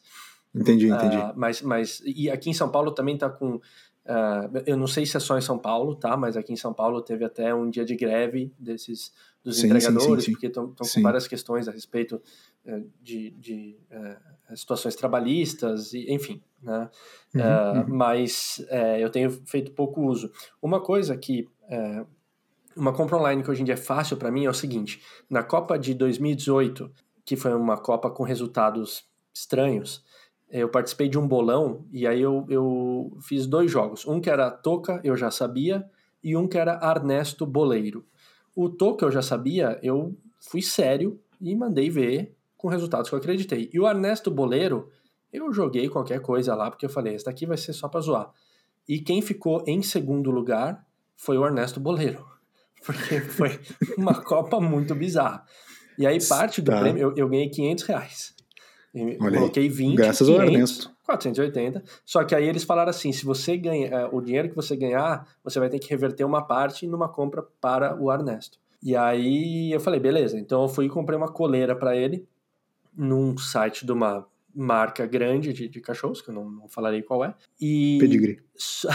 Entendi, 0.53 0.87
entendi. 0.87 1.17
Ah, 1.17 1.33
mas, 1.35 1.61
mas, 1.61 2.01
e 2.05 2.29
aqui 2.29 2.49
em 2.49 2.53
São 2.53 2.69
Paulo 2.69 2.91
também 2.91 3.17
tá 3.17 3.29
com. 3.29 3.59
ah, 4.05 4.49
eu 4.65 4.75
não 4.75 4.87
sei 4.87 5.05
se 5.05 5.15
é 5.15 5.19
só 5.19 5.37
em 5.37 5.41
São 5.41 5.57
Paulo, 5.57 5.95
tá? 5.95 6.17
Mas 6.17 6.35
aqui 6.35 6.51
em 6.51 6.57
São 6.57 6.73
Paulo 6.73 7.01
teve 7.01 7.23
até 7.23 7.53
um 7.55 7.69
dia 7.69 7.85
de 7.85 7.95
greve 7.95 8.53
desses 8.59 9.11
dos 9.43 9.59
Sim, 9.59 9.67
entregadores, 9.67 10.23
sim, 10.23 10.25
sim. 10.27 10.31
porque 10.33 10.47
estão 10.47 10.73
com 10.73 11.01
várias 11.01 11.27
questões 11.27 11.67
a 11.67 11.71
respeito 11.71 12.21
eh, 12.63 12.83
de, 13.01 13.31
de 13.31 13.75
eh, 13.89 14.17
situações 14.55 14.95
trabalhistas, 14.95 15.93
e, 15.93 16.13
enfim, 16.13 16.41
né? 16.61 16.89
Uhum, 17.33 17.41
Ah, 17.41 17.85
uhum. 17.87 17.95
Mas 17.95 18.63
eh, 18.69 19.03
eu 19.03 19.09
tenho 19.09 19.31
feito 19.45 19.71
pouco 19.71 20.01
uso. 20.01 20.31
Uma 20.61 20.79
coisa 20.79 21.17
que 21.17 21.47
uma 22.75 22.93
compra 22.93 23.17
online 23.17 23.43
que 23.43 23.49
hoje 23.49 23.61
em 23.61 23.65
dia 23.65 23.73
é 23.73 23.77
fácil 23.77 24.17
para 24.17 24.31
mim 24.31 24.45
é 24.45 24.49
o 24.49 24.53
seguinte: 24.53 25.01
na 25.29 25.41
Copa 25.41 25.79
de 25.79 25.93
2018, 25.93 26.91
que 27.25 27.35
foi 27.35 27.53
uma 27.53 27.77
Copa 27.77 28.11
com 28.11 28.23
resultados 28.23 29.05
estranhos, 29.33 30.03
eu 30.51 30.69
participei 30.69 31.07
de 31.09 31.17
um 31.17 31.27
bolão 31.27 31.85
e 31.91 32.05
aí 32.05 32.21
eu, 32.21 32.45
eu 32.49 33.17
fiz 33.21 33.47
dois 33.47 33.71
jogos. 33.71 34.05
Um 34.05 34.19
que 34.19 34.29
era 34.29 34.51
Toca, 34.51 34.99
eu 35.03 35.15
já 35.15 35.31
sabia, 35.31 35.85
e 36.23 36.35
um 36.35 36.47
que 36.47 36.57
era 36.57 36.73
Arnesto 36.77 37.45
Boleiro. 37.45 38.05
O 38.55 38.69
Toca 38.69 39.05
eu 39.05 39.11
já 39.11 39.21
sabia, 39.21 39.79
eu 39.81 40.15
fui 40.39 40.61
sério 40.61 41.19
e 41.39 41.55
mandei 41.55 41.89
ver 41.89 42.35
com 42.57 42.67
resultados 42.67 43.09
que 43.09 43.15
eu 43.15 43.19
acreditei. 43.19 43.69
E 43.73 43.79
o 43.79 43.87
Ernesto 43.87 44.29
Boleiro, 44.29 44.89
eu 45.33 45.51
joguei 45.51 45.89
qualquer 45.89 46.21
coisa 46.21 46.53
lá, 46.53 46.69
porque 46.69 46.85
eu 46.85 46.89
falei, 46.89 47.15
esse 47.15 47.25
daqui 47.25 47.45
vai 47.45 47.57
ser 47.57 47.73
só 47.73 47.87
pra 47.87 48.01
zoar. 48.01 48.29
E 48.87 48.99
quem 48.99 49.21
ficou 49.21 49.63
em 49.65 49.81
segundo 49.81 50.29
lugar 50.29 50.85
foi 51.15 51.37
o 51.37 51.45
Ernesto 51.45 51.79
Boleiro. 51.79 52.29
Porque 52.83 53.21
foi 53.21 53.59
uma 53.95 54.15
Copa 54.25 54.59
muito 54.59 54.95
bizarra. 54.95 55.45
E 55.99 56.07
aí, 56.07 56.17
parte 56.27 56.63
do 56.63 56.71
Tá. 56.71 56.79
prêmio, 56.79 56.99
eu, 56.99 57.15
eu 57.15 57.29
ganhei 57.29 57.47
500 57.47 57.83
reais. 57.83 58.35
Olha 58.93 59.29
aí. 59.29 59.35
coloquei 59.35 59.69
20, 59.69 59.95
Graças 59.95 60.27
ao 60.27 60.35
500, 60.35 60.53
Ernesto. 60.53 60.91
480. 61.05 61.83
Só 62.05 62.23
que 62.23 62.35
aí 62.35 62.47
eles 62.47 62.63
falaram 62.63 62.89
assim: 62.89 63.11
se 63.11 63.25
você 63.25 63.55
ganha 63.57 63.87
eh, 63.87 64.09
o 64.11 64.21
dinheiro 64.21 64.49
que 64.49 64.55
você 64.55 64.75
ganhar, 64.75 65.27
você 65.43 65.59
vai 65.59 65.69
ter 65.69 65.79
que 65.79 65.89
reverter 65.89 66.25
uma 66.25 66.41
parte 66.41 66.85
numa 66.85 67.07
compra 67.07 67.41
para 67.61 67.95
o 68.01 68.11
Ernesto. 68.11 68.59
E 68.83 68.95
aí 68.95 69.71
eu 69.71 69.79
falei, 69.79 69.99
beleza. 69.99 70.37
Então 70.37 70.63
eu 70.63 70.69
fui 70.69 70.85
e 70.85 70.89
comprei 70.89 71.17
uma 71.17 71.31
coleira 71.31 71.75
para 71.75 71.95
ele 71.95 72.27
num 72.95 73.37
site 73.37 73.85
de 73.85 73.91
uma 73.91 74.25
marca 74.53 75.05
grande 75.05 75.53
de, 75.53 75.69
de 75.69 75.79
cachorros, 75.79 76.21
que 76.21 76.29
eu 76.29 76.33
não, 76.33 76.49
não 76.49 76.67
falarei 76.67 77.01
qual 77.01 77.23
é. 77.23 77.33
E 77.59 77.97
Pedigree. 77.99 78.39
só, 78.55 78.89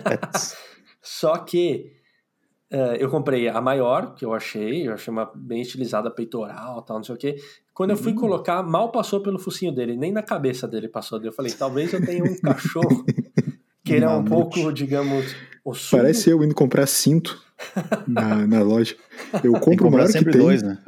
só 1.02 1.36
que 1.38 1.92
eu 2.98 3.08
comprei 3.10 3.48
a 3.48 3.60
maior, 3.60 4.14
que 4.14 4.24
eu 4.24 4.32
achei, 4.32 4.86
eu 4.86 4.92
achei 4.92 5.10
uma 5.10 5.30
bem 5.34 5.60
estilizada, 5.60 6.10
peitoral 6.10 6.82
tal, 6.82 6.98
não 6.98 7.04
sei 7.04 7.14
o 7.14 7.18
quê. 7.18 7.36
Quando 7.74 7.90
eu 7.90 7.96
fui 7.96 8.12
colocar, 8.12 8.62
mal 8.62 8.92
passou 8.92 9.22
pelo 9.22 9.38
focinho 9.38 9.72
dele, 9.72 9.96
nem 9.96 10.12
na 10.12 10.22
cabeça 10.22 10.68
dele 10.68 10.86
passou. 10.86 11.20
Eu 11.22 11.32
falei, 11.32 11.50
talvez 11.52 11.92
eu 11.92 12.04
tenha 12.04 12.22
um 12.22 12.36
cachorro 12.40 13.04
que 13.82 13.94
ele 13.94 14.04
é 14.04 14.08
um 14.08 14.24
pouco, 14.24 14.72
digamos, 14.72 15.34
ossudo. 15.64 16.02
Parece 16.02 16.30
eu 16.30 16.44
indo 16.44 16.54
comprar 16.54 16.86
cinto 16.86 17.42
na, 18.06 18.46
na 18.46 18.62
loja. 18.62 18.94
Eu 19.42 19.52
compro 19.54 19.88
o 19.88 19.90
maior 19.90 20.06
que 20.06 20.24
tem. 20.24 20.32
dois, 20.32 20.62
né? 20.62 20.78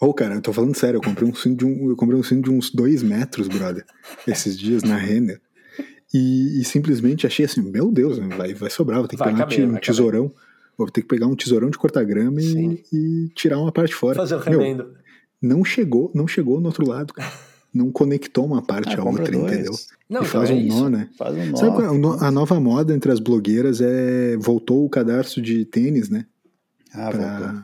Ô, 0.00 0.14
cara, 0.14 0.36
eu 0.36 0.40
tô 0.40 0.52
falando 0.52 0.74
sério, 0.74 0.96
eu 0.96 1.02
comprei 1.02 1.28
um 1.28 1.34
cinto 1.34 1.58
de, 1.58 1.66
um, 1.66 1.90
eu 1.90 1.96
comprei 1.96 2.18
um 2.18 2.22
cinto 2.22 2.48
de 2.48 2.50
uns 2.50 2.70
dois 2.70 3.02
metros, 3.02 3.48
brother, 3.48 3.84
esses 4.26 4.58
dias 4.58 4.82
na 4.82 4.96
Renner. 4.96 5.40
E, 6.12 6.60
e 6.60 6.64
simplesmente 6.64 7.26
achei 7.26 7.44
assim, 7.44 7.60
meu 7.60 7.90
Deus, 7.92 8.18
vai, 8.18 8.54
vai 8.54 8.70
sobrar, 8.70 9.00
vou 9.00 9.08
ter 9.08 9.16
que 9.16 9.22
Vai 9.22 9.32
pegar 9.32 9.44
um 9.44 9.48
caber, 9.48 9.68
um, 9.68 9.76
tesourão. 9.76 10.32
Vou 10.76 10.90
ter 10.90 11.02
que 11.02 11.08
pegar 11.08 11.26
um 11.26 11.36
tesourão 11.36 11.70
de 11.70 11.76
cortar 11.78 12.04
grama 12.04 12.40
e, 12.40 12.82
e 12.92 13.28
tirar 13.34 13.58
uma 13.58 13.70
parte 13.72 13.94
fora. 13.94 14.16
Fazer 14.16 14.34
o 14.36 14.50
Meu, 14.50 14.58
remendo. 14.60 14.94
não 15.42 15.64
chegou, 15.64 16.10
não 16.14 16.26
chegou 16.26 16.60
no 16.60 16.66
outro 16.66 16.86
lado, 16.88 17.12
cara. 17.12 17.30
Não 17.72 17.92
conectou 17.92 18.44
uma 18.46 18.60
parte 18.62 18.96
Ah, 18.96 19.00
à 19.00 19.04
outra, 19.04 19.30
dois. 19.30 19.52
entendeu? 19.52 19.72
Não, 20.08 20.22
e 20.22 20.24
então 20.24 20.40
faz 20.40 20.50
é 20.50 20.54
um 20.54 20.66
nó, 20.66 20.88
né? 20.88 21.08
Faz 21.16 21.36
um 21.36 21.46
nó. 21.50 21.56
Sabe 21.56 21.76
qual 21.76 22.14
é? 22.20 22.26
A 22.26 22.30
nova 22.30 22.58
moda 22.58 22.92
entre 22.94 23.12
as 23.12 23.20
blogueiras 23.20 23.80
é 23.80 24.36
voltou 24.38 24.84
o 24.84 24.90
cadarço 24.90 25.40
de 25.40 25.64
tênis, 25.64 26.08
né? 26.08 26.26
Ah, 26.92 27.10
Pra- 27.10 27.38
voltou. 27.38 27.62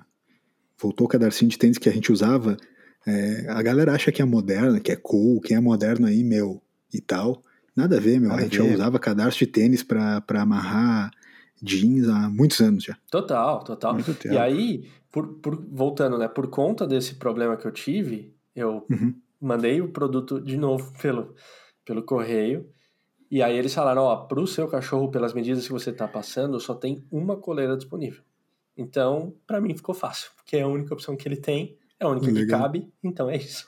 voltou 0.81 1.07
o 1.07 1.11
cadarcinho 1.11 1.51
de 1.51 1.59
tênis 1.59 1.79
que 1.79 1.89
a 1.89 1.93
gente 1.93 2.13
usava. 2.13 2.57
É, 3.05 3.47
a 3.49 3.61
galera 3.63 3.93
acha 3.93 4.13
que 4.13 4.23
é 4.23 4.25
moderna, 4.25 4.79
que 4.79 4.93
é 4.93 4.97
cool, 4.97 5.41
quem 5.41 5.57
é 5.57 5.61
moderno 5.61 6.07
aí, 6.07 6.23
meu, 6.23 6.63
e 6.95 7.01
tal. 7.01 7.43
Nada 7.75 7.97
a 7.97 8.01
ver, 8.01 8.21
meu. 8.21 8.29
Nada 8.31 8.43
a 8.43 8.45
gente 8.45 8.57
já 8.57 8.65
usava 8.65 8.99
cadarço 9.01 9.39
de 9.41 9.47
tênis 9.49 9.83
pra 9.83 10.23
amarrar 10.29 11.11
jeans 11.63 12.09
há 12.09 12.29
muitos 12.29 12.61
anos 12.61 12.85
já. 12.85 12.97
Total, 13.11 13.63
total. 13.65 13.95
Muito 13.95 14.15
tempo. 14.15 14.35
E 14.35 14.39
aí, 14.39 14.89
por, 15.11 15.27
por- 15.41 15.65
voltando, 15.71 16.19
né? 16.19 16.29
Por 16.29 16.49
conta 16.49 16.87
desse 16.87 17.15
problema 17.15 17.57
que 17.57 17.67
eu 17.67 17.73
tive, 17.73 18.35
eu 18.55 18.85
Uhum. 18.91 19.15
mandei 19.41 19.81
o 19.81 19.89
produto 19.89 20.41
de 20.41 20.57
novo 20.57 20.93
pelo, 21.01 21.35
pelo 21.85 22.03
correio. 22.03 22.69
E 23.31 23.43
aí 23.43 23.57
eles 23.57 23.75
falaram, 23.75 24.03
ó, 24.03 24.17
pro 24.27 24.47
seu 24.47 24.69
cachorro, 24.69 25.11
pelas 25.11 25.33
medidas 25.35 25.67
que 25.67 25.73
você 25.73 25.93
tá 25.93 26.07
passando, 26.07 26.61
só 26.61 26.75
tem 26.75 27.05
uma 27.11 27.37
coleira 27.37 27.77
disponível. 27.77 28.23
Então, 28.77 29.35
pra 29.47 29.61
mim 29.61 29.75
ficou 29.75 29.95
fácil, 29.95 30.31
porque 30.37 30.57
é 30.57 30.63
a 30.63 30.69
única 30.69 30.93
opção 30.95 31.17
que 31.17 31.27
ele 31.27 31.37
tem, 31.37 31.77
é 31.99 32.05
a 32.05 32.09
única 32.09 32.27
que 32.27 32.33
Legal. 32.33 32.61
cabe, 32.61 32.89
então 33.03 33.29
é 33.31 33.37
isso. 33.37 33.67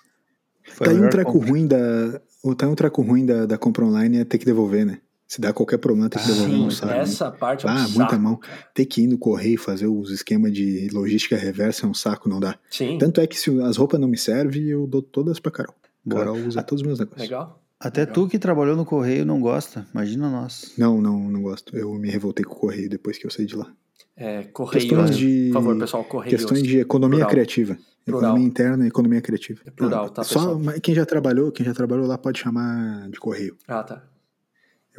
Foi 0.63 0.87
tá 0.87 0.93
aí 0.93 1.01
um 1.01 1.09
treco 1.09 1.33
compra. 1.33 1.49
ruim 1.49 1.67
da. 1.67 2.21
o- 2.45 2.55
Tá 2.55 2.67
aí 2.67 2.73
um 2.73 2.75
treco 2.75 3.01
ruim 3.03 3.25
da, 3.25 3.47
da 3.47 3.57
compra 3.57 3.85
online 3.87 4.19
é 4.19 4.25
ter 4.25 4.37
que 4.39 4.45
devolver, 4.45 4.85
né? 4.85 5.01
Se 5.29 5.43
dá 5.43 5.53
qualquer 5.53 5.77
problema, 5.77 6.09
tem 6.09 6.21
que 6.23 6.27
Ah, 6.27 6.33
devolver 6.33 6.57
Sim, 6.57 6.65
no 6.65 6.71
saco. 6.71 6.93
né? 6.93 6.99
essa 7.01 7.31
parte 7.31 7.67
é 7.67 7.69
um 7.69 7.73
Ah, 7.73 7.79
saco, 7.87 7.99
muita 7.99 8.19
mão. 8.19 8.37
cara. 8.37 8.59
Ter 8.73 8.87
que 8.87 9.03
ir 9.03 9.07
no 9.07 9.19
correio 9.19 9.59
fazer 9.59 9.87
os 9.87 10.11
esquemas 10.11 10.51
de 10.55 10.89
logística 10.91 11.37
reversa 11.37 11.85
é 11.85 11.89
um 11.89 11.93
saco, 11.93 12.31
não 12.31 12.41
dá. 12.41 12.59
Sim, 12.71 12.97
Tanto 12.97 13.21
é 13.21 13.27
que 13.27 13.39
se 13.39 13.51
as 13.61 13.77
roupas 13.77 14.01
não 14.01 14.09
me 14.09 14.17
servem, 14.17 14.65
eu 14.65 14.87
dou 14.87 15.03
todas 15.03 15.39
pra 15.39 15.53
Carol. 15.53 15.75
Boa. 16.03 16.23
Carol 16.25 16.39
usa 16.39 16.63
todos 16.63 16.81
os 16.81 16.87
meus 16.87 16.99
negócios. 16.99 17.21
legal. 17.23 17.63
Até 17.79 18.01
Legal. 18.01 18.15
tu 18.15 18.27
que 18.29 18.39
trabalhou 18.39 18.75
no 18.75 18.85
correio 18.87 19.25
não 19.27 19.39
gosta. 19.41 19.87
Imagina 19.95 20.31
nós. 20.31 20.73
Não, 20.79 21.01
não, 21.01 21.31
não 21.31 21.43
gosto. 21.43 21.77
Eu 21.77 21.93
me 21.95 22.09
revoltei 22.11 22.45
com 22.45 22.55
o 22.55 22.59
correio 22.59 22.89
depois 22.89 23.19
que 23.19 23.27
eu 23.27 23.31
saí 23.31 23.45
de 23.47 23.55
lá. 23.55 23.71
É, 24.17 24.43
correio, 24.45 24.81
Questões 24.89 25.17
de- 25.17 25.51
por 25.53 25.61
favor, 25.63 25.79
pessoal, 25.79 26.05
correio. 26.05 26.31
Questões 26.37 26.63
de 26.63 26.79
economia 26.79 27.19
Plural. 27.19 27.31
criativa. 27.31 27.79
Plural. 28.05 28.23
Economia 28.31 28.47
interna 28.49 28.85
e 28.85 28.89
economia 28.89 29.21
criativa. 29.21 29.61
É 29.67 29.71
plural, 29.71 30.07
Não, 30.07 30.13
tá, 30.13 30.25
Só 30.25 30.57
pessoal? 30.57 30.81
quem 30.83 30.95
já 30.95 31.05
trabalhou, 31.07 31.53
quem 31.53 31.65
já 31.67 31.73
trabalhou 31.75 32.07
lá 32.07 32.17
pode 32.19 32.41
chamar 32.41 33.09
de 33.11 33.21
correio. 33.21 33.57
Ah, 33.69 33.85
tá. 33.85 34.03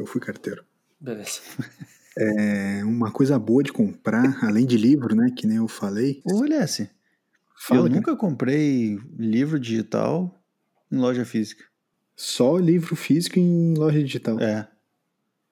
Eu 0.02 0.06
fui 0.06 0.22
carteiro. 0.22 0.64
Beleza. 1.00 1.40
É 2.18 2.84
uma 2.84 3.12
coisa 3.12 3.38
boa 3.40 3.64
de 3.64 3.72
comprar, 3.72 4.44
além 4.44 4.66
de 4.66 4.78
livro, 4.78 5.16
né? 5.16 5.32
Que 5.36 5.48
nem 5.48 5.58
eu 5.58 5.68
falei. 5.68 6.22
Ô, 6.26 6.44
Elias, 6.46 6.82
Fala, 7.56 7.82
eu 7.82 7.84
cara. 7.86 7.96
nunca 7.96 8.16
comprei 8.16 8.98
livro 9.18 9.60
digital 9.60 10.34
em 10.92 10.98
loja 10.98 11.24
física. 11.26 11.64
Só 12.16 12.58
livro 12.58 12.96
físico 12.96 13.40
em 13.40 13.74
loja 13.78 14.02
digital. 14.04 14.40
É. 14.40 14.68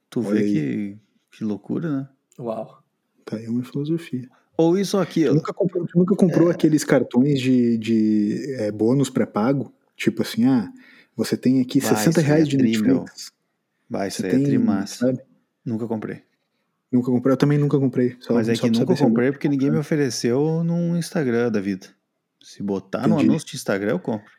Tu 0.10 0.20
Olha 0.20 0.30
vê 0.32 0.40
aí. 0.40 0.54
que, 0.54 0.98
que 1.38 1.44
loucura, 1.44 1.90
né? 2.02 2.10
Uau. 2.40 2.84
Tá 3.26 3.38
aí 3.38 3.48
uma 3.48 3.64
filosofia. 3.64 4.28
Ou 4.58 4.78
isso 4.78 4.98
aqui, 4.98 5.24
Tu 5.26 5.32
ó. 5.32 5.34
nunca 5.36 5.54
comprou, 5.54 5.86
tu 5.86 5.98
nunca 6.00 6.14
É. 6.14 6.18
comprou 6.18 6.50
aqueles 6.50 6.84
cartões 6.84 7.40
de, 7.40 7.78
de 7.78 8.56
é, 8.58 8.72
bônus 8.72 9.10
pré-pago? 9.10 9.74
Tipo 9.96 10.22
assim, 10.24 10.46
ah, 10.46 10.72
você 11.16 11.38
tem 11.38 11.62
aqui 11.62 11.80
Vai, 11.80 11.96
60 11.96 12.20
isso 12.20 12.28
reais 12.28 12.44
é 12.44 12.50
de. 12.50 12.58
Netflix. 12.58 13.32
Vai, 13.90 14.08
isso 14.10 14.26
aí 14.26 14.32
é 14.32 14.40
trimassa. 14.40 15.08
sabe? 15.08 15.20
Nunca 15.66 15.88
comprei. 15.88 16.22
Nunca 16.92 17.12
comprei. 17.12 17.34
Eu 17.34 17.38
também 17.38 17.58
nunca 17.58 17.78
comprei. 17.80 18.16
Só, 18.20 18.34
Mas 18.34 18.48
é 18.50 18.56
só 18.56 18.64
que 18.64 18.72
nunca 18.80 18.96
comprei 18.96 19.32
porque 19.32 19.50
ninguém 19.50 19.70
me 19.72 19.78
ofereceu 19.78 20.64
num 20.64 20.96
Instagram 20.98 21.52
da 21.52 21.60
vida. 21.60 21.88
Se 22.42 22.64
botar 22.64 23.08
no 23.08 23.16
Entendi. 23.16 23.30
anúncio 23.30 23.48
de 23.50 23.56
Instagram, 23.56 23.92
eu 23.92 24.00
compro. 24.00 24.32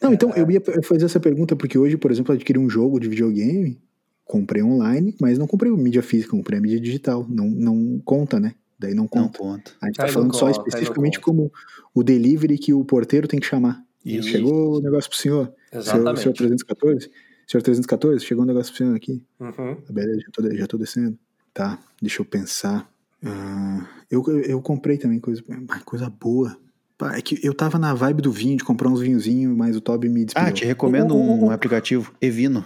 Não, 0.00 0.12
então 0.12 0.30
eu 0.34 0.48
ia 0.50 0.60
fazer 0.82 1.04
essa 1.04 1.18
pergunta 1.20 1.54
porque 1.56 1.76
hoje, 1.76 1.96
por 1.96 2.10
exemplo, 2.10 2.32
eu 2.32 2.36
adquiri 2.36 2.58
um 2.58 2.70
jogo 2.70 2.98
de 3.00 3.08
videogame, 3.08 3.80
comprei 4.24 4.62
online, 4.62 5.14
mas 5.20 5.38
não 5.38 5.46
comprei 5.46 5.70
o 5.72 5.76
mídia 5.76 6.02
física, 6.02 6.30
comprei 6.30 6.58
a 6.58 6.62
mídia 6.62 6.80
digital. 6.80 7.26
Não, 7.28 7.46
não 7.46 8.00
conta, 8.04 8.38
né? 8.40 8.54
Daí 8.78 8.94
não 8.94 9.02
Não 9.02 9.08
conta. 9.08 9.38
conta. 9.38 9.72
A 9.80 9.86
gente 9.86 9.96
tá 9.96 10.06
não 10.06 10.12
falando 10.12 10.34
só 10.34 10.46
conta, 10.46 10.68
especificamente 10.68 11.20
conta. 11.20 11.24
como 11.24 11.52
o 11.94 12.02
delivery 12.02 12.58
que 12.58 12.72
o 12.72 12.84
porteiro 12.84 13.28
tem 13.28 13.38
que 13.40 13.46
chamar. 13.46 13.84
Isso. 14.04 14.28
Chegou 14.28 14.78
o 14.78 14.80
negócio 14.80 15.10
pro 15.10 15.18
senhor. 15.18 15.52
Senhor, 15.70 15.82
Exatamente. 15.82 16.20
senhor 16.22 16.34
314? 16.34 17.10
Senhor 17.52 17.62
314, 17.62 18.24
chegou 18.24 18.44
um 18.44 18.46
negócio 18.46 18.72
pro 18.72 18.78
senhor 18.78 18.96
aqui. 18.96 19.22
Uhum. 19.38 19.74
Tá, 19.74 19.92
Beleza, 19.92 20.20
já 20.20 20.28
tô, 20.32 20.54
já 20.56 20.66
tô 20.66 20.78
descendo. 20.78 21.18
Tá, 21.52 21.78
deixa 22.00 22.22
eu 22.22 22.24
pensar. 22.24 22.90
Ah, 23.22 23.86
eu, 24.10 24.24
eu, 24.40 24.62
comprei 24.62 24.96
também 24.96 25.20
coisa, 25.20 25.42
ah, 25.68 25.80
coisa 25.80 26.08
boa. 26.08 26.56
Pá, 26.96 27.14
é 27.14 27.20
que 27.20 27.38
eu 27.46 27.52
tava 27.52 27.78
na 27.78 27.92
vibe 27.92 28.22
do 28.22 28.32
vinho, 28.32 28.56
de 28.56 28.64
comprar 28.64 28.88
uns 28.88 29.00
vinhozinhos, 29.00 29.54
mas 29.54 29.76
o 29.76 29.82
Toby 29.82 30.08
me 30.08 30.24
despediu. 30.24 30.48
Ah, 30.48 30.50
te 30.50 30.64
recomendo 30.64 31.14
um 31.14 31.50
aplicativo, 31.50 32.14
Evino. 32.22 32.64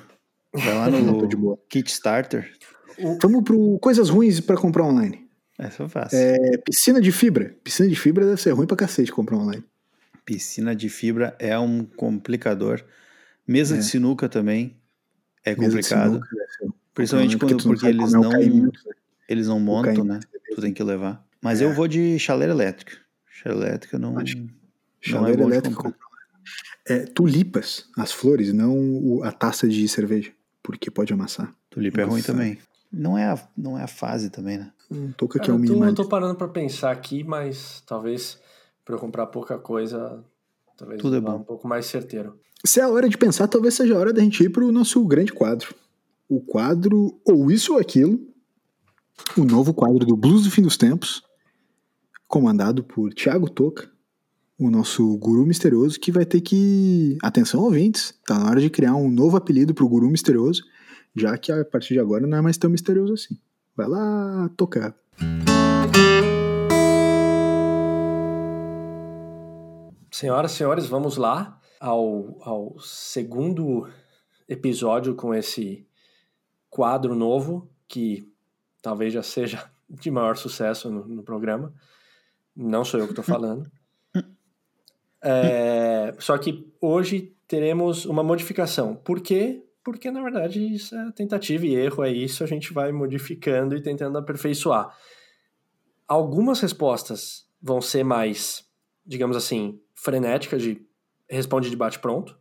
Vai 0.55 0.75
lá 0.75 0.89
no 0.89 1.27
de 1.27 1.35
boa. 1.35 1.59
Kickstarter. 1.69 2.49
Vamos 3.21 3.43
pro 3.43 3.81
coisas 3.81 4.09
ruins 4.09 4.39
pra 4.39 4.57
comprar 4.57 4.85
online. 4.85 5.27
Essa 5.59 5.83
eu 5.83 5.89
faço. 5.89 6.15
É, 6.15 6.59
piscina 6.59 7.01
de 7.01 7.11
fibra. 7.11 7.57
Piscina 7.65 7.89
de 7.89 7.97
fibra 7.97 8.25
deve 8.25 8.41
ser 8.41 8.53
ruim 8.53 8.69
pra 8.69 8.77
cacete 8.77 9.11
comprar 9.11 9.37
online. 9.37 9.65
Piscina 10.25 10.77
de 10.77 10.89
fibra 10.89 11.35
é 11.41 11.59
um 11.59 11.85
complicador. 11.85 12.85
Mesa 13.47 13.75
É. 13.77 13.79
de 13.79 13.85
sinuca 13.85 14.29
também 14.29 14.77
é 15.45 15.55
Mesa 15.57 15.77
complicado. 15.77 16.11
sinuca 16.13 16.29
deve 16.37 16.53
ser 16.53 16.65
um 16.65 16.73
Principalmente 16.95 17.37
quando, 17.39 17.51
não 17.53 17.59
porque 17.59 17.87
eles 17.87 18.15
é 18.15 18.17
não, 18.19 18.31
caimento, 18.31 18.81
né? 18.89 18.95
eles 19.29 19.49
não 19.49 19.61
montam, 19.61 19.95
caimento 19.95 20.07
né? 20.07 20.21
da 20.49 20.55
Tu 20.55 20.61
tem 20.63 20.73
que 20.73 20.83
levar. 20.83 21.25
Mas 21.43 21.61
É. 21.61 21.65
eu 21.65 21.73
vou 21.75 21.87
de 21.87 22.19
chaleira 22.19 22.53
elétrica. 22.53 22.97
Chaleira 23.29 23.69
elétrica 23.71 23.99
não, 23.99 24.19
Acho 24.19 24.37
não 24.39 24.45
é 24.45 24.49
Chaleira 25.01 25.43
bom 25.43 25.51
de 25.51 25.53
elétrica. 25.57 25.95
É, 26.89 27.01
tulipas, 27.01 27.89
as 27.99 28.13
flores, 28.13 28.53
não 28.53 29.21
a 29.23 29.33
taça 29.33 29.69
de 29.69 29.87
cerveja, 29.89 30.33
porque 30.63 30.91
pode 30.91 31.13
amassar. 31.13 31.53
Tulipa 31.69 32.01
é 32.01 32.05
ruim 32.05 32.17
Nossa. 32.17 32.33
também. 32.33 32.59
Não 32.93 33.19
é, 33.19 33.27
a, 33.27 33.49
não 33.57 33.79
é 33.79 33.83
a 33.83 33.89
fase 33.89 34.31
também, 34.31 34.57
né? 34.59 34.73
Um 34.91 35.11
toca 35.13 35.39
que 35.41 35.51
é 35.51 35.53
o 35.53 35.59
eu, 35.63 35.67
tô, 35.67 35.85
eu 35.85 35.95
tô 35.95 36.09
parando 36.09 36.37
pra 36.37 36.47
pensar 36.49 36.93
aqui, 36.93 37.25
mas 37.25 37.83
talvez 37.87 38.41
pra 38.85 38.95
eu 38.95 38.99
comprar 39.01 39.27
pouca 39.27 39.59
coisa, 39.59 40.25
talvez 40.79 41.01
Tudo 41.03 41.17
é 41.17 41.21
bom. 41.21 41.37
um 41.39 41.43
pouco 41.43 41.67
mais 41.69 41.87
certeiro. 41.87 42.41
Se 42.65 42.81
é 42.81 42.83
a 42.83 42.89
hora 42.89 43.09
de 43.09 43.19
pensar, 43.19 43.49
talvez 43.49 43.75
seja 43.75 43.95
a 43.95 43.99
hora 43.99 44.13
da 44.13 44.23
gente 44.23 44.43
ir 44.43 44.49
pro 44.49 44.73
nosso 44.73 45.05
grande 45.05 45.33
quadro. 45.33 45.75
O 46.29 46.41
quadro 46.41 47.21
Ou 47.25 47.51
Isso 47.51 47.75
ou 47.75 47.79
Aquilo, 47.79 48.19
o 49.37 49.45
novo 49.45 49.73
quadro 49.75 50.05
do 50.05 50.17
Blues 50.17 50.45
do 50.45 50.51
Fim 50.51 50.63
dos 50.63 50.77
Tempos, 50.77 51.23
comandado 52.27 52.83
por 52.83 53.13
Thiago 53.13 53.49
Toca, 53.49 53.89
o 54.59 54.71
nosso 54.71 55.17
guru 55.19 55.45
misterioso, 55.47 56.01
que 56.01 56.11
vai 56.11 56.25
ter 56.25 56.41
que. 56.41 57.19
Atenção, 57.23 57.63
ouvintes, 57.63 58.15
tá 58.27 58.39
na 58.39 58.51
hora 58.51 58.61
de 58.61 58.71
criar 58.71 58.95
um 58.95 59.11
novo 59.11 59.37
apelido 59.37 59.75
pro 59.75 59.89
guru 59.89 60.09
misterioso, 60.09 60.63
já 61.15 61.37
que 61.37 61.53
a 61.53 61.65
partir 61.65 61.95
de 61.95 62.01
agora 62.01 62.27
não 62.27 62.39
é 62.39 62.41
mais 62.41 62.57
tão 62.57 62.71
misterioso 62.71 63.13
assim. 63.13 63.39
Vai 63.77 63.87
lá 63.87 64.51
tocar. 64.57 64.95
Senhoras 70.11 70.53
e 70.53 70.57
senhores, 70.57 70.87
vamos 70.87 71.19
lá 71.19 71.61
ao, 71.81 72.37
ao 72.43 72.79
segundo 72.79 73.89
episódio 74.49 75.15
com 75.15 75.35
esse 75.35 75.87
quadro 76.71 77.15
novo, 77.15 77.71
que 77.89 78.31
talvez 78.83 79.13
já 79.13 79.23
seja 79.23 79.71
de 79.89 80.11
maior 80.11 80.37
sucesso 80.37 80.91
no, 80.91 81.07
no 81.07 81.23
programa. 81.23 81.73
Não 82.55 82.85
sou 82.85 83.01
eu 83.01 83.07
que 83.07 83.13
estou 83.13 83.25
falando. 83.35 83.71
É, 85.23 86.15
só 86.19 86.39
que 86.39 86.73
hoje 86.81 87.35
teremos 87.49 88.05
uma 88.05 88.23
modificação. 88.23 88.95
Por 88.95 89.21
quê? 89.21 89.65
Porque, 89.83 90.11
na 90.11 90.23
verdade, 90.23 90.75
isso 90.75 90.97
é 90.97 91.13
tentativa 91.13 91.65
e 91.65 91.75
erro, 91.75 92.05
é 92.05 92.11
isso, 92.11 92.43
a 92.43 92.47
gente 92.47 92.73
vai 92.73 92.91
modificando 92.91 93.77
e 93.77 93.83
tentando 93.83 94.19
aperfeiçoar. 94.19 94.93
Algumas 96.09 96.61
respostas 96.61 97.49
vão 97.63 97.81
ser 97.81 98.05
mais, 98.05 98.65
digamos 99.05 99.37
assim, 99.37 99.81
frenéticas, 99.95 100.63
de 100.63 100.86
responde 101.29 101.69
de 101.71 101.77
bate-pronto, 101.77 102.37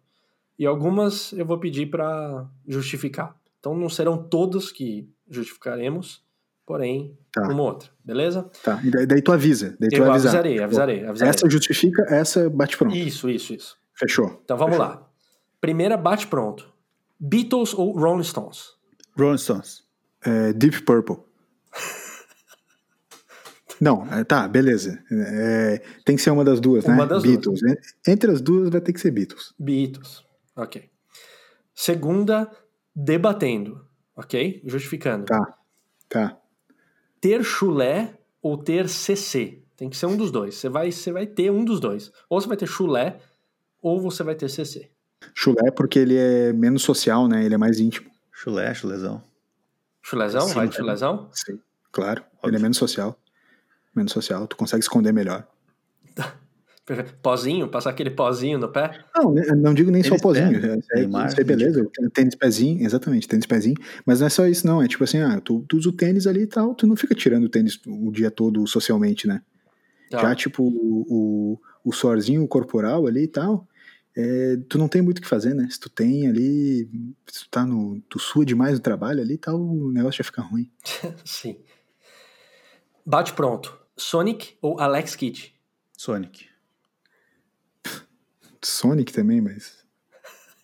e 0.57 0.65
algumas 0.65 1.33
eu 1.33 1.45
vou 1.45 1.59
pedir 1.59 1.87
para 1.89 2.47
justificar. 2.67 3.35
Então 3.59 3.75
não 3.75 3.89
serão 3.89 4.17
todas 4.17 4.71
que 4.71 5.09
justificaremos, 5.29 6.23
porém, 6.65 7.17
Tá. 7.31 7.43
uma 7.49 7.61
ou 7.61 7.67
outra, 7.67 7.89
beleza? 8.03 8.49
Tá, 8.63 8.79
e 8.83 8.89
daí, 8.89 9.05
daí 9.05 9.21
tu 9.21 9.31
avisa. 9.31 9.75
Daí 9.79 9.89
tu 9.89 9.97
Eu 9.97 10.09
avisar. 10.09 10.29
avisarei, 10.35 10.59
avisarei, 10.63 11.05
avisarei. 11.05 11.29
Essa 11.29 11.49
justifica, 11.49 12.03
essa 12.09 12.49
bate 12.49 12.77
pronto. 12.77 12.95
Isso, 12.95 13.29
isso, 13.29 13.53
isso. 13.53 13.77
Fechou. 13.93 14.39
Então 14.43 14.55
vamos 14.57 14.77
lá. 14.77 15.05
Primeira 15.59 15.97
bate-pronto. 15.97 16.71
Beatles 17.19 17.73
ou 17.73 17.91
Rolling 17.97 18.23
Stones? 18.23 18.69
Rolling 19.17 19.37
Stones. 19.37 19.83
É, 20.23 20.53
Deep 20.53 20.83
Purple. 20.83 21.17
Não, 23.81 24.05
é, 24.13 24.23
tá, 24.23 24.47
beleza. 24.47 25.03
É, 25.11 25.81
tem 26.05 26.15
que 26.15 26.21
ser 26.21 26.31
uma 26.31 26.43
das 26.43 26.59
duas, 26.59 26.85
Uma 26.85 26.97
né? 27.03 27.05
das 27.07 27.23
Beatles. 27.23 27.61
En- 27.63 28.11
Entre 28.11 28.31
as 28.31 28.41
duas 28.41 28.69
vai 28.69 28.79
ter 28.81 28.93
que 28.93 28.99
ser 28.99 29.11
Beatles. 29.11 29.53
Beatles. 29.59 30.23
Ok. 30.55 30.89
Segunda, 31.73 32.49
debatendo. 32.95 33.85
Ok? 34.15 34.61
Justificando. 34.65 35.25
Tá, 35.25 35.57
tá. 36.07 36.37
Ter 37.19 37.43
chulé 37.43 38.17
ou 38.41 38.57
ter 38.57 38.87
CC? 38.87 39.61
Tem 39.75 39.89
que 39.89 39.97
ser 39.97 40.05
um 40.05 40.15
dos 40.15 40.31
dois. 40.31 40.55
Você 40.55 40.69
vai, 40.69 40.89
você 40.91 41.11
vai 41.11 41.27
ter 41.27 41.51
um 41.51 41.65
dos 41.65 41.79
dois. 41.81 42.11
Ou 42.29 42.39
você 42.39 42.47
vai 42.47 42.55
ter 42.55 42.67
chulé, 42.67 43.19
ou 43.81 43.99
você 43.99 44.23
vai 44.23 44.35
ter 44.35 44.49
CC. 44.49 44.89
Chulé 45.33 45.69
porque 45.71 45.99
ele 45.99 46.15
é 46.15 46.53
menos 46.53 46.81
social, 46.83 47.27
né? 47.27 47.43
Ele 47.43 47.55
é 47.55 47.57
mais 47.57 47.79
íntimo. 47.79 48.09
Chulé, 48.31 48.73
chulezão. 48.73 49.21
Chulézão? 50.01 50.47
Sim, 50.47 50.53
vai 50.53 50.67
de 50.69 50.75
chulézão? 50.75 51.29
Sim. 51.33 51.59
Claro. 51.91 52.21
Ele 52.21 52.37
Óbvio. 52.43 52.57
é 52.57 52.61
menos 52.61 52.77
social. 52.77 53.19
Menos 53.95 54.11
social. 54.11 54.47
Tu 54.47 54.55
consegue 54.55 54.83
esconder 54.83 55.13
melhor. 55.13 55.47
Pozinho? 57.21 57.67
Passar 57.67 57.89
aquele 57.89 58.11
pozinho 58.11 58.59
no 58.59 58.69
pé? 58.69 59.03
Não, 59.15 59.33
né, 59.33 59.43
não 59.55 59.73
digo 59.73 59.89
nem 59.89 60.03
só 60.03 60.09
Tênis 60.09 60.21
pozinho. 60.21 60.61
pé, 60.61 60.67
É, 60.67 60.73
é, 60.73 60.99
Neymar, 60.99 61.33
aí, 61.35 61.43
beleza. 61.43 61.89
Tênis 62.13 62.35
pezinho, 62.35 62.85
exatamente, 62.85 63.27
tênis 63.27 63.47
pezinho. 63.47 63.75
Mas 64.05 64.19
não 64.19 64.27
é 64.27 64.29
só 64.29 64.45
isso, 64.45 64.67
não. 64.67 64.83
É 64.83 64.87
tipo 64.87 65.03
assim, 65.03 65.19
ah, 65.19 65.41
tu, 65.41 65.65
tu 65.67 65.77
usa 65.77 65.89
o 65.89 65.91
tênis 65.91 66.27
ali 66.27 66.41
e 66.41 66.47
tal, 66.47 66.75
tu 66.75 66.85
não 66.85 66.95
fica 66.95 67.15
tirando 67.15 67.45
o 67.45 67.49
tênis 67.49 67.79
o 67.87 68.11
dia 68.11 68.29
todo 68.29 68.67
socialmente, 68.67 69.27
né? 69.27 69.41
Tá. 70.11 70.19
Já, 70.19 70.35
tipo, 70.35 70.61
o, 70.61 71.05
o, 71.09 71.61
o 71.83 71.91
suorzinho 71.91 72.47
corporal 72.47 73.07
ali 73.07 73.23
e 73.23 73.27
tal, 73.27 73.67
é, 74.15 74.57
tu 74.69 74.77
não 74.77 74.87
tem 74.87 75.01
muito 75.01 75.17
o 75.17 75.21
que 75.21 75.27
fazer, 75.27 75.55
né? 75.55 75.67
Se 75.71 75.79
tu 75.79 75.89
tem 75.89 76.27
ali, 76.27 76.87
se 77.27 77.45
tu 77.45 77.49
tá 77.49 77.65
no. 77.65 77.99
Tu 78.07 78.19
sua 78.19 78.45
demais 78.45 78.73
no 78.73 78.79
trabalho 78.79 79.21
ali 79.21 79.33
e 79.33 79.37
tal, 79.39 79.59
o 79.59 79.91
negócio 79.91 80.19
já 80.19 80.23
fica 80.23 80.43
ruim. 80.43 80.69
Sim. 81.25 81.57
Bate 83.03 83.33
pronto. 83.33 83.84
Sonic 83.97 84.57
ou 84.61 84.79
Alex 84.79 85.15
Kidd? 85.15 85.53
Sonic. 85.97 86.47
Sonic 88.63 89.13
também, 89.13 89.41
mas. 89.41 89.85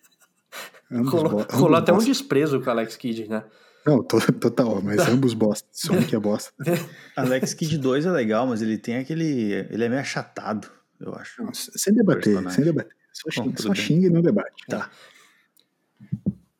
Ambos 0.90 1.12
Rolou, 1.12 1.46
rolou 1.50 1.76
até 1.76 1.92
um 1.92 1.96
bosta. 1.96 2.10
desprezo 2.10 2.60
com 2.60 2.66
o 2.66 2.70
Alex 2.70 2.96
Kidd, 2.96 3.28
né? 3.28 3.44
Não, 3.86 4.02
to- 4.02 4.32
total, 4.34 4.80
mas 4.82 5.00
ambos 5.08 5.34
bosta. 5.34 5.68
Sonic 5.72 6.14
é 6.14 6.18
bosta. 6.18 6.52
Alex 7.16 7.54
Kidd 7.54 7.78
2 7.78 8.06
é 8.06 8.10
legal, 8.10 8.46
mas 8.46 8.62
ele 8.62 8.78
tem 8.78 8.96
aquele. 8.98 9.52
Ele 9.70 9.84
é 9.84 9.88
meio 9.88 10.00
achatado, 10.00 10.70
eu 11.00 11.14
acho. 11.14 11.42
Não, 11.42 11.52
sem 11.54 11.92
debater, 11.94 12.22
Personagem. 12.34 12.50
sem 12.56 12.64
debater. 12.64 12.96
Só, 13.12 13.28
Bom, 13.42 13.48
xinga, 13.48 13.62
só 13.62 13.74
xinga 13.74 14.06
e 14.06 14.10
não 14.10 14.22
debate. 14.22 14.64
Tá. 14.68 14.90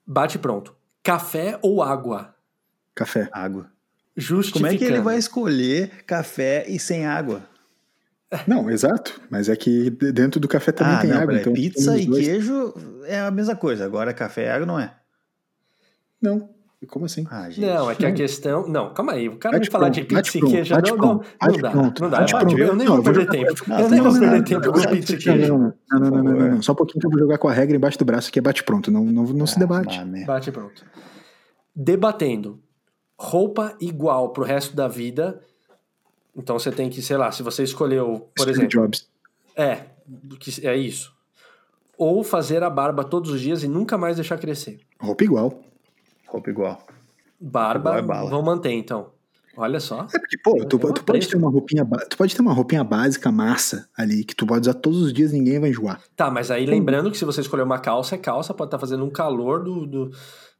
Bate 0.07 0.39
pronto. 0.39 0.75
Café 1.03 1.59
ou 1.63 1.83
água? 1.83 2.35
Café. 2.95 3.29
Água. 3.33 3.71
Justificando. 4.17 4.67
Como 4.67 4.75
é 4.75 4.79
que 4.79 4.85
ele 4.93 5.01
vai 5.01 5.17
escolher 5.17 6.05
café 6.07 6.65
e 6.69 6.79
sem 6.79 7.07
água? 7.07 7.43
Não, 8.47 8.71
exato. 8.71 9.21
Mas 9.31 9.49
é 9.49 9.57
que 9.57 9.91
de- 9.91 10.13
dentro 10.13 10.41
do 10.41 10.49
café 10.49 10.73
também 10.73 10.95
ah, 10.95 11.01
tem 11.01 11.11
não, 11.11 11.21
água. 11.21 11.35
Então 11.35 11.53
pizza 11.53 11.99
e 11.99 12.07
dois. 12.07 12.27
queijo 12.27 12.75
é 13.05 13.21
a 13.21 13.31
mesma 13.31 13.55
coisa. 13.55 13.85
Agora 13.85 14.13
café 14.15 14.47
e 14.47 14.49
água 14.49 14.67
não 14.67 14.79
é. 14.79 14.95
Não. 16.21 16.49
Como 16.89 17.05
assim? 17.05 17.25
Ah, 17.31 17.49
gente. 17.49 17.65
Não, 17.65 17.91
é 17.91 17.95
que 17.95 18.05
a 18.05 18.13
questão. 18.13 18.67
Não, 18.67 18.93
calma 18.93 19.13
aí. 19.13 19.29
O 19.29 19.37
cara 19.37 19.57
Bate 19.57 19.69
me 19.69 19.71
falar 19.71 19.89
de 19.89 20.03
pizza 20.03 20.37
e 20.37 20.41
pronto, 20.41 20.53
queijo. 20.53 20.75
Não, 20.75 20.81
não, 20.81 20.97
não 20.99 21.59
dá. 21.61 21.71
pronto, 21.71 22.03
Não 22.03 22.11
dá. 22.11 22.23
Eu, 22.23 22.27
pronto. 22.27 22.59
eu 22.59 22.75
nem 22.75 22.87
vou 22.89 23.03
perder 23.03 23.29
tempo. 23.29 23.55
Eu 23.71 23.89
nem 23.89 24.01
vou 24.01 24.19
perder 24.19 24.43
tempo 24.43 24.73
com 24.73 24.81
pizza 24.89 25.15
e 25.15 25.19
queijo. 25.19 25.59
Não, 25.91 26.01
não, 26.01 26.23
não. 26.23 26.63
Só 26.63 26.73
um 26.73 26.75
pouquinho 26.75 27.01
que 27.01 27.07
eu 27.07 27.11
vou 27.11 27.21
jogar 27.21 27.39
com 27.39 27.49
a 27.49 27.53
regra 27.53 27.77
embaixo 27.77 27.99
do 27.99 28.05
braço, 28.05 28.33
que 28.33 28.39
é 28.39 28.43
bate 28.43 28.65
pronto. 28.65 28.91
Não, 28.91 29.05
não, 29.05 29.23
não 29.25 29.47
se 29.47 29.59
debate. 29.59 29.97
Ah, 29.97 30.05
né? 30.05 30.25
Bate 30.25 30.51
pronto. 30.51 30.85
Debatendo. 31.75 32.61
Roupa 33.25 33.77
igual 33.81 34.31
pro 34.31 34.43
resto 34.43 34.75
da 34.75 34.89
vida. 34.89 35.41
Então 36.37 36.59
você 36.59 36.73
tem 36.73 36.91
que, 36.91 37.01
sei 37.01 37.17
lá, 37.17 37.31
se 37.31 37.41
você 37.43 37.63
escolheu, 37.63 38.29
por 38.35 38.43
Steve 38.43 38.51
exemplo. 38.51 38.69
Jobs. 38.71 39.09
É, 39.55 39.85
que- 40.41 40.67
é 40.67 40.77
isso. 40.77 41.13
Ou 41.97 42.25
fazer 42.25 42.65
a 42.65 42.69
barba 42.71 43.05
todos 43.05 43.31
os 43.31 43.41
dias 43.41 43.63
e 43.63 43.69
nunca 43.69 43.97
mais 43.97 44.17
deixar 44.17 44.39
crescer. 44.39 44.81
Roupa 45.01 45.23
igual. 45.23 45.63
Roupa 46.27 46.51
igual. 46.51 46.85
Barba, 47.41 48.01
Igual 48.01 48.27
é 48.27 48.31
vão 48.31 48.43
manter, 48.43 48.73
então. 48.73 49.11
Olha 49.57 49.79
só. 49.79 50.07
É 50.13 50.19
porque, 50.19 50.39
pô, 50.43 50.57
tu, 50.67 50.77
É 50.89 50.93
tu 50.93 51.05
pode 51.05 51.29
ter 51.29 51.37
uma 51.37 51.51
roupinha, 51.51 51.87
tu 52.11 52.17
pode 52.17 52.35
ter 52.35 52.43
uma 52.43 52.53
roupinha 52.53 52.83
básica, 52.83 53.31
massa 53.31 53.89
ali, 53.97 54.25
que 54.25 54.35
tu 54.35 54.45
pode 54.47 54.63
usar 54.63 54.75
todos 54.75 55.01
os 55.01 55.13
dias 55.13 55.31
ninguém 55.31 55.61
vai 55.61 55.71
enjoar. 55.71 56.01
Tá, 56.17 56.29
mas 56.29 56.51
aí 56.51 56.67
lembrando 56.67 57.09
que 57.11 57.19
se 57.19 57.25
você 57.25 57.41
escolher 57.43 57.63
uma 57.63 57.79
calça, 57.79 58.17
é 58.17 58.19
calça, 58.19 58.53
pode 58.53 58.69
estar 58.69 58.79
fazendo 58.81 59.05
um 59.05 59.11
calor 59.11 59.63
do, 59.63 59.87
do, 59.87 60.11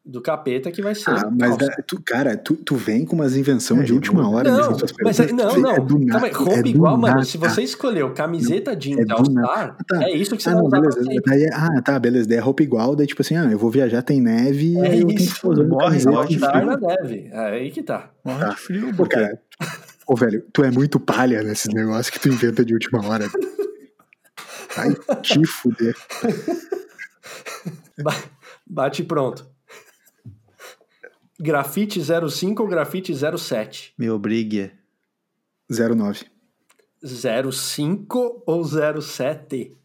do 0.05 0.21
capeta 0.21 0.71
que 0.73 0.83
vai 0.83 0.95
ser. 0.97 1.11
Ah, 1.11 1.31
mas 1.31 1.57
da- 1.57 1.77
tu, 1.87 2.03
cara, 2.05 2.37
tu, 2.37 2.57
tu 2.57 2.75
vem 2.75 3.05
com 3.05 3.15
umas 3.15 3.37
invenções 3.37 3.83
É, 3.83 3.85
de 3.85 3.93
última 3.93 4.29
hora 4.29 4.51
Não, 4.51 4.57
mesmo. 4.59 4.77
tuas 4.77 4.93
mas 5.01 5.21
aí, 5.21 5.33
não, 5.33 5.57
não. 5.57 5.71
É 5.71 5.81
do 5.81 5.95
Calma 5.95 6.05
nada, 6.07 6.27
aí, 6.27 6.33
roupa 6.33 6.55
é 6.55 6.69
igual, 6.69 6.99
mano. 6.99 7.25
Se 7.25 7.39
você 7.39 7.63
escolheu 7.63 8.13
camiseta 8.13 8.75
jeans 8.75 9.09
É 9.09 9.13
All. 9.13 9.25
Star, 9.25 9.77
Tá. 9.87 10.03
é 10.05 10.11
isso 10.11 10.37
que 10.37 10.43
você 10.43 10.49
Ah, 10.51 10.55
vai 10.55 10.61
não, 10.63 10.67
usar. 10.69 10.81
beleza. 10.81 11.23
Daí, 11.25 11.45
é- 11.45 11.55
ah, 11.55 11.83
tá, 11.83 11.99
beleza. 12.01 12.29
Daí 12.29 12.39
é 12.39 12.41
roupa 12.41 12.63
igual, 12.65 12.97
daí 12.97 13.07
tipo 13.07 13.23
assim, 13.23 13.37
ah, 13.37 13.45
eu 13.45 13.57
vou 13.59 13.71
viajar, 13.71 14.03
tem 14.03 14.21
neve, 14.21 14.77
É 14.77 14.89
aí 14.91 15.01
eu 15.03 15.07
tenho 15.07 15.19
que 15.21 15.47
usando 15.47 15.69
morre, 15.69 16.05
morre 16.05 16.37
Star 16.37 16.67
na 16.67 16.77
neve. 16.77 17.29
É 17.33 17.39
aí 17.51 17.71
que 17.71 17.83
tá. 17.83 18.11
Morre 18.25 18.41
Tá. 18.41 18.49
de 18.51 18.57
frio, 18.57 18.95
Pô, 18.97 19.07
cara, 19.07 19.41
ô 20.05 20.17
velho, 20.17 20.45
tu 20.53 20.65
é 20.65 20.71
muito 20.73 20.99
palha 20.99 21.45
nesses 21.45 21.73
negócios 21.73 22.11
que 22.11 22.19
tu 22.19 22.29
inventa 22.29 22.65
de 22.65 22.75
última 22.75 23.07
hora. 23.07 23.27
Vai 24.75 24.93
te 25.23 25.47
fuder. 25.47 25.95
Ba- 28.03 28.17
Bate 28.67 29.05
pronto. 29.05 29.47
Grafite 31.43 32.01
05 32.01 32.63
ou 32.63 32.69
grafite 32.69 33.13
07? 33.13 33.95
me 33.99 34.09
obrigue. 34.09 34.71
09. 35.69 36.25
05 37.03 38.45
ou 38.47 38.65
07? 38.65 39.77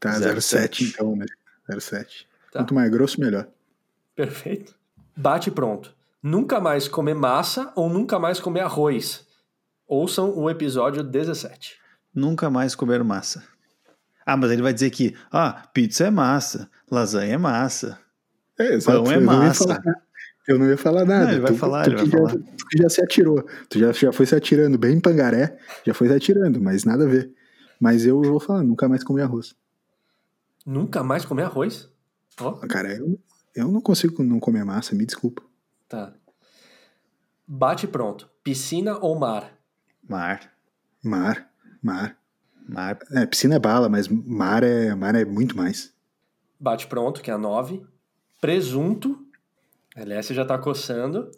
Tá, 0.00 0.14
07. 0.14 0.40
07 0.40 0.84
então, 0.84 1.14
né? 1.14 1.26
07. 1.70 2.26
Tá. 2.50 2.58
Quanto 2.60 2.74
mais 2.74 2.90
grosso, 2.90 3.20
melhor. 3.20 3.46
Perfeito. 4.16 4.74
Bate 5.16 5.52
pronto. 5.52 5.94
Nunca 6.20 6.58
mais 6.58 6.88
comer 6.88 7.14
massa 7.14 7.72
ou 7.76 7.88
nunca 7.88 8.18
mais 8.18 8.40
comer 8.40 8.62
arroz. 8.62 9.24
Ouçam 9.86 10.36
o 10.36 10.50
episódio 10.50 11.04
17. 11.04 11.78
Nunca 12.12 12.50
mais 12.50 12.74
comer 12.74 13.04
massa. 13.04 13.44
Ah, 14.26 14.36
mas 14.36 14.50
ele 14.50 14.62
vai 14.62 14.74
dizer 14.74 14.90
que, 14.90 15.14
ah, 15.30 15.68
pizza 15.72 16.08
é 16.08 16.10
massa, 16.10 16.68
lasanha 16.90 17.34
é 17.34 17.38
massa. 17.38 18.00
É, 18.58 18.74
exato. 18.74 19.04
Pão 19.04 19.12
é 19.12 19.20
massa. 19.20 19.80
Eu 20.48 20.58
não 20.58 20.66
ia 20.68 20.76
falar 20.76 21.04
nada. 21.04 21.26
Não, 21.26 21.32
ele 21.32 21.40
vai 21.40 21.54
falar, 21.54 21.84
tu 21.84 21.90
ele 21.90 21.96
vai 21.98 22.06
já, 22.06 22.18
falar. 22.18 22.32
tu 22.32 22.82
já 22.82 22.88
se 22.88 23.02
atirou. 23.02 23.42
Tu 23.68 23.78
já, 23.78 23.92
já 23.92 24.12
foi 24.12 24.26
se 24.26 24.34
atirando 24.34 24.76
bem 24.78 24.96
em 24.96 25.00
pangaré, 25.00 25.56
já 25.84 25.94
foi 25.94 26.08
se 26.08 26.14
atirando, 26.14 26.60
mas 26.60 26.84
nada 26.84 27.04
a 27.04 27.08
ver. 27.08 27.30
Mas 27.80 28.04
eu 28.04 28.20
vou 28.22 28.40
falar, 28.40 28.62
nunca 28.64 28.88
mais 28.88 29.04
comer 29.04 29.22
arroz. 29.22 29.54
Nunca 30.66 31.02
mais 31.04 31.24
comer 31.24 31.44
arroz? 31.44 31.88
Ó, 32.40 32.52
Cara, 32.68 32.92
eu, 32.96 33.18
eu 33.54 33.68
não 33.68 33.80
consigo 33.80 34.22
não 34.22 34.40
comer 34.40 34.64
massa, 34.64 34.94
me 34.94 35.06
desculpa. 35.06 35.42
tá. 35.88 36.12
Bate 37.50 37.86
pronto. 37.86 38.28
Piscina 38.44 38.98
ou 38.98 39.18
mar? 39.18 39.52
Mar. 40.06 40.52
Mar, 41.02 41.48
mar. 41.82 42.14
Mar. 42.68 42.98
É, 43.12 43.24
piscina 43.24 43.54
é 43.54 43.58
bala, 43.58 43.88
mas 43.88 44.06
mar 44.08 44.62
é, 44.62 44.94
mar 44.94 45.14
é 45.14 45.24
muito 45.24 45.56
mais. 45.56 45.90
Bate 46.60 46.86
pronto, 46.86 47.22
que 47.22 47.30
é 47.30 47.34
a 47.34 47.38
9. 47.38 47.82
Presunto. 48.38 49.26
Aliás, 50.00 50.26
você 50.26 50.34
já 50.34 50.44
tá 50.44 50.56
coçando. 50.58 51.30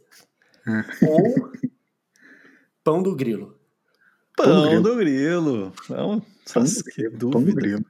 ou 1.02 1.52
pão 2.84 3.02
do 3.02 3.14
grilo. 3.14 3.58
Pão, 4.36 4.46
Pão 4.46 4.66
grilo. 4.68 4.82
do 4.82 4.96
grilo. 4.96 5.72
Não, 5.88 6.20
Pão 6.52 6.64
que 6.64 6.82
grilo, 6.96 7.10
pão 7.18 7.18
do 7.18 7.30
dúvida. 7.30 7.60
grilo. 7.60 7.84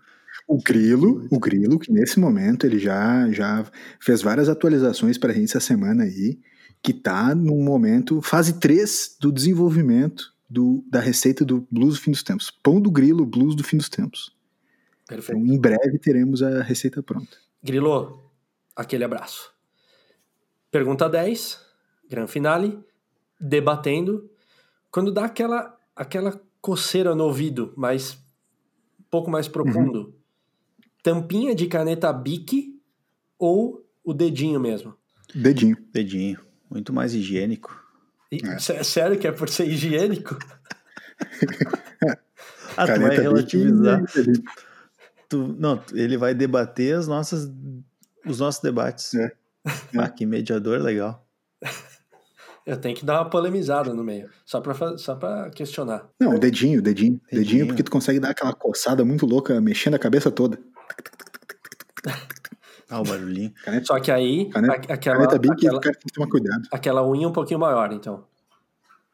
O 0.46 0.58
grilo, 0.62 1.26
o 1.30 1.38
grilo, 1.38 1.78
que 1.78 1.92
nesse 1.92 2.18
momento 2.18 2.66
ele 2.66 2.78
já, 2.78 3.30
já 3.30 3.64
fez 4.00 4.20
várias 4.22 4.48
atualizações 4.48 5.16
pra 5.16 5.32
gente 5.32 5.44
essa 5.56 5.60
semana 5.60 6.04
aí, 6.04 6.40
que 6.82 6.92
tá 6.92 7.34
num 7.34 7.62
momento, 7.62 8.20
fase 8.22 8.58
3 8.58 9.16
do 9.20 9.30
desenvolvimento 9.30 10.34
do, 10.48 10.84
da 10.90 10.98
receita 10.98 11.44
do 11.44 11.66
blues 11.70 11.94
do 11.96 12.00
fim 12.00 12.10
dos 12.10 12.22
tempos. 12.22 12.50
Pão 12.50 12.80
do 12.80 12.90
grilo, 12.90 13.24
blues 13.24 13.54
do 13.54 13.62
fim 13.62 13.76
dos 13.76 13.88
tempos. 13.88 14.34
Perfeito. 15.06 15.40
Então, 15.40 15.54
em 15.54 15.58
breve 15.58 15.98
teremos 15.98 16.42
a 16.42 16.62
receita 16.62 17.00
pronta. 17.02 17.36
Grilo, 17.62 18.20
aquele 18.74 19.04
abraço. 19.04 19.52
Pergunta 20.70 21.08
10, 21.08 21.58
gran 22.08 22.26
finale, 22.26 22.78
debatendo. 23.40 24.30
Quando 24.90 25.12
dá 25.12 25.24
aquela, 25.24 25.76
aquela 25.94 26.40
coceira 26.60 27.14
no 27.14 27.24
ouvido, 27.24 27.72
mas 27.76 28.14
um 29.00 29.04
pouco 29.10 29.30
mais 29.30 29.48
profundo, 29.48 30.14
tampinha 31.02 31.54
de 31.54 31.66
caneta 31.66 32.12
Bic 32.12 32.78
ou 33.38 33.84
o 34.04 34.12
dedinho 34.14 34.60
mesmo? 34.60 34.94
Dedinho. 35.34 35.76
Dedinho. 35.92 36.40
Muito 36.70 36.92
mais 36.92 37.14
higiênico. 37.14 37.76
E- 38.30 38.40
É. 38.44 38.58
sé- 38.58 38.82
Sério 38.84 39.18
que 39.18 39.26
é 39.26 39.32
por 39.32 39.48
ser 39.48 39.66
higiênico? 39.68 40.36
Ah, 42.76 42.86
tu 42.86 43.00
vai 43.00 43.16
relativizar. 43.16 44.02
ele- 44.16 44.42
Tu, 45.28 45.36
não, 45.58 45.82
ele 45.92 46.16
vai 46.16 46.32
debater 46.34 46.94
as 46.96 47.06
nossas, 47.06 47.50
os 48.24 48.38
nossos 48.40 48.62
debates. 48.62 49.12
É. 49.14 49.32
Ah, 49.98 50.08
que 50.08 50.24
mediador 50.26 50.80
legal. 50.80 51.26
Eu 52.66 52.76
tenho 52.76 52.94
que 52.94 53.04
dar 53.04 53.20
uma 53.20 53.28
polemizada 53.30 53.92
no 53.94 54.04
meio, 54.04 54.30
só 54.44 54.60
pra, 54.60 54.96
só 54.98 55.14
pra 55.16 55.50
questionar. 55.50 56.08
Não, 56.20 56.38
dedinho, 56.38 56.80
dedinho, 56.80 57.20
dedinho. 57.30 57.44
Dedinho. 57.44 57.66
porque 57.66 57.82
tu 57.82 57.90
consegue 57.90 58.20
dar 58.20 58.30
aquela 58.30 58.52
coçada 58.52 59.04
muito 59.04 59.26
louca, 59.26 59.60
mexendo 59.60 59.94
a 59.94 59.98
cabeça 59.98 60.30
toda. 60.30 60.58
Ah, 62.92 63.00
o 63.00 63.04
barulhinho. 63.04 63.52
Caneta, 63.64 63.86
Só 63.86 64.00
que 64.00 64.10
aí, 64.10 64.48
Caneta- 64.50 64.74
a- 64.90 64.94
aquela, 64.94 65.16
caneta 65.18 65.38
Bic, 65.38 65.52
aquela, 65.52 65.78
o 65.78 65.80
cara 65.80 65.94
tem 65.94 66.02
que 66.08 66.12
tomar 66.12 66.28
cuidado. 66.28 66.62
aquela 66.72 67.06
unha 67.08 67.28
um 67.28 67.32
pouquinho 67.32 67.60
maior, 67.60 67.92
então. 67.92 68.24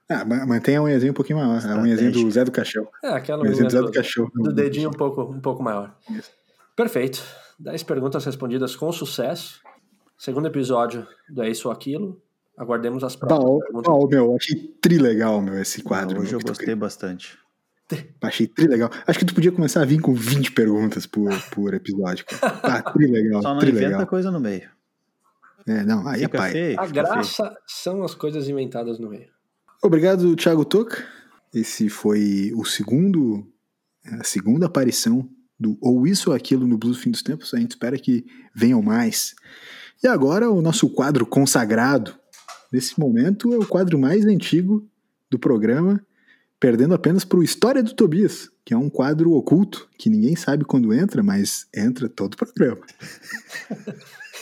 Ah, 0.09 0.25
ma- 0.25 0.47
mantém 0.47 0.77
a 0.77 0.83
unhazinha 0.83 1.11
um 1.13 1.15
pouquinho 1.15 1.39
maior. 1.41 1.61
A 1.63 1.75
unhazinha 1.83 2.11
do. 2.11 2.31
Zé 2.31 2.43
do 2.43 2.51
Caixão. 2.51 2.89
É, 3.05 3.09
aquela 3.09 3.43
unha 3.43 3.51
do 3.51 3.71
Zé 3.71 3.79
do 3.81 3.87
do, 3.89 3.93
Caixão. 3.93 4.31
do 4.35 4.51
dedinho 4.55 4.89
um 4.89 4.93
pouco, 4.93 5.25
um 5.25 5.41
pouco 5.43 5.63
maior. 5.63 5.95
Isso. 6.09 6.31
Perfeito. 6.75 7.23
10 7.59 7.83
perguntas 7.83 8.25
respondidas 8.25 8.75
com 8.75 8.91
sucesso. 8.93 9.61
Segundo 10.19 10.47
episódio 10.49 11.07
do 11.29 11.43
É 11.43 11.51
Isso 11.51 11.69
ou 11.69 11.73
Aquilo. 11.75 12.21
Aguardemos 12.57 13.05
as 13.05 13.15
próximas 13.15 13.45
Baú, 13.45 13.59
perguntas. 13.61 13.93
baú, 13.93 14.09
meu, 14.09 14.35
achei 14.37 14.57
trilegal, 14.81 15.43
meu, 15.43 15.61
esse 15.61 15.83
quadro. 15.83 16.21
Hoje 16.21 16.31
meu, 16.31 16.41
eu 16.41 16.47
gostei 16.47 16.75
bastante. 16.75 17.39
Achei 18.23 18.47
trilegal. 18.47 18.91
Acho 19.07 19.19
que 19.19 19.25
tu 19.27 19.35
podia 19.35 19.53
começar 19.53 19.83
a 19.83 19.85
vir 19.85 20.01
com 20.01 20.15
20 20.15 20.53
perguntas 20.53 21.07
por, 21.07 21.31
por 21.51 21.75
episódio. 21.75 22.25
Cara. 22.25 22.59
Ah, 22.63 22.83
trilegal, 22.83 23.43
Só 23.43 23.49
não 23.51 23.57
inventa 23.63 23.77
trilegal. 23.77 24.07
coisa 24.07 24.31
no 24.31 24.41
meio. 24.41 24.69
É, 25.67 25.85
não, 25.85 26.07
aí 26.09 26.21
é 26.23 26.25
Fica 26.25 26.39
pai. 26.39 26.53
feio. 26.53 26.81
A 26.81 26.87
fica 26.87 27.03
feio. 27.05 27.15
graça 27.15 27.57
são 27.67 28.03
as 28.03 28.15
coisas 28.15 28.49
inventadas 28.49 28.99
no 28.99 29.11
meio. 29.11 29.29
Obrigado, 29.83 30.35
Thiago 30.35 30.65
Toca. 30.65 31.05
Esse 31.53 31.89
foi 31.91 32.53
o 32.57 32.65
segundo, 32.65 33.47
a 34.19 34.25
segunda 34.25 34.67
aparição 34.67 35.29
do 35.61 35.77
Ou 35.81 36.07
Isso 36.07 36.31
ou 36.31 36.37
Aquilo 36.37 36.67
no 36.67 36.79
Blues 36.79 36.99
Fim 36.99 37.11
dos 37.11 37.23
Tempos. 37.23 37.53
A 37.55 37.59
gente 37.59 37.73
espera 37.73 37.99
que 37.99 38.25
venham 38.55 38.81
mais. 38.83 39.35
E 40.03 40.07
agora 40.07 40.51
o 40.51 40.61
nosso 40.61 40.89
quadro 40.91 41.25
consagrado. 41.25 42.15
Nesse 42.73 42.99
momento 43.01 43.53
é 43.55 43.57
o 43.57 43.67
quadro 43.67 43.99
mais 43.99 44.25
antigo 44.27 44.87
do 45.31 45.39
programa, 45.39 46.05
perdendo 46.61 46.95
apenas 46.95 47.25
para 47.25 47.39
o 47.39 47.43
História 47.43 47.83
do 47.83 47.95
Tobias, 47.95 48.51
que 48.65 48.75
é 48.75 48.77
um 48.77 48.91
quadro 48.91 49.33
oculto, 49.33 49.89
que 49.99 50.11
ninguém 50.11 50.37
sabe 50.37 50.65
quando 50.65 50.93
entra, 50.93 51.23
mas 51.23 51.67
entra 51.75 52.09
todo 52.09 52.35
o 52.35 52.37
programa. 52.37 52.85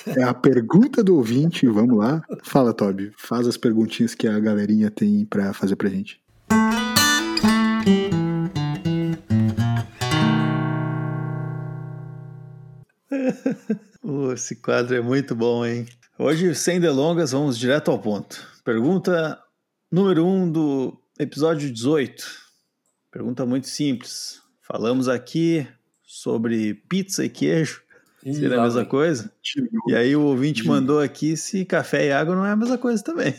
É 0.06 0.22
a 0.22 0.34
pergunta 0.34 1.02
do 1.02 1.16
ouvinte, 1.16 1.66
vamos 1.66 1.96
lá. 1.96 2.22
Fala, 2.42 2.74
Toby, 2.74 3.12
faz 3.16 3.46
as 3.46 3.56
perguntinhas 3.56 4.14
que 4.14 4.26
a 4.26 4.38
galerinha 4.38 4.90
tem 4.90 5.24
pra 5.24 5.52
fazer 5.52 5.76
pra 5.76 5.88
gente. 5.88 6.20
Uh, 14.04 14.32
esse 14.34 14.56
quadro 14.56 14.94
é 14.94 15.00
muito 15.00 15.34
bom, 15.34 15.64
hein? 15.64 15.86
Hoje, 16.18 16.54
sem 16.54 16.78
delongas, 16.78 17.32
vamos 17.32 17.58
direto 17.58 17.90
ao 17.90 17.98
ponto. 17.98 18.46
Pergunta 18.62 19.40
número 19.90 20.26
1 20.26 20.42
um 20.42 20.52
do 20.52 21.00
episódio 21.18 21.72
18. 21.72 22.22
Pergunta 23.10 23.46
muito 23.46 23.66
simples. 23.66 24.42
Falamos 24.60 25.08
aqui 25.08 25.66
sobre 26.02 26.74
pizza 26.86 27.24
e 27.24 27.30
queijo. 27.30 27.80
Ih, 28.22 28.34
Seria 28.34 28.60
a 28.60 28.64
mesma 28.64 28.84
coisa? 28.84 29.32
E 29.88 29.94
aí 29.94 30.14
o 30.14 30.20
ouvinte 30.20 30.66
mandou 30.66 31.00
aqui 31.00 31.34
se 31.34 31.64
café 31.64 32.08
e 32.08 32.12
água 32.12 32.36
não 32.36 32.44
é 32.44 32.50
a 32.50 32.56
mesma 32.56 32.76
coisa 32.76 33.02
também. 33.02 33.34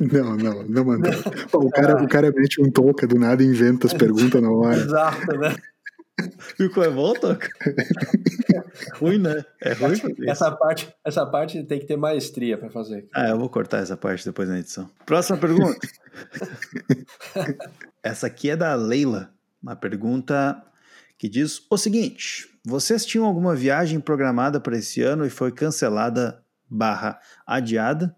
Não, 0.00 0.36
não, 0.36 0.64
não 0.64 0.84
mandou. 0.84 1.12
Pô, 1.50 1.60
o, 1.60 1.70
cara, 1.70 2.02
o 2.02 2.08
cara 2.08 2.32
mete 2.34 2.60
um 2.60 2.70
toca 2.70 3.06
do 3.06 3.18
nada 3.18 3.42
e 3.42 3.46
inventa 3.46 3.86
as 3.86 3.94
perguntas 3.94 4.42
na 4.42 4.50
hora. 4.50 4.76
Exato, 4.76 5.38
né? 5.38 5.56
Ficou 6.56 6.84
é 6.84 6.90
bom, 6.90 7.12
Toca? 7.14 7.48
ruim, 8.94 9.18
né? 9.18 9.44
É 9.62 9.72
ruim. 9.72 9.98
Essa 10.26 10.50
parte, 10.50 10.92
essa 11.04 11.24
parte 11.26 11.62
tem 11.64 11.78
que 11.78 11.86
ter 11.86 11.96
maestria 11.96 12.58
pra 12.58 12.70
fazer. 12.70 13.08
Ah, 13.14 13.28
eu 13.28 13.38
vou 13.38 13.48
cortar 13.48 13.78
essa 13.78 13.96
parte 13.96 14.24
depois 14.24 14.48
na 14.48 14.58
edição. 14.58 14.90
Próxima 15.06 15.38
pergunta. 15.38 15.78
essa 18.02 18.26
aqui 18.26 18.50
é 18.50 18.56
da 18.56 18.74
Leila. 18.74 19.32
Uma 19.62 19.76
pergunta 19.76 20.62
que 21.16 21.28
diz 21.28 21.62
o 21.70 21.76
seguinte: 21.76 22.48
Vocês 22.64 23.04
tinham 23.04 23.26
alguma 23.26 23.54
viagem 23.54 24.00
programada 24.00 24.60
para 24.60 24.76
esse 24.76 25.02
ano 25.02 25.26
e 25.26 25.30
foi 25.30 25.52
cancelada 25.52 26.42
barra 26.68 27.20
adiada? 27.46 28.14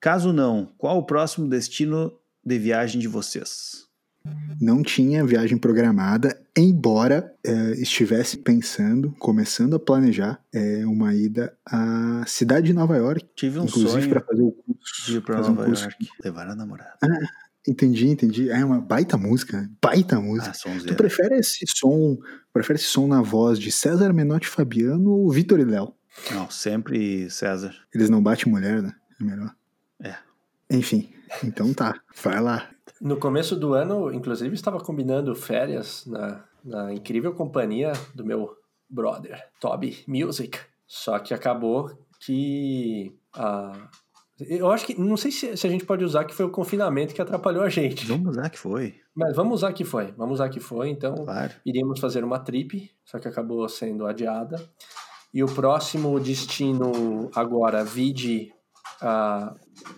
Caso 0.00 0.32
não, 0.32 0.66
qual 0.76 0.98
o 0.98 1.06
próximo 1.06 1.48
destino 1.48 2.12
de 2.44 2.58
viagem 2.58 3.00
de 3.00 3.06
vocês? 3.06 3.86
Não 4.60 4.82
tinha 4.82 5.24
viagem 5.24 5.58
programada, 5.58 6.40
embora 6.56 7.34
eh, 7.44 7.72
estivesse 7.78 8.36
pensando, 8.38 9.10
começando 9.18 9.74
a 9.74 9.80
planejar 9.80 10.40
eh, 10.52 10.84
uma 10.86 11.14
ida 11.14 11.52
à 11.66 12.22
cidade 12.26 12.66
de 12.68 12.72
Nova 12.72 12.96
York, 12.96 13.26
Tive 13.34 13.58
um 13.58 13.64
inclusive 13.64 13.90
sonho 13.90 14.08
para 14.08 14.20
fazer 14.20 14.42
o 14.42 14.52
curso. 14.52 15.06
de 15.06 15.16
ir 15.16 15.20
para 15.20 15.36
fazer 15.38 15.50
um 15.50 15.54
Nova 15.54 15.66
curso. 15.66 15.82
York. 15.84 16.08
Levar 16.24 16.48
a 16.48 16.54
namorada. 16.54 16.92
Entendi, 17.66 18.08
entendi. 18.08 18.50
É 18.50 18.64
uma 18.64 18.80
baita 18.80 19.16
música, 19.16 19.68
baita 19.80 20.20
música. 20.20 20.52
Ah, 20.66 20.78
Tu 20.86 20.94
prefere 20.94 21.36
esse 21.36 21.64
som, 21.66 22.18
prefere 22.52 22.76
esse 22.78 22.86
som 22.88 23.06
na 23.06 23.22
voz 23.22 23.58
de 23.58 23.70
César 23.72 24.12
Menotti 24.12 24.48
Fabiano 24.48 25.10
ou 25.10 25.30
Vitor 25.30 25.58
e 25.60 25.64
Léo? 25.64 25.94
Não, 26.32 26.50
sempre 26.50 27.30
César. 27.30 27.74
Eles 27.94 28.10
não 28.10 28.22
batem 28.22 28.52
mulher, 28.52 28.82
né? 28.82 28.92
É 29.20 29.24
melhor. 29.24 29.54
É. 30.02 30.14
Enfim, 30.70 31.10
então 31.44 31.72
tá. 31.72 31.94
Vai 32.22 32.40
lá. 32.40 32.68
No 33.02 33.16
começo 33.16 33.56
do 33.56 33.74
ano, 33.74 34.12
inclusive, 34.12 34.54
estava 34.54 34.78
combinando 34.78 35.34
férias 35.34 36.06
na, 36.06 36.44
na 36.64 36.94
incrível 36.94 37.34
companhia 37.34 37.92
do 38.14 38.24
meu 38.24 38.56
brother, 38.88 39.42
Toby 39.60 40.04
Music. 40.06 40.56
Só 40.86 41.18
que 41.18 41.34
acabou 41.34 41.90
que 42.20 43.12
a 43.34 43.72
Eu 44.38 44.70
acho 44.70 44.86
que. 44.86 44.94
Não 45.00 45.16
sei 45.16 45.32
se, 45.32 45.56
se 45.56 45.66
a 45.66 45.70
gente 45.70 45.84
pode 45.84 46.04
usar 46.04 46.24
que 46.24 46.32
foi 46.32 46.46
o 46.46 46.50
confinamento 46.50 47.12
que 47.12 47.20
atrapalhou 47.20 47.64
a 47.64 47.68
gente. 47.68 48.06
Vamos 48.06 48.36
usar 48.36 48.48
que 48.48 48.58
foi. 48.58 48.94
Mas 49.12 49.34
vamos 49.34 49.54
usar 49.54 49.72
que 49.72 49.84
foi. 49.84 50.12
Vamos 50.12 50.34
usar 50.34 50.48
que 50.48 50.60
foi. 50.60 50.88
Então, 50.88 51.16
Claro. 51.16 51.54
iríamos 51.66 51.98
fazer 51.98 52.22
uma 52.22 52.38
trip, 52.38 52.88
só 53.04 53.18
que 53.18 53.26
acabou 53.26 53.68
sendo 53.68 54.06
adiada. 54.06 54.62
E 55.34 55.42
o 55.42 55.46
próximo 55.52 56.20
destino 56.20 57.30
agora, 57.34 57.82
vide 57.84 58.52
ah, 59.00 59.56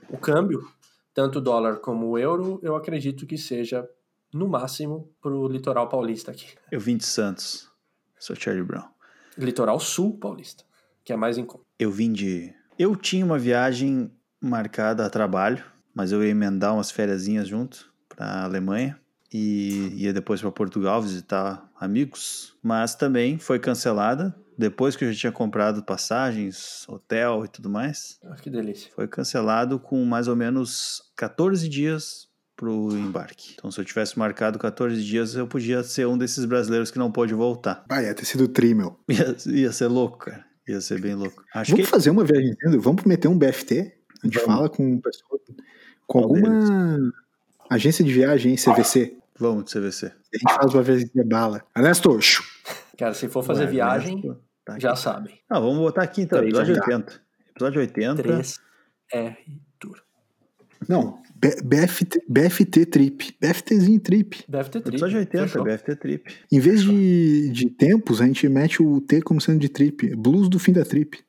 o 0.08 0.16
câmbio, 0.16 0.66
tanto 1.14 1.38
o 1.38 1.40
dólar 1.40 1.76
como 1.76 2.08
o 2.08 2.18
euro, 2.18 2.58
eu 2.62 2.74
acredito 2.74 3.24
que 3.26 3.38
seja, 3.38 3.88
no 4.32 4.48
máximo, 4.48 5.08
para 5.22 5.32
o 5.32 5.46
litoral 5.46 5.88
paulista 5.88 6.32
aqui. 6.32 6.48
Eu 6.70 6.80
vim 6.80 6.96
de 6.96 7.06
Santos. 7.06 7.70
Sou 8.18 8.34
Charlie 8.34 8.64
Brown. 8.64 8.88
Litoral 9.38 9.78
sul 9.78 10.18
paulista, 10.18 10.64
que 11.04 11.12
é 11.12 11.16
mais 11.16 11.38
em 11.38 11.44
conta. 11.44 11.64
Eu 11.78 11.90
vim 11.90 12.12
de. 12.12 12.52
Eu 12.78 12.96
tinha 12.96 13.24
uma 13.24 13.38
viagem 13.38 14.10
marcada 14.40 15.06
a 15.06 15.10
trabalho, 15.10 15.64
mas 15.94 16.10
eu 16.10 16.22
ia 16.22 16.30
emendar 16.30 16.74
umas 16.74 16.90
férias 16.90 17.24
junto 17.46 17.92
para 18.08 18.42
Alemanha 18.44 18.98
e 19.32 19.92
ia 19.96 20.12
depois 20.12 20.40
para 20.40 20.50
Portugal 20.50 21.00
visitar 21.00 21.70
amigos, 21.78 22.56
mas 22.62 22.94
também 22.94 23.38
foi 23.38 23.58
cancelada 23.58 24.34
depois 24.56 24.96
que 24.96 25.04
eu 25.04 25.12
já 25.12 25.18
tinha 25.18 25.32
comprado 25.32 25.82
passagens, 25.84 26.84
hotel 26.88 27.44
e 27.44 27.48
tudo 27.48 27.68
mais. 27.70 28.18
Ah, 28.24 28.34
que 28.36 28.50
delícia. 28.50 28.90
Foi 28.94 29.08
cancelado 29.08 29.78
com 29.78 30.04
mais 30.04 30.28
ou 30.28 30.36
menos 30.36 31.02
14 31.16 31.68
dias 31.68 32.28
pro 32.56 32.96
embarque. 32.96 33.54
Então, 33.58 33.70
se 33.70 33.80
eu 33.80 33.84
tivesse 33.84 34.18
marcado 34.18 34.58
14 34.58 35.02
dias, 35.02 35.34
eu 35.34 35.46
podia 35.46 35.82
ser 35.82 36.06
um 36.06 36.16
desses 36.16 36.44
brasileiros 36.44 36.90
que 36.90 36.98
não 36.98 37.10
pôde 37.10 37.34
voltar. 37.34 37.84
Ah, 37.88 38.00
ia 38.02 38.14
ter 38.14 38.24
sido 38.24 38.46
tri, 38.46 38.74
meu. 38.74 38.98
Ia, 39.08 39.36
ia 39.46 39.72
ser 39.72 39.88
louco, 39.88 40.18
cara. 40.18 40.44
Ia 40.68 40.80
ser 40.80 41.00
bem 41.00 41.14
louco. 41.14 41.42
Acho 41.52 41.72
Vamos 41.72 41.84
que 41.86 41.90
fazer 41.90 42.10
uma 42.10 42.24
viagem, 42.24 42.54
vamos 42.78 43.04
meter 43.04 43.28
um 43.28 43.36
BFT? 43.36 43.92
A 44.22 44.26
gente 44.26 44.38
Vamos. 44.38 44.54
fala 44.54 44.68
com 44.70 45.00
pessoa, 45.00 45.40
com 46.06 46.20
Qual 46.22 46.24
alguma 46.24 47.12
agência 47.68 48.04
de 48.04 48.12
viagem, 48.12 48.52
hein, 48.52 48.56
CVC. 48.56 49.16
vamos 49.38 49.64
de 49.64 49.72
CVC. 49.72 50.06
A 50.06 50.10
gente 50.38 50.54
faz 50.54 50.72
uma 50.72 50.82
viagem 50.82 51.10
de 51.14 51.24
bala. 51.24 51.62
Ernesto, 51.76 52.18
Cara, 52.96 53.12
se 53.12 53.28
for 53.28 53.42
fazer 53.42 53.64
Ué, 53.64 53.70
viagem, 53.72 54.22
tá 54.64 54.78
já 54.78 54.96
sabem. 54.96 55.38
Ah, 55.48 55.60
vamos 55.60 55.78
botar 55.78 56.02
aqui 56.02 56.22
então, 56.22 56.42
episódio 56.42 56.74
já. 56.74 56.80
80. 56.82 57.22
Episódio 57.50 57.80
80. 57.80 58.22
3 58.22 58.60
R 59.12 59.36
Tour. 59.78 60.02
não, 60.88 61.22
BFT, 61.64 62.22
BFT 62.28 62.86
Trip. 62.86 63.36
BFTzinho 63.40 64.00
Trip. 64.00 64.44
Ter 64.44 64.64
trip. 64.64 64.88
Episódio 64.88 65.18
80, 65.18 65.46
Fechou. 65.46 65.64
BFT 65.64 65.96
Trip. 65.96 66.34
Em 66.50 66.60
vez 66.60 66.82
de, 66.82 67.50
de 67.50 67.70
tempos, 67.70 68.20
a 68.20 68.26
gente 68.26 68.48
mete 68.48 68.82
o 68.82 69.00
T 69.00 69.20
como 69.20 69.40
sendo 69.40 69.58
de 69.58 69.68
trip. 69.68 70.14
Blues 70.16 70.48
do 70.48 70.58
fim 70.58 70.72
da 70.72 70.84
trip. 70.84 71.23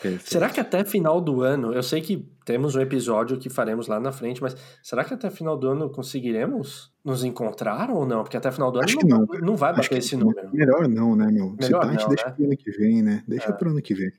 Perfeito. 0.00 0.30
Será 0.30 0.48
que 0.48 0.60
até 0.60 0.84
final 0.84 1.20
do 1.20 1.42
ano, 1.42 1.72
eu 1.72 1.82
sei 1.82 2.00
que 2.00 2.24
temos 2.44 2.76
um 2.76 2.80
episódio 2.80 3.36
que 3.38 3.50
faremos 3.50 3.88
lá 3.88 3.98
na 3.98 4.12
frente, 4.12 4.40
mas 4.40 4.56
será 4.82 5.02
que 5.04 5.12
até 5.12 5.28
final 5.28 5.56
do 5.56 5.68
ano 5.68 5.90
conseguiremos 5.90 6.92
nos 7.04 7.24
encontrar 7.24 7.90
ou 7.90 8.06
não? 8.06 8.22
Porque 8.22 8.36
até 8.36 8.50
final 8.52 8.70
do 8.70 8.78
ano 8.78 8.84
Acho 8.84 9.06
não, 9.06 9.26
que 9.26 9.40
não 9.40 9.56
vai 9.56 9.70
Acho 9.70 9.78
bater 9.78 9.88
que 9.88 9.94
esse 9.96 10.16
número. 10.16 10.50
Melhor 10.52 10.88
não, 10.88 11.16
né, 11.16 11.26
meu? 11.30 11.50
Se 11.60 11.66
Melhor 11.68 11.80
pá, 11.80 11.88
a 11.88 11.90
gente 11.90 12.02
não, 12.02 12.08
deixa 12.10 12.26
né? 12.26 12.32
pro 12.32 12.44
ano 12.44 12.56
que 12.56 12.70
vem, 12.70 13.02
né? 13.02 13.24
Deixa 13.26 13.48
É. 13.48 13.52
pro 13.52 13.70
ano 13.70 13.82
que 13.82 13.94
vem. 13.94 14.12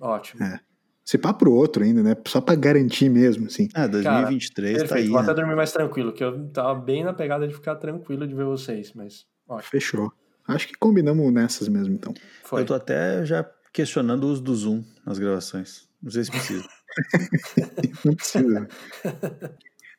Ótimo. 0.00 0.42
É. 0.42 0.60
Se 1.04 1.18
pá 1.18 1.32
pro 1.32 1.52
outro 1.52 1.82
ainda, 1.82 2.02
né? 2.02 2.16
Só 2.26 2.40
pra 2.40 2.54
garantir 2.54 3.08
mesmo, 3.08 3.46
assim. 3.46 3.68
Ah, 3.74 3.86
2023 3.86 4.72
tá 4.74 4.78
Perfeito, 4.80 5.04
aí. 5.06 5.10
vou 5.10 5.18
até 5.18 5.28
né? 5.28 5.34
dormir 5.34 5.54
mais 5.56 5.72
tranquilo, 5.72 6.12
que 6.12 6.22
eu 6.22 6.48
tava 6.50 6.74
bem 6.74 7.04
na 7.04 7.12
pegada 7.12 7.46
de 7.46 7.54
ficar 7.54 7.74
tranquilo 7.76 8.26
de 8.26 8.34
ver 8.34 8.44
vocês, 8.44 8.92
mas 8.94 9.26
ótimo. 9.48 9.70
Fechou. 9.70 10.12
Acho 10.46 10.66
que 10.68 10.74
combinamos 10.74 11.32
nessas 11.32 11.68
mesmo, 11.68 11.94
então. 11.94 12.12
Foi. 12.44 12.62
Eu 12.62 12.66
tô 12.66 12.74
até 12.74 13.24
já 13.24 13.48
questionando 13.72 14.24
o 14.24 14.28
uso 14.32 14.42
do 14.42 14.54
Zoom 14.54 14.84
nas 15.06 15.18
gravações. 15.18 15.88
Não 16.02 16.10
sei 16.10 16.24
se 16.24 16.30
precisa. 16.30 16.68
Não 18.04 18.14
precisa. 18.14 18.68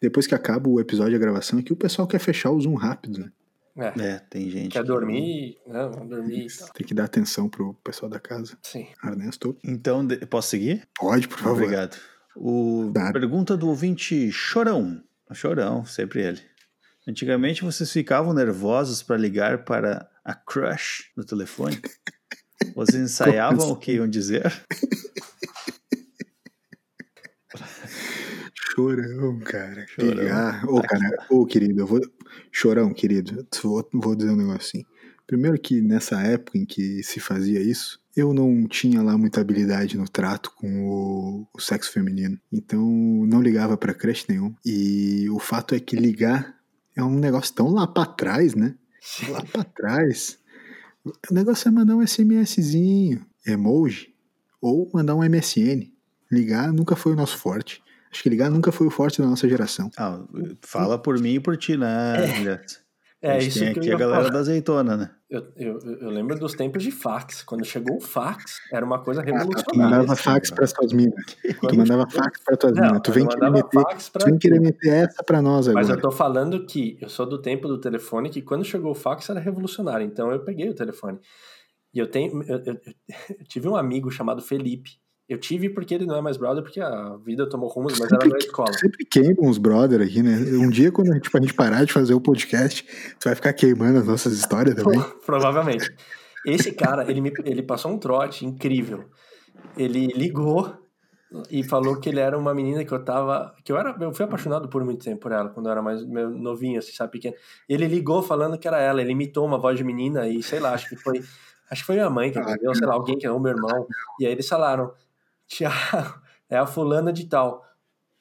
Depois 0.01 0.27
que 0.27 0.35
acaba 0.35 0.69
o 0.69 0.79
episódio, 0.79 1.15
a 1.15 1.19
gravação, 1.19 1.59
é 1.59 1.61
que 1.63 1.73
o 1.73 1.77
pessoal 1.77 2.07
quer 2.07 2.19
fechar 2.19 2.51
o 2.51 2.59
Zoom 2.59 2.75
rápido, 2.75 3.19
né? 3.19 3.31
É. 3.75 4.01
é, 4.01 4.19
tem 4.29 4.49
gente. 4.51 4.73
Quer 4.73 4.81
que- 4.81 4.87
dormir? 4.87 5.57
Não, 5.65 5.91
vamos 5.91 6.09
dormir 6.09 6.45
e 6.45 6.57
tal. 6.57 6.69
Tem 6.73 6.85
que 6.85 6.93
dar 6.93 7.05
atenção 7.05 7.49
pro 7.49 7.73
pessoal 7.75 8.09
da 8.09 8.19
casa. 8.19 8.55
Sim. 8.61 8.87
Ernesto, 9.03 9.57
Então, 9.63 10.07
posso 10.29 10.49
seguir? 10.49 10.87
pode, 10.95 11.27
por 11.27 11.39
favor. 11.39 11.63
Obrigado. 11.63 11.97
O... 12.35 12.91
Pergunta 13.11 13.57
do 13.57 13.67
ouvinte 13.69 14.31
Chorão. 14.31 15.01
Chorão, 15.33 15.83
sempre 15.85 16.21
ele. 16.21 16.41
Antigamente 17.07 17.63
vocês 17.63 17.91
ficavam 17.91 18.33
nervosos 18.33 19.01
para 19.01 19.17
ligar 19.17 19.63
para 19.65 20.07
a 20.23 20.35
crush 20.35 21.09
no 21.17 21.23
telefone? 21.23 21.81
Vocês 22.75 23.01
ensaiavam 23.03 23.71
o 23.71 23.75
que 23.75 23.93
iam 23.93 24.07
dizer? 24.07 24.51
Chorão, 28.75 29.39
cara. 29.39 29.85
Chorão. 29.87 30.15
Pegar. 30.15 30.65
Ô, 30.67 30.81
cara, 30.81 31.25
ô, 31.29 31.45
querido, 31.45 31.81
eu 31.81 31.87
vou. 31.87 32.01
Chorão, 32.51 32.91
querido, 32.91 33.47
vou, 33.61 33.87
vou 33.93 34.15
dizer 34.15 34.31
um 34.31 34.35
negócio 34.35 34.61
assim. 34.61 34.83
Primeiro 35.27 35.59
que 35.59 35.79
nessa 35.81 36.21
época 36.21 36.57
em 36.57 36.65
que 36.65 37.03
se 37.03 37.19
fazia 37.19 37.61
isso, 37.61 37.99
eu 38.15 38.33
não 38.33 38.67
tinha 38.67 39.01
lá 39.01 39.17
muita 39.17 39.41
habilidade 39.41 39.97
no 39.97 40.07
trato 40.09 40.51
com 40.55 40.85
o, 40.85 41.47
o 41.53 41.61
sexo 41.61 41.91
feminino. 41.91 42.39
Então 42.51 42.83
não 43.27 43.41
ligava 43.41 43.77
pra 43.77 43.93
crush 43.93 44.25
nenhum. 44.27 44.53
E 44.65 45.29
o 45.29 45.39
fato 45.39 45.75
é 45.75 45.79
que 45.79 45.95
ligar 45.95 46.55
é 46.95 47.03
um 47.03 47.17
negócio 47.17 47.53
tão 47.53 47.69
lá 47.69 47.87
pra 47.87 48.05
trás, 48.05 48.55
né? 48.55 48.75
Lá 49.29 49.43
pra 49.43 49.63
trás. 49.63 50.39
O 51.05 51.33
negócio 51.33 51.67
é 51.67 51.71
mandar 51.71 51.95
um 51.95 52.01
SMSzinho, 52.01 53.25
emoji, 53.45 54.13
ou 54.61 54.89
mandar 54.93 55.15
um 55.15 55.23
MSN. 55.23 55.91
Ligar 56.31 56.71
nunca 56.71 56.95
foi 56.95 57.11
o 57.11 57.15
nosso 57.15 57.37
forte. 57.37 57.83
Acho 58.11 58.23
que 58.23 58.29
ligar 58.29 58.49
nunca 58.49 58.71
foi 58.71 58.87
o 58.87 58.91
forte 58.91 59.21
da 59.21 59.27
nossa 59.27 59.49
geração. 59.49 59.91
Ah, 59.97 60.23
fala 60.61 60.97
por 60.97 61.19
mim 61.19 61.35
e 61.35 61.39
por 61.39 61.57
ti, 61.57 61.75
né, 61.75 62.27
Juliette? 62.37 62.82
É 63.25 63.31
a 63.37 63.39
gente 63.39 63.49
isso 63.51 63.59
tem 63.59 63.69
aqui 63.69 63.91
a 63.91 63.97
galera 63.97 64.21
falar. 64.23 64.33
da 64.33 64.39
azeitona, 64.39 64.97
né? 64.97 65.09
Eu, 65.29 65.47
eu, 65.55 65.79
eu 65.79 66.09
lembro 66.09 66.37
dos 66.37 66.53
tempos 66.53 66.83
de 66.83 66.91
fax. 66.91 67.41
Quando 67.41 67.63
chegou 67.63 67.95
o 67.95 68.01
fax, 68.01 68.59
era 68.71 68.85
uma 68.85 68.99
coisa 68.99 69.21
Tu 69.23 69.25
revolucionária. 69.31 69.77
mandava 69.97 70.13
esse, 70.13 70.21
fax 70.23 70.49
cara. 70.49 70.55
para 70.67 70.73
tuas 70.75 70.93
minas. 70.93 71.25
Tu 71.61 71.75
mandava 71.77 72.09
fax 72.09 72.43
para 72.43 72.57
tuas 72.57 72.73
minas. 72.73 73.01
Tu 73.01 73.11
vem 73.13 73.25
querer 73.25 73.39
mandava 73.45 73.55
meter, 73.65 74.09
pra 74.11 74.19
tu 74.21 74.25
vem 74.25 74.37
querer 74.37 74.59
meter 74.59 74.89
essa 74.93 75.23
pra 75.23 75.41
nós 75.41 75.67
Mas 75.69 75.85
agora. 75.87 75.97
eu 75.97 76.01
tô 76.01 76.11
falando 76.11 76.65
que 76.65 76.97
eu 77.01 77.07
sou 77.07 77.25
do 77.25 77.41
tempo 77.41 77.67
do 77.69 77.79
telefone 77.79 78.29
que 78.29 78.41
quando 78.41 78.65
chegou 78.65 78.91
o 78.91 78.95
fax 78.95 79.29
era 79.29 79.39
revolucionário. 79.39 80.05
Então 80.05 80.29
eu 80.29 80.43
peguei 80.43 80.69
o 80.69 80.75
telefone. 80.75 81.17
E 81.93 81.99
eu 81.99 82.07
tenho. 82.07 82.43
Eu, 82.43 82.57
eu- 82.65 82.73
eu 82.85 82.93
tive 83.47 83.69
um 83.69 83.75
amigo 83.77 84.11
chamado 84.11 84.41
Felipe. 84.41 84.91
Eu 85.27 85.37
tive 85.37 85.69
porque 85.69 85.93
ele 85.93 86.05
não 86.05 86.15
é 86.15 86.21
mais 86.21 86.35
brother, 86.35 86.61
porque 86.61 86.81
a 86.81 87.15
vida 87.17 87.47
tomou 87.47 87.69
rumos, 87.69 87.97
mas 87.97 88.11
era 88.11 88.27
na 88.27 88.37
escola. 88.37 88.73
Sempre 88.73 89.05
queimam 89.05 89.49
os 89.49 89.57
brother 89.57 90.01
aqui, 90.01 90.21
né? 90.21 90.35
Um 90.57 90.69
dia, 90.69 90.91
quando 90.91 91.17
tipo, 91.19 91.37
a 91.37 91.41
gente 91.41 91.53
parar 91.53 91.85
de 91.85 91.93
fazer 91.93 92.13
o 92.13 92.19
podcast, 92.19 92.85
tu 93.19 93.25
vai 93.25 93.35
ficar 93.35 93.53
queimando 93.53 93.99
as 93.99 94.05
nossas 94.05 94.33
histórias 94.33 94.75
também. 94.75 94.99
Provavelmente. 95.25 95.95
Esse 96.45 96.73
cara, 96.73 97.09
ele, 97.09 97.21
me, 97.21 97.31
ele 97.45 97.63
passou 97.63 97.91
um 97.91 97.97
trote 97.97 98.45
incrível. 98.45 99.05
Ele 99.77 100.07
ligou 100.07 100.77
e 101.49 101.63
falou 101.63 101.99
que 101.99 102.09
ele 102.09 102.19
era 102.19 102.37
uma 102.37 102.53
menina 102.53 102.83
que 102.83 102.91
eu 102.91 103.03
tava. 103.03 103.55
que 103.63 103.71
eu 103.71 103.77
era. 103.77 103.95
Eu 103.99 104.13
fui 104.13 104.25
apaixonado 104.25 104.67
por 104.67 104.83
muito 104.83 105.03
tempo 105.03 105.21
por 105.21 105.31
ela, 105.31 105.49
quando 105.49 105.67
eu 105.67 105.71
era 105.71 105.81
mais 105.81 106.05
novinho, 106.05 106.79
assim, 106.79 106.91
sabe, 106.91 107.13
pequeno. 107.13 107.35
Ele 107.67 107.87
ligou 107.87 108.21
falando 108.21 108.57
que 108.57 108.67
era 108.67 108.79
ela, 108.79 109.01
ele 109.01 109.11
imitou 109.11 109.45
uma 109.45 109.57
voz 109.57 109.77
de 109.77 109.83
menina 109.83 110.27
e 110.27 110.43
sei 110.43 110.59
lá, 110.59 110.73
acho 110.73 110.89
que 110.89 110.95
foi. 110.95 111.21
Acho 111.71 111.81
que 111.81 111.87
foi 111.87 111.95
minha 111.95 112.09
mãe 112.09 112.31
que 112.31 112.37
Ah, 112.37 112.41
atendeu, 112.41 112.75
sei 112.75 112.85
lá, 112.85 112.93
alguém 112.93 113.17
que 113.17 113.25
é 113.25 113.31
o 113.31 113.39
meu 113.39 113.53
irmão. 113.53 113.87
E 114.19 114.27
aí 114.27 114.31
eles 114.31 114.47
falaram: 114.47 114.91
Tiago, 115.55 116.19
é 116.49 116.57
a 116.57 116.65
fulana 116.65 117.11
de 117.13 117.27
tal. 117.27 117.63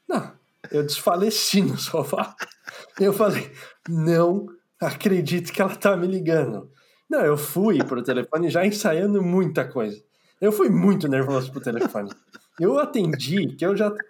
Não, 0.08 0.32
eu 0.70 0.82
desfaleci 0.84 1.62
no 1.62 1.76
sofá. 1.78 2.34
Eu 3.00 3.12
falei: 3.12 3.50
não 3.88 4.46
acredito 4.80 5.52
que 5.52 5.60
ela 5.62 5.74
tá 5.74 5.96
me 5.96 6.06
ligando. 6.06 6.70
Não, 7.08 7.20
eu 7.20 7.36
fui 7.36 7.78
pro 7.84 8.02
telefone 8.02 8.48
já 8.50 8.64
ensaiando 8.66 9.22
muita 9.22 9.66
coisa. 9.68 10.02
Eu 10.40 10.50
fui 10.50 10.68
muito 10.70 11.08
nervoso 11.08 11.52
pro 11.52 11.60
telefone. 11.60 12.10
Eu 12.58 12.78
atendi, 12.78 13.54
que 13.56 13.64
eu 13.64 13.76
já. 13.76 13.92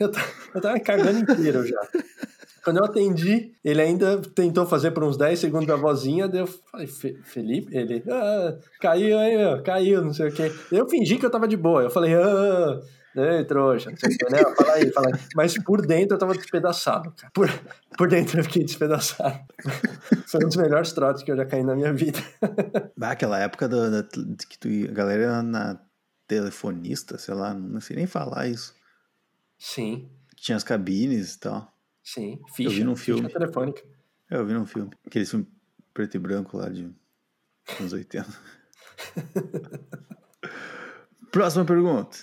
Eu, 0.00 0.10
ta- 0.10 0.24
eu 0.52 0.60
tava 0.60 0.80
cagando 0.80 1.18
inteiro 1.20 1.64
já. 1.64 1.78
Quando 2.64 2.78
eu 2.78 2.84
atendi, 2.84 3.52
ele 3.64 3.80
ainda 3.82 4.18
tentou 4.20 4.64
fazer 4.66 4.90
por 4.92 5.02
uns 5.04 5.16
10 5.16 5.38
segundos 5.38 5.68
a 5.68 5.76
vozinha, 5.76 6.28
daí 6.28 6.40
eu 6.40 6.46
falei, 6.46 6.86
"Fe- 6.86 7.18
Felipe? 7.24 7.76
Ele, 7.76 8.02
ah, 8.10 8.56
caiu 8.80 9.18
aí, 9.18 9.36
meu, 9.36 9.62
caiu, 9.62 10.02
não 10.04 10.12
sei 10.14 10.28
o 10.28 10.32
quê. 10.32 10.52
Eu 10.70 10.88
fingi 10.88 11.18
que 11.18 11.26
eu 11.26 11.30
tava 11.30 11.48
de 11.48 11.56
boa, 11.56 11.82
eu 11.82 11.90
falei, 11.90 12.14
ah, 12.14 12.80
ei, 13.16 13.44
trouxa, 13.44 13.90
não 13.90 13.96
sei 13.96 14.14
o 14.14 14.16
quê, 14.16 14.26
né? 14.30 14.38
Fala 14.56 14.72
aí, 14.74 14.92
fala 14.92 15.06
aí. 15.08 15.20
Mas 15.34 15.54
por 15.64 15.84
dentro 15.84 16.14
eu 16.14 16.18
tava 16.18 16.34
despedaçado, 16.34 17.12
cara. 17.16 17.32
Por, 17.34 17.48
por 17.98 18.08
dentro 18.08 18.38
eu 18.40 18.44
fiquei 18.44 18.62
despedaçado. 18.64 19.40
Foi 20.28 20.44
um 20.44 20.48
dos 20.48 20.56
melhores 20.56 20.92
trotes 20.92 21.22
que 21.22 21.30
eu 21.32 21.36
já 21.36 21.44
caí 21.44 21.62
na 21.64 21.74
minha 21.74 21.92
vida. 21.92 22.18
Ah, 23.02 23.10
aquela 23.10 23.36
época 23.40 23.68
da, 23.68 23.88
da- 23.90 24.02
de 24.02 24.46
que 24.46 24.56
tu, 24.56 24.68
a 24.88 24.92
galera 24.94 25.22
era 25.24 25.42
na 25.42 25.76
telefonista, 26.28 27.18
sei 27.18 27.34
lá, 27.34 27.52
não 27.52 27.80
sei 27.80 27.96
nem 27.96 28.06
falar 28.06 28.46
isso. 28.46 28.72
Sim, 29.58 30.08
Que 30.36 30.42
tinha 30.44 30.56
as 30.56 30.62
cabines 30.62 31.34
e 31.34 31.40
tal. 31.40 31.71
Sim. 32.02 32.40
Ficha, 32.54 32.70
vi 32.70 32.84
num 32.84 32.96
ficha 32.96 33.16
filme. 33.16 33.32
telefônica. 33.32 33.82
É, 34.30 34.36
Eu 34.36 34.46
vi 34.46 34.52
num 34.54 34.66
filme. 34.66 34.90
Aquele 35.06 35.24
filme 35.26 35.46
preto 35.92 36.16
e 36.16 36.18
branco 36.18 36.56
lá 36.56 36.68
de 36.68 36.90
anos 37.78 37.92
80. 37.92 38.26
Próxima 41.30 41.64
pergunta. 41.64 42.18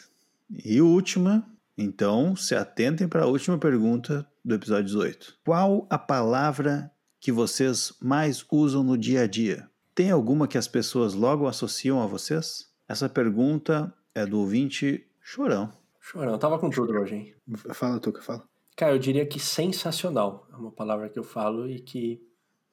E 0.63 0.81
última, 0.81 1.47
então 1.77 2.35
se 2.35 2.55
atentem 2.55 3.07
para 3.07 3.23
a 3.23 3.27
última 3.27 3.57
pergunta 3.57 4.27
do 4.43 4.55
episódio 4.55 4.85
18. 4.85 5.37
Qual 5.45 5.87
a 5.89 5.97
palavra 5.97 6.91
que 7.19 7.31
vocês 7.31 7.93
mais 8.01 8.45
usam 8.51 8.83
no 8.83 8.97
dia 8.97 9.21
a 9.21 9.27
dia? 9.27 9.69
Tem 9.93 10.11
alguma 10.11 10.47
que 10.47 10.57
as 10.57 10.67
pessoas 10.67 11.13
logo 11.13 11.47
associam 11.47 12.01
a 12.01 12.07
vocês? 12.07 12.69
Essa 12.87 13.09
pergunta 13.09 13.93
é 14.15 14.25
do 14.25 14.39
ouvinte 14.39 15.05
Chorão. 15.21 15.71
Chorão, 15.99 16.37
tava 16.39 16.57
com 16.57 16.69
tudo 16.69 16.93
hoje, 16.93 17.15
hein? 17.15 17.35
Fala, 17.73 17.99
Tuca, 17.99 18.21
fala. 18.21 18.47
Cara, 18.79 18.93
eu 18.93 18.99
diria 18.99 19.25
que 19.25 19.41
sensacional 19.41 20.47
é 20.53 20.55
uma 20.55 20.71
palavra 20.71 21.09
que 21.09 21.19
eu 21.19 21.23
falo 21.23 21.69
e 21.69 21.81
que 21.81 22.21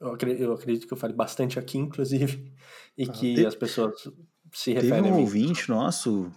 eu 0.01 0.13
acredito, 0.13 0.43
eu 0.45 0.53
acredito 0.53 0.87
que 0.87 0.93
eu 0.93 0.97
fale 0.97 1.13
bastante 1.13 1.59
aqui, 1.59 1.79
inclusive, 1.79 2.53
e 2.97 3.03
Ah, 3.09 3.13
que 3.13 3.35
te- 3.35 3.45
as 3.45 3.57
pessoas 3.57 4.09
se 4.53 4.73
Teve 4.73 4.87
referem 4.87 5.11
a 5.11 5.13
um 5.13 5.17
mim. 5.17 5.23
ouvinte 5.23 5.69
nosso 5.69 6.31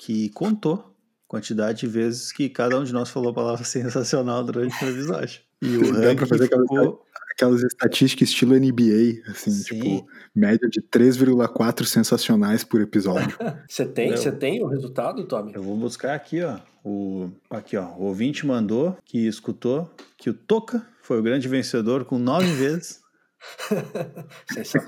que 0.00 0.30
contou 0.30 0.74
a 0.74 1.28
quantidade 1.28 1.80
de 1.80 1.86
vezes 1.86 2.32
que 2.32 2.48
cada 2.48 2.76
um 2.80 2.82
de 2.82 2.92
nós 2.92 3.08
falou 3.08 3.30
a 3.30 3.34
palavra 3.34 3.62
sensacional 3.64 4.42
durante 4.42 4.84
o 4.84 4.88
episódio. 4.88 5.42
E 5.62 5.76
o 5.76 5.92
ranking 5.92 6.26
fazer 6.26 6.46
aquela- 6.46 6.62
ficou... 6.62 7.04
Aquelas 7.34 7.62
estatísticas 7.62 8.28
estilo 8.28 8.54
NBA, 8.54 9.28
assim, 9.28 9.50
Sim. 9.50 9.80
tipo, 9.80 10.06
média 10.34 10.68
de 10.68 10.80
3,4 10.80 11.84
sensacionais 11.84 12.62
por 12.62 12.80
episódio. 12.80 13.36
Você 13.68 13.84
tem, 13.84 14.10
você 14.10 14.30
tem 14.30 14.62
o 14.62 14.68
resultado, 14.68 15.24
Tommy? 15.26 15.52
Eu 15.54 15.62
vou 15.62 15.76
buscar 15.76 16.14
aqui, 16.14 16.42
ó. 16.42 16.58
O, 16.84 17.30
aqui, 17.50 17.76
ó. 17.76 17.86
O 17.96 18.04
ouvinte 18.04 18.46
mandou 18.46 18.96
que 19.04 19.26
escutou 19.26 19.90
que 20.16 20.30
o 20.30 20.34
Toca 20.34 20.86
foi 21.02 21.18
o 21.18 21.22
grande 21.22 21.48
vencedor 21.48 22.04
com 22.04 22.18
nove 22.18 22.50
vezes. 22.54 23.00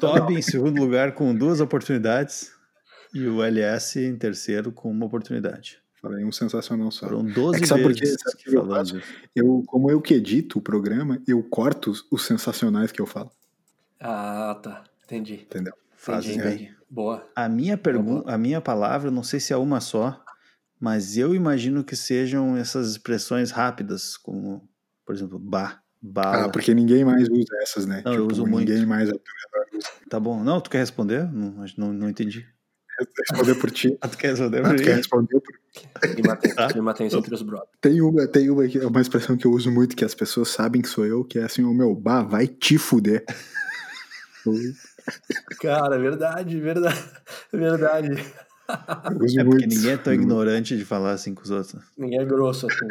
Toby 0.01 0.34
em 0.34 0.42
segundo 0.42 0.80
lugar 0.80 1.14
com 1.14 1.34
duas 1.34 1.61
oportunidades. 1.61 2.53
E 3.14 3.26
o 3.26 3.42
LS 3.42 3.99
em 3.99 4.16
terceiro 4.16 4.70
com 4.70 4.90
uma 4.90 5.07
oportunidade. 5.07 5.78
Falei 6.07 6.25
um 6.25 6.33
sensacional 6.33 6.91
só. 6.91 7.07
Foram 7.07 7.25
12 7.25 7.59
É 7.59 7.61
que 7.61 7.67
sabe 7.67 7.83
por 7.83 7.93
quê? 7.95 8.01
vezes 8.01 8.21
Sabe 8.23 8.35
o 8.35 8.39
que 8.39 8.49
eu 8.49 8.53
falando 8.63 8.77
faço? 8.77 9.03
Eu, 9.35 9.63
como 9.67 9.91
eu 9.91 10.01
que 10.01 10.15
edito 10.15 10.59
o 10.59 10.63
programa, 10.63 11.21
eu 11.27 11.43
corto 11.43 11.91
os, 11.91 12.05
os 12.11 12.25
sensacionais 12.25 12.93
que 12.93 13.01
eu 13.01 13.07
falo, 13.07 13.31
Ah, 14.01 14.59
tá. 14.63 14.85
Entendi. 15.05 15.43
entendeu? 15.47 15.73
Fazem 15.97 16.33
Entendi, 16.35 16.49
bem. 16.49 16.55
entendi. 16.67 16.77
Boa. 16.89 17.29
A 17.35 17.49
minha 17.49 17.77
pergunta, 17.77 18.31
a 18.33 18.39
minha 18.39 18.61
palavra, 18.61 19.11
não 19.11 19.23
sei 19.25 19.41
se 19.41 19.53
é 19.53 19.57
uma 19.57 19.81
só, 19.81 20.23
mas 20.79 21.17
eu 21.17 21.35
imagino 21.35 21.83
que 21.83 21.97
sejam 21.97 22.57
essas 22.57 22.91
expressões 22.93 23.51
rápidas, 23.51 24.17
como, 24.17 24.69
por 25.05 25.15
exemplo, 25.15 25.39
ba, 25.39 25.81
bala. 26.01 26.45
Ah, 26.45 26.49
porque 26.49 26.73
ninguém 26.75 27.05
mais 27.05 27.29
usa 27.29 27.57
essas, 27.63 27.87
né? 27.87 28.03
Não, 28.05 28.15
eu 28.15 28.27
uso 28.27 28.45
ninguém 28.47 28.77
muito. 28.77 28.89
mais 28.89 29.11
Tá 30.09 30.21
bom. 30.21 30.45
Não, 30.45 30.61
tu 30.61 30.71
quer 30.71 30.79
responder? 30.79 31.31
Não, 31.33 31.65
não, 31.77 31.93
não 31.93 32.09
entendi. 32.09 32.47
Responder 33.30 33.55
por 33.57 33.70
ti. 33.70 33.97
Ah, 34.01 34.09
tu 34.09 34.16
quer 34.18 34.30
responder 34.30 34.59
Ah, 34.59 34.68
por 34.68 34.76
tu 34.76 34.82
quer 34.82 34.97
responder 34.97 35.40
por... 35.40 35.57
Clima 36.72 36.94
tenso, 36.94 37.16
Tá. 37.16 37.18
entre 37.18 37.34
os 37.34 37.42
brothers. 37.42 37.68
Tem 37.80 38.01
uma, 38.01 38.26
tem 38.26 38.49
uma, 38.51 38.66
que- 38.66 38.78
uma 38.78 39.01
expressão 39.01 39.36
que 39.36 39.47
eu 39.47 39.53
uso 39.53 39.70
muito, 39.70 39.94
que 39.97 40.05
as 40.05 40.14
pessoas 40.14 40.49
sabem 40.49 40.80
que 40.80 40.88
sou 40.88 41.05
eu, 41.05 41.22
que 41.24 41.38
é 41.38 41.44
assim, 41.44 41.62
o 41.64 41.74
meu, 41.74 41.94
bah, 41.94 42.22
vai 42.22 42.47
te 42.47 42.78
fuder. 42.78 43.24
Cara, 45.61 45.99
verdade, 45.99 46.61
verdade. 46.61 47.11
Verdade. 47.53 48.11
uso 49.20 49.40
É 49.40 49.44
muito. 49.44 49.61
porque 49.61 49.66
ninguém 49.66 49.92
é 49.92 49.97
tão 49.97 50.12
ignorante 50.12 50.76
de 50.76 50.84
falar 50.84 51.12
assim 51.12 51.34
com 51.34 51.42
os 51.42 51.51
outros. 51.51 51.82
Ninguém 51.97 52.20
é 52.20 52.24
grosso 52.24 52.66
assim. 52.66 52.86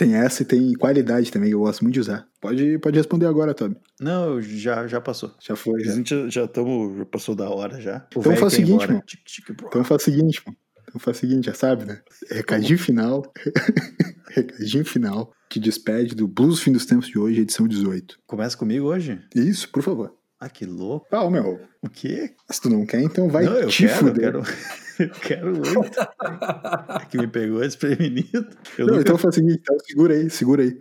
Tem 0.00 0.14
essa 0.14 0.42
e 0.42 0.46
tem 0.46 0.72
qualidade 0.72 1.30
também, 1.30 1.50
que 1.50 1.54
eu 1.54 1.60
gosto 1.60 1.82
muito 1.82 1.92
de 1.92 2.00
usar. 2.00 2.26
Pode, 2.40 2.78
pode 2.78 2.96
responder 2.96 3.26
agora, 3.26 3.52
Toby. 3.52 3.76
Não, 4.00 4.40
já, 4.40 4.86
já 4.86 4.98
passou. 4.98 5.30
Já 5.38 5.54
foi, 5.54 5.82
A 5.82 5.84
já. 5.84 5.92
gente 5.94 6.30
já- 6.30 6.44
estamos, 6.46 6.96
já 6.96 7.04
passou 7.04 7.34
da 7.34 7.50
hora 7.50 7.78
já. 7.78 8.06
O 8.16 8.20
Então 8.20 8.34
faz 8.34 8.52
o 8.54 8.56
seguinte, 8.56 8.86
mano. 8.88 9.02
Tic, 9.06 9.20
tic. 9.26 9.50
Então 9.50 9.84
faz 9.84 10.00
o 10.00 10.04
seguinte, 10.06 10.42
mano. 10.46 10.56
Então 10.88 10.98
faz 10.98 11.18
o 11.18 11.20
seguinte, 11.20 11.44
já 11.44 11.54
sabe, 11.54 11.84
né? 11.84 12.00
Recadinho 12.30 12.78
final. 12.78 13.30
Recadinho 14.30 14.84
final 14.84 15.32
que 15.50 15.60
despede 15.60 16.14
do 16.14 16.26
Blues 16.26 16.60
Fim 16.60 16.72
dos 16.72 16.86
Tempos 16.86 17.08
de 17.08 17.18
hoje, 17.18 17.40
edição 17.42 17.68
18. 17.68 18.18
Começa 18.26 18.56
comigo 18.56 18.86
hoje? 18.86 19.20
Isso, 19.34 19.68
por 19.68 19.82
favor. 19.82 20.14
Ah, 20.40 20.48
que 20.48 20.64
louco. 20.64 21.06
Ah, 21.10 21.22
ô, 21.22 21.30
meu, 21.30 21.60
O 21.82 21.88
quê? 21.90 22.34
se 22.50 22.60
tu 22.62 22.70
não 22.70 22.86
quer, 22.86 23.02
então 23.02 23.28
vai 23.28 23.44
não, 23.44 23.52
eu 23.58 23.68
te 23.68 23.86
quero, 23.86 23.92
eu 23.92 23.98
fuder. 23.98 24.20
quero, 24.32 24.42
eu 24.98 25.10
quero 25.20 25.52
muito. 25.52 26.00
É 26.00 27.04
que 27.06 27.18
me 27.18 27.26
pegou 27.26 27.60
desprevenido. 27.60 28.48
Eu 28.78 28.86
Não, 28.86 28.94
nunca... 28.94 29.00
então 29.02 29.18
faz 29.18 29.34
o 29.34 29.38
seguinte, 29.38 29.58
então 29.60 29.76
segura 29.80 30.14
aí, 30.14 30.30
segura 30.30 30.62
aí. 30.62 30.78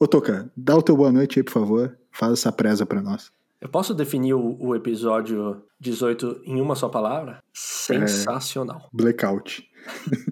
Ô, 0.00 0.08
Toca, 0.08 0.50
dá 0.56 0.74
o 0.74 0.82
teu 0.82 0.96
boa 0.96 1.12
noite 1.12 1.38
aí, 1.38 1.42
por 1.42 1.52
favor. 1.52 1.96
Faz 2.10 2.32
essa 2.32 2.50
presa 2.50 2.86
pra 2.86 3.02
nós. 3.02 3.30
Eu 3.60 3.68
posso 3.68 3.94
definir 3.94 4.34
o, 4.34 4.56
o 4.58 4.74
episódio 4.74 5.62
18 5.78 6.40
em 6.44 6.60
uma 6.60 6.74
só 6.74 6.88
palavra? 6.88 7.38
Sensacional. 7.52 8.88
Blackout. 8.92 9.62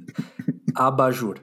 Abajur. 0.74 1.38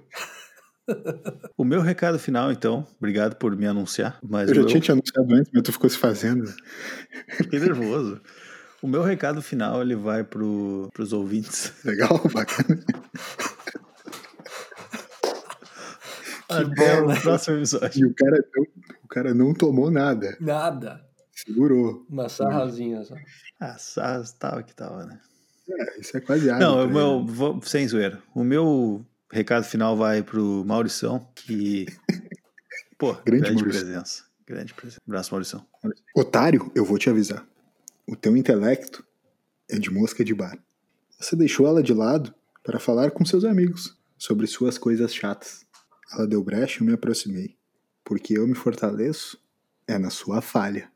O 1.57 1.65
meu 1.65 1.81
recado 1.81 2.17
final, 2.17 2.51
então, 2.51 2.85
obrigado 2.97 3.35
por 3.35 3.55
me 3.55 3.65
anunciar, 3.65 4.19
mas 4.23 4.47
Eu 4.47 4.51
o 4.51 4.55
já 4.55 4.61
meu... 4.61 4.69
tinha 4.69 4.81
te 4.81 4.91
anunciado 4.91 5.33
antes, 5.33 5.51
mas 5.53 5.63
tu 5.63 5.73
ficou 5.73 5.89
se 5.89 5.97
fazendo. 5.97 6.45
fiquei 7.37 7.59
nervoso. 7.59 8.21
O 8.81 8.87
meu 8.87 9.01
recado 9.01 9.41
final, 9.41 9.81
ele 9.81 9.95
vai 9.95 10.23
pro, 10.23 10.89
pros 10.93 11.11
ouvintes. 11.11 11.73
Legal, 11.83 12.21
bacana. 12.31 12.79
Até 16.47 16.63
bom, 16.97 17.05
o 17.05 17.07
né? 17.07 17.19
próximo 17.19 17.57
episódio. 17.57 17.99
E 17.99 18.05
o 18.05 18.13
cara, 18.13 18.43
não, 18.55 18.63
o 19.03 19.07
cara 19.07 19.33
não 19.33 19.53
tomou 19.53 19.91
nada. 19.91 20.37
Nada. 20.39 21.01
Segurou. 21.33 22.05
Uma 22.09 22.29
sarrazinha 22.29 23.03
só. 23.03 23.15
Ah, 23.59 23.77
só 23.77 24.23
tava 24.39 24.63
que 24.63 24.73
tava, 24.73 25.05
né? 25.05 25.19
É, 25.69 25.99
isso 25.99 26.15
é 26.15 26.21
quase 26.21 26.49
água. 26.49 26.65
Não, 26.65 26.85
o 26.85 26.87
meu, 26.87 27.19
ele. 27.19 27.31
vou, 27.31 27.61
sem 27.63 27.87
zoeira. 27.87 28.21
O 28.33 28.43
meu 28.43 29.05
recado 29.31 29.63
final 29.63 29.95
vai 29.95 30.23
pro 30.23 30.63
Maurição, 30.65 31.27
que. 31.35 31.85
Pô, 32.97 33.13
Grande 33.13 33.43
grande, 33.43 33.63
presença. 33.63 34.23
Grande 34.45 34.73
presença. 34.73 35.01
Abraço, 35.07 35.31
Maurição. 35.31 35.67
Otário, 36.15 36.71
eu 36.73 36.83
vou 36.83 36.97
te 36.97 37.09
avisar. 37.09 37.47
O 38.07 38.15
teu 38.15 38.35
intelecto 38.35 39.05
é 39.69 39.77
de 39.77 39.91
mosca 39.91 40.23
de 40.23 40.33
bar. 40.33 40.57
Você 41.19 41.35
deixou 41.35 41.67
ela 41.67 41.83
de 41.83 41.93
lado 41.93 42.33
para 42.63 42.79
falar 42.79 43.11
com 43.11 43.25
seus 43.25 43.43
amigos 43.43 43.97
sobre 44.17 44.47
suas 44.47 44.77
coisas 44.77 45.13
chatas. 45.13 45.65
Ela 46.11 46.25
deu 46.25 46.43
brecha 46.43 46.79
e 46.79 46.81
eu 46.81 46.87
me 46.87 46.93
aproximei. 46.93 47.55
Porque 48.03 48.37
eu 48.37 48.47
me 48.47 48.55
fortaleço 48.55 49.37
é 49.85 49.97
na 49.97 50.09
sua 50.09 50.41
falha. 50.41 50.91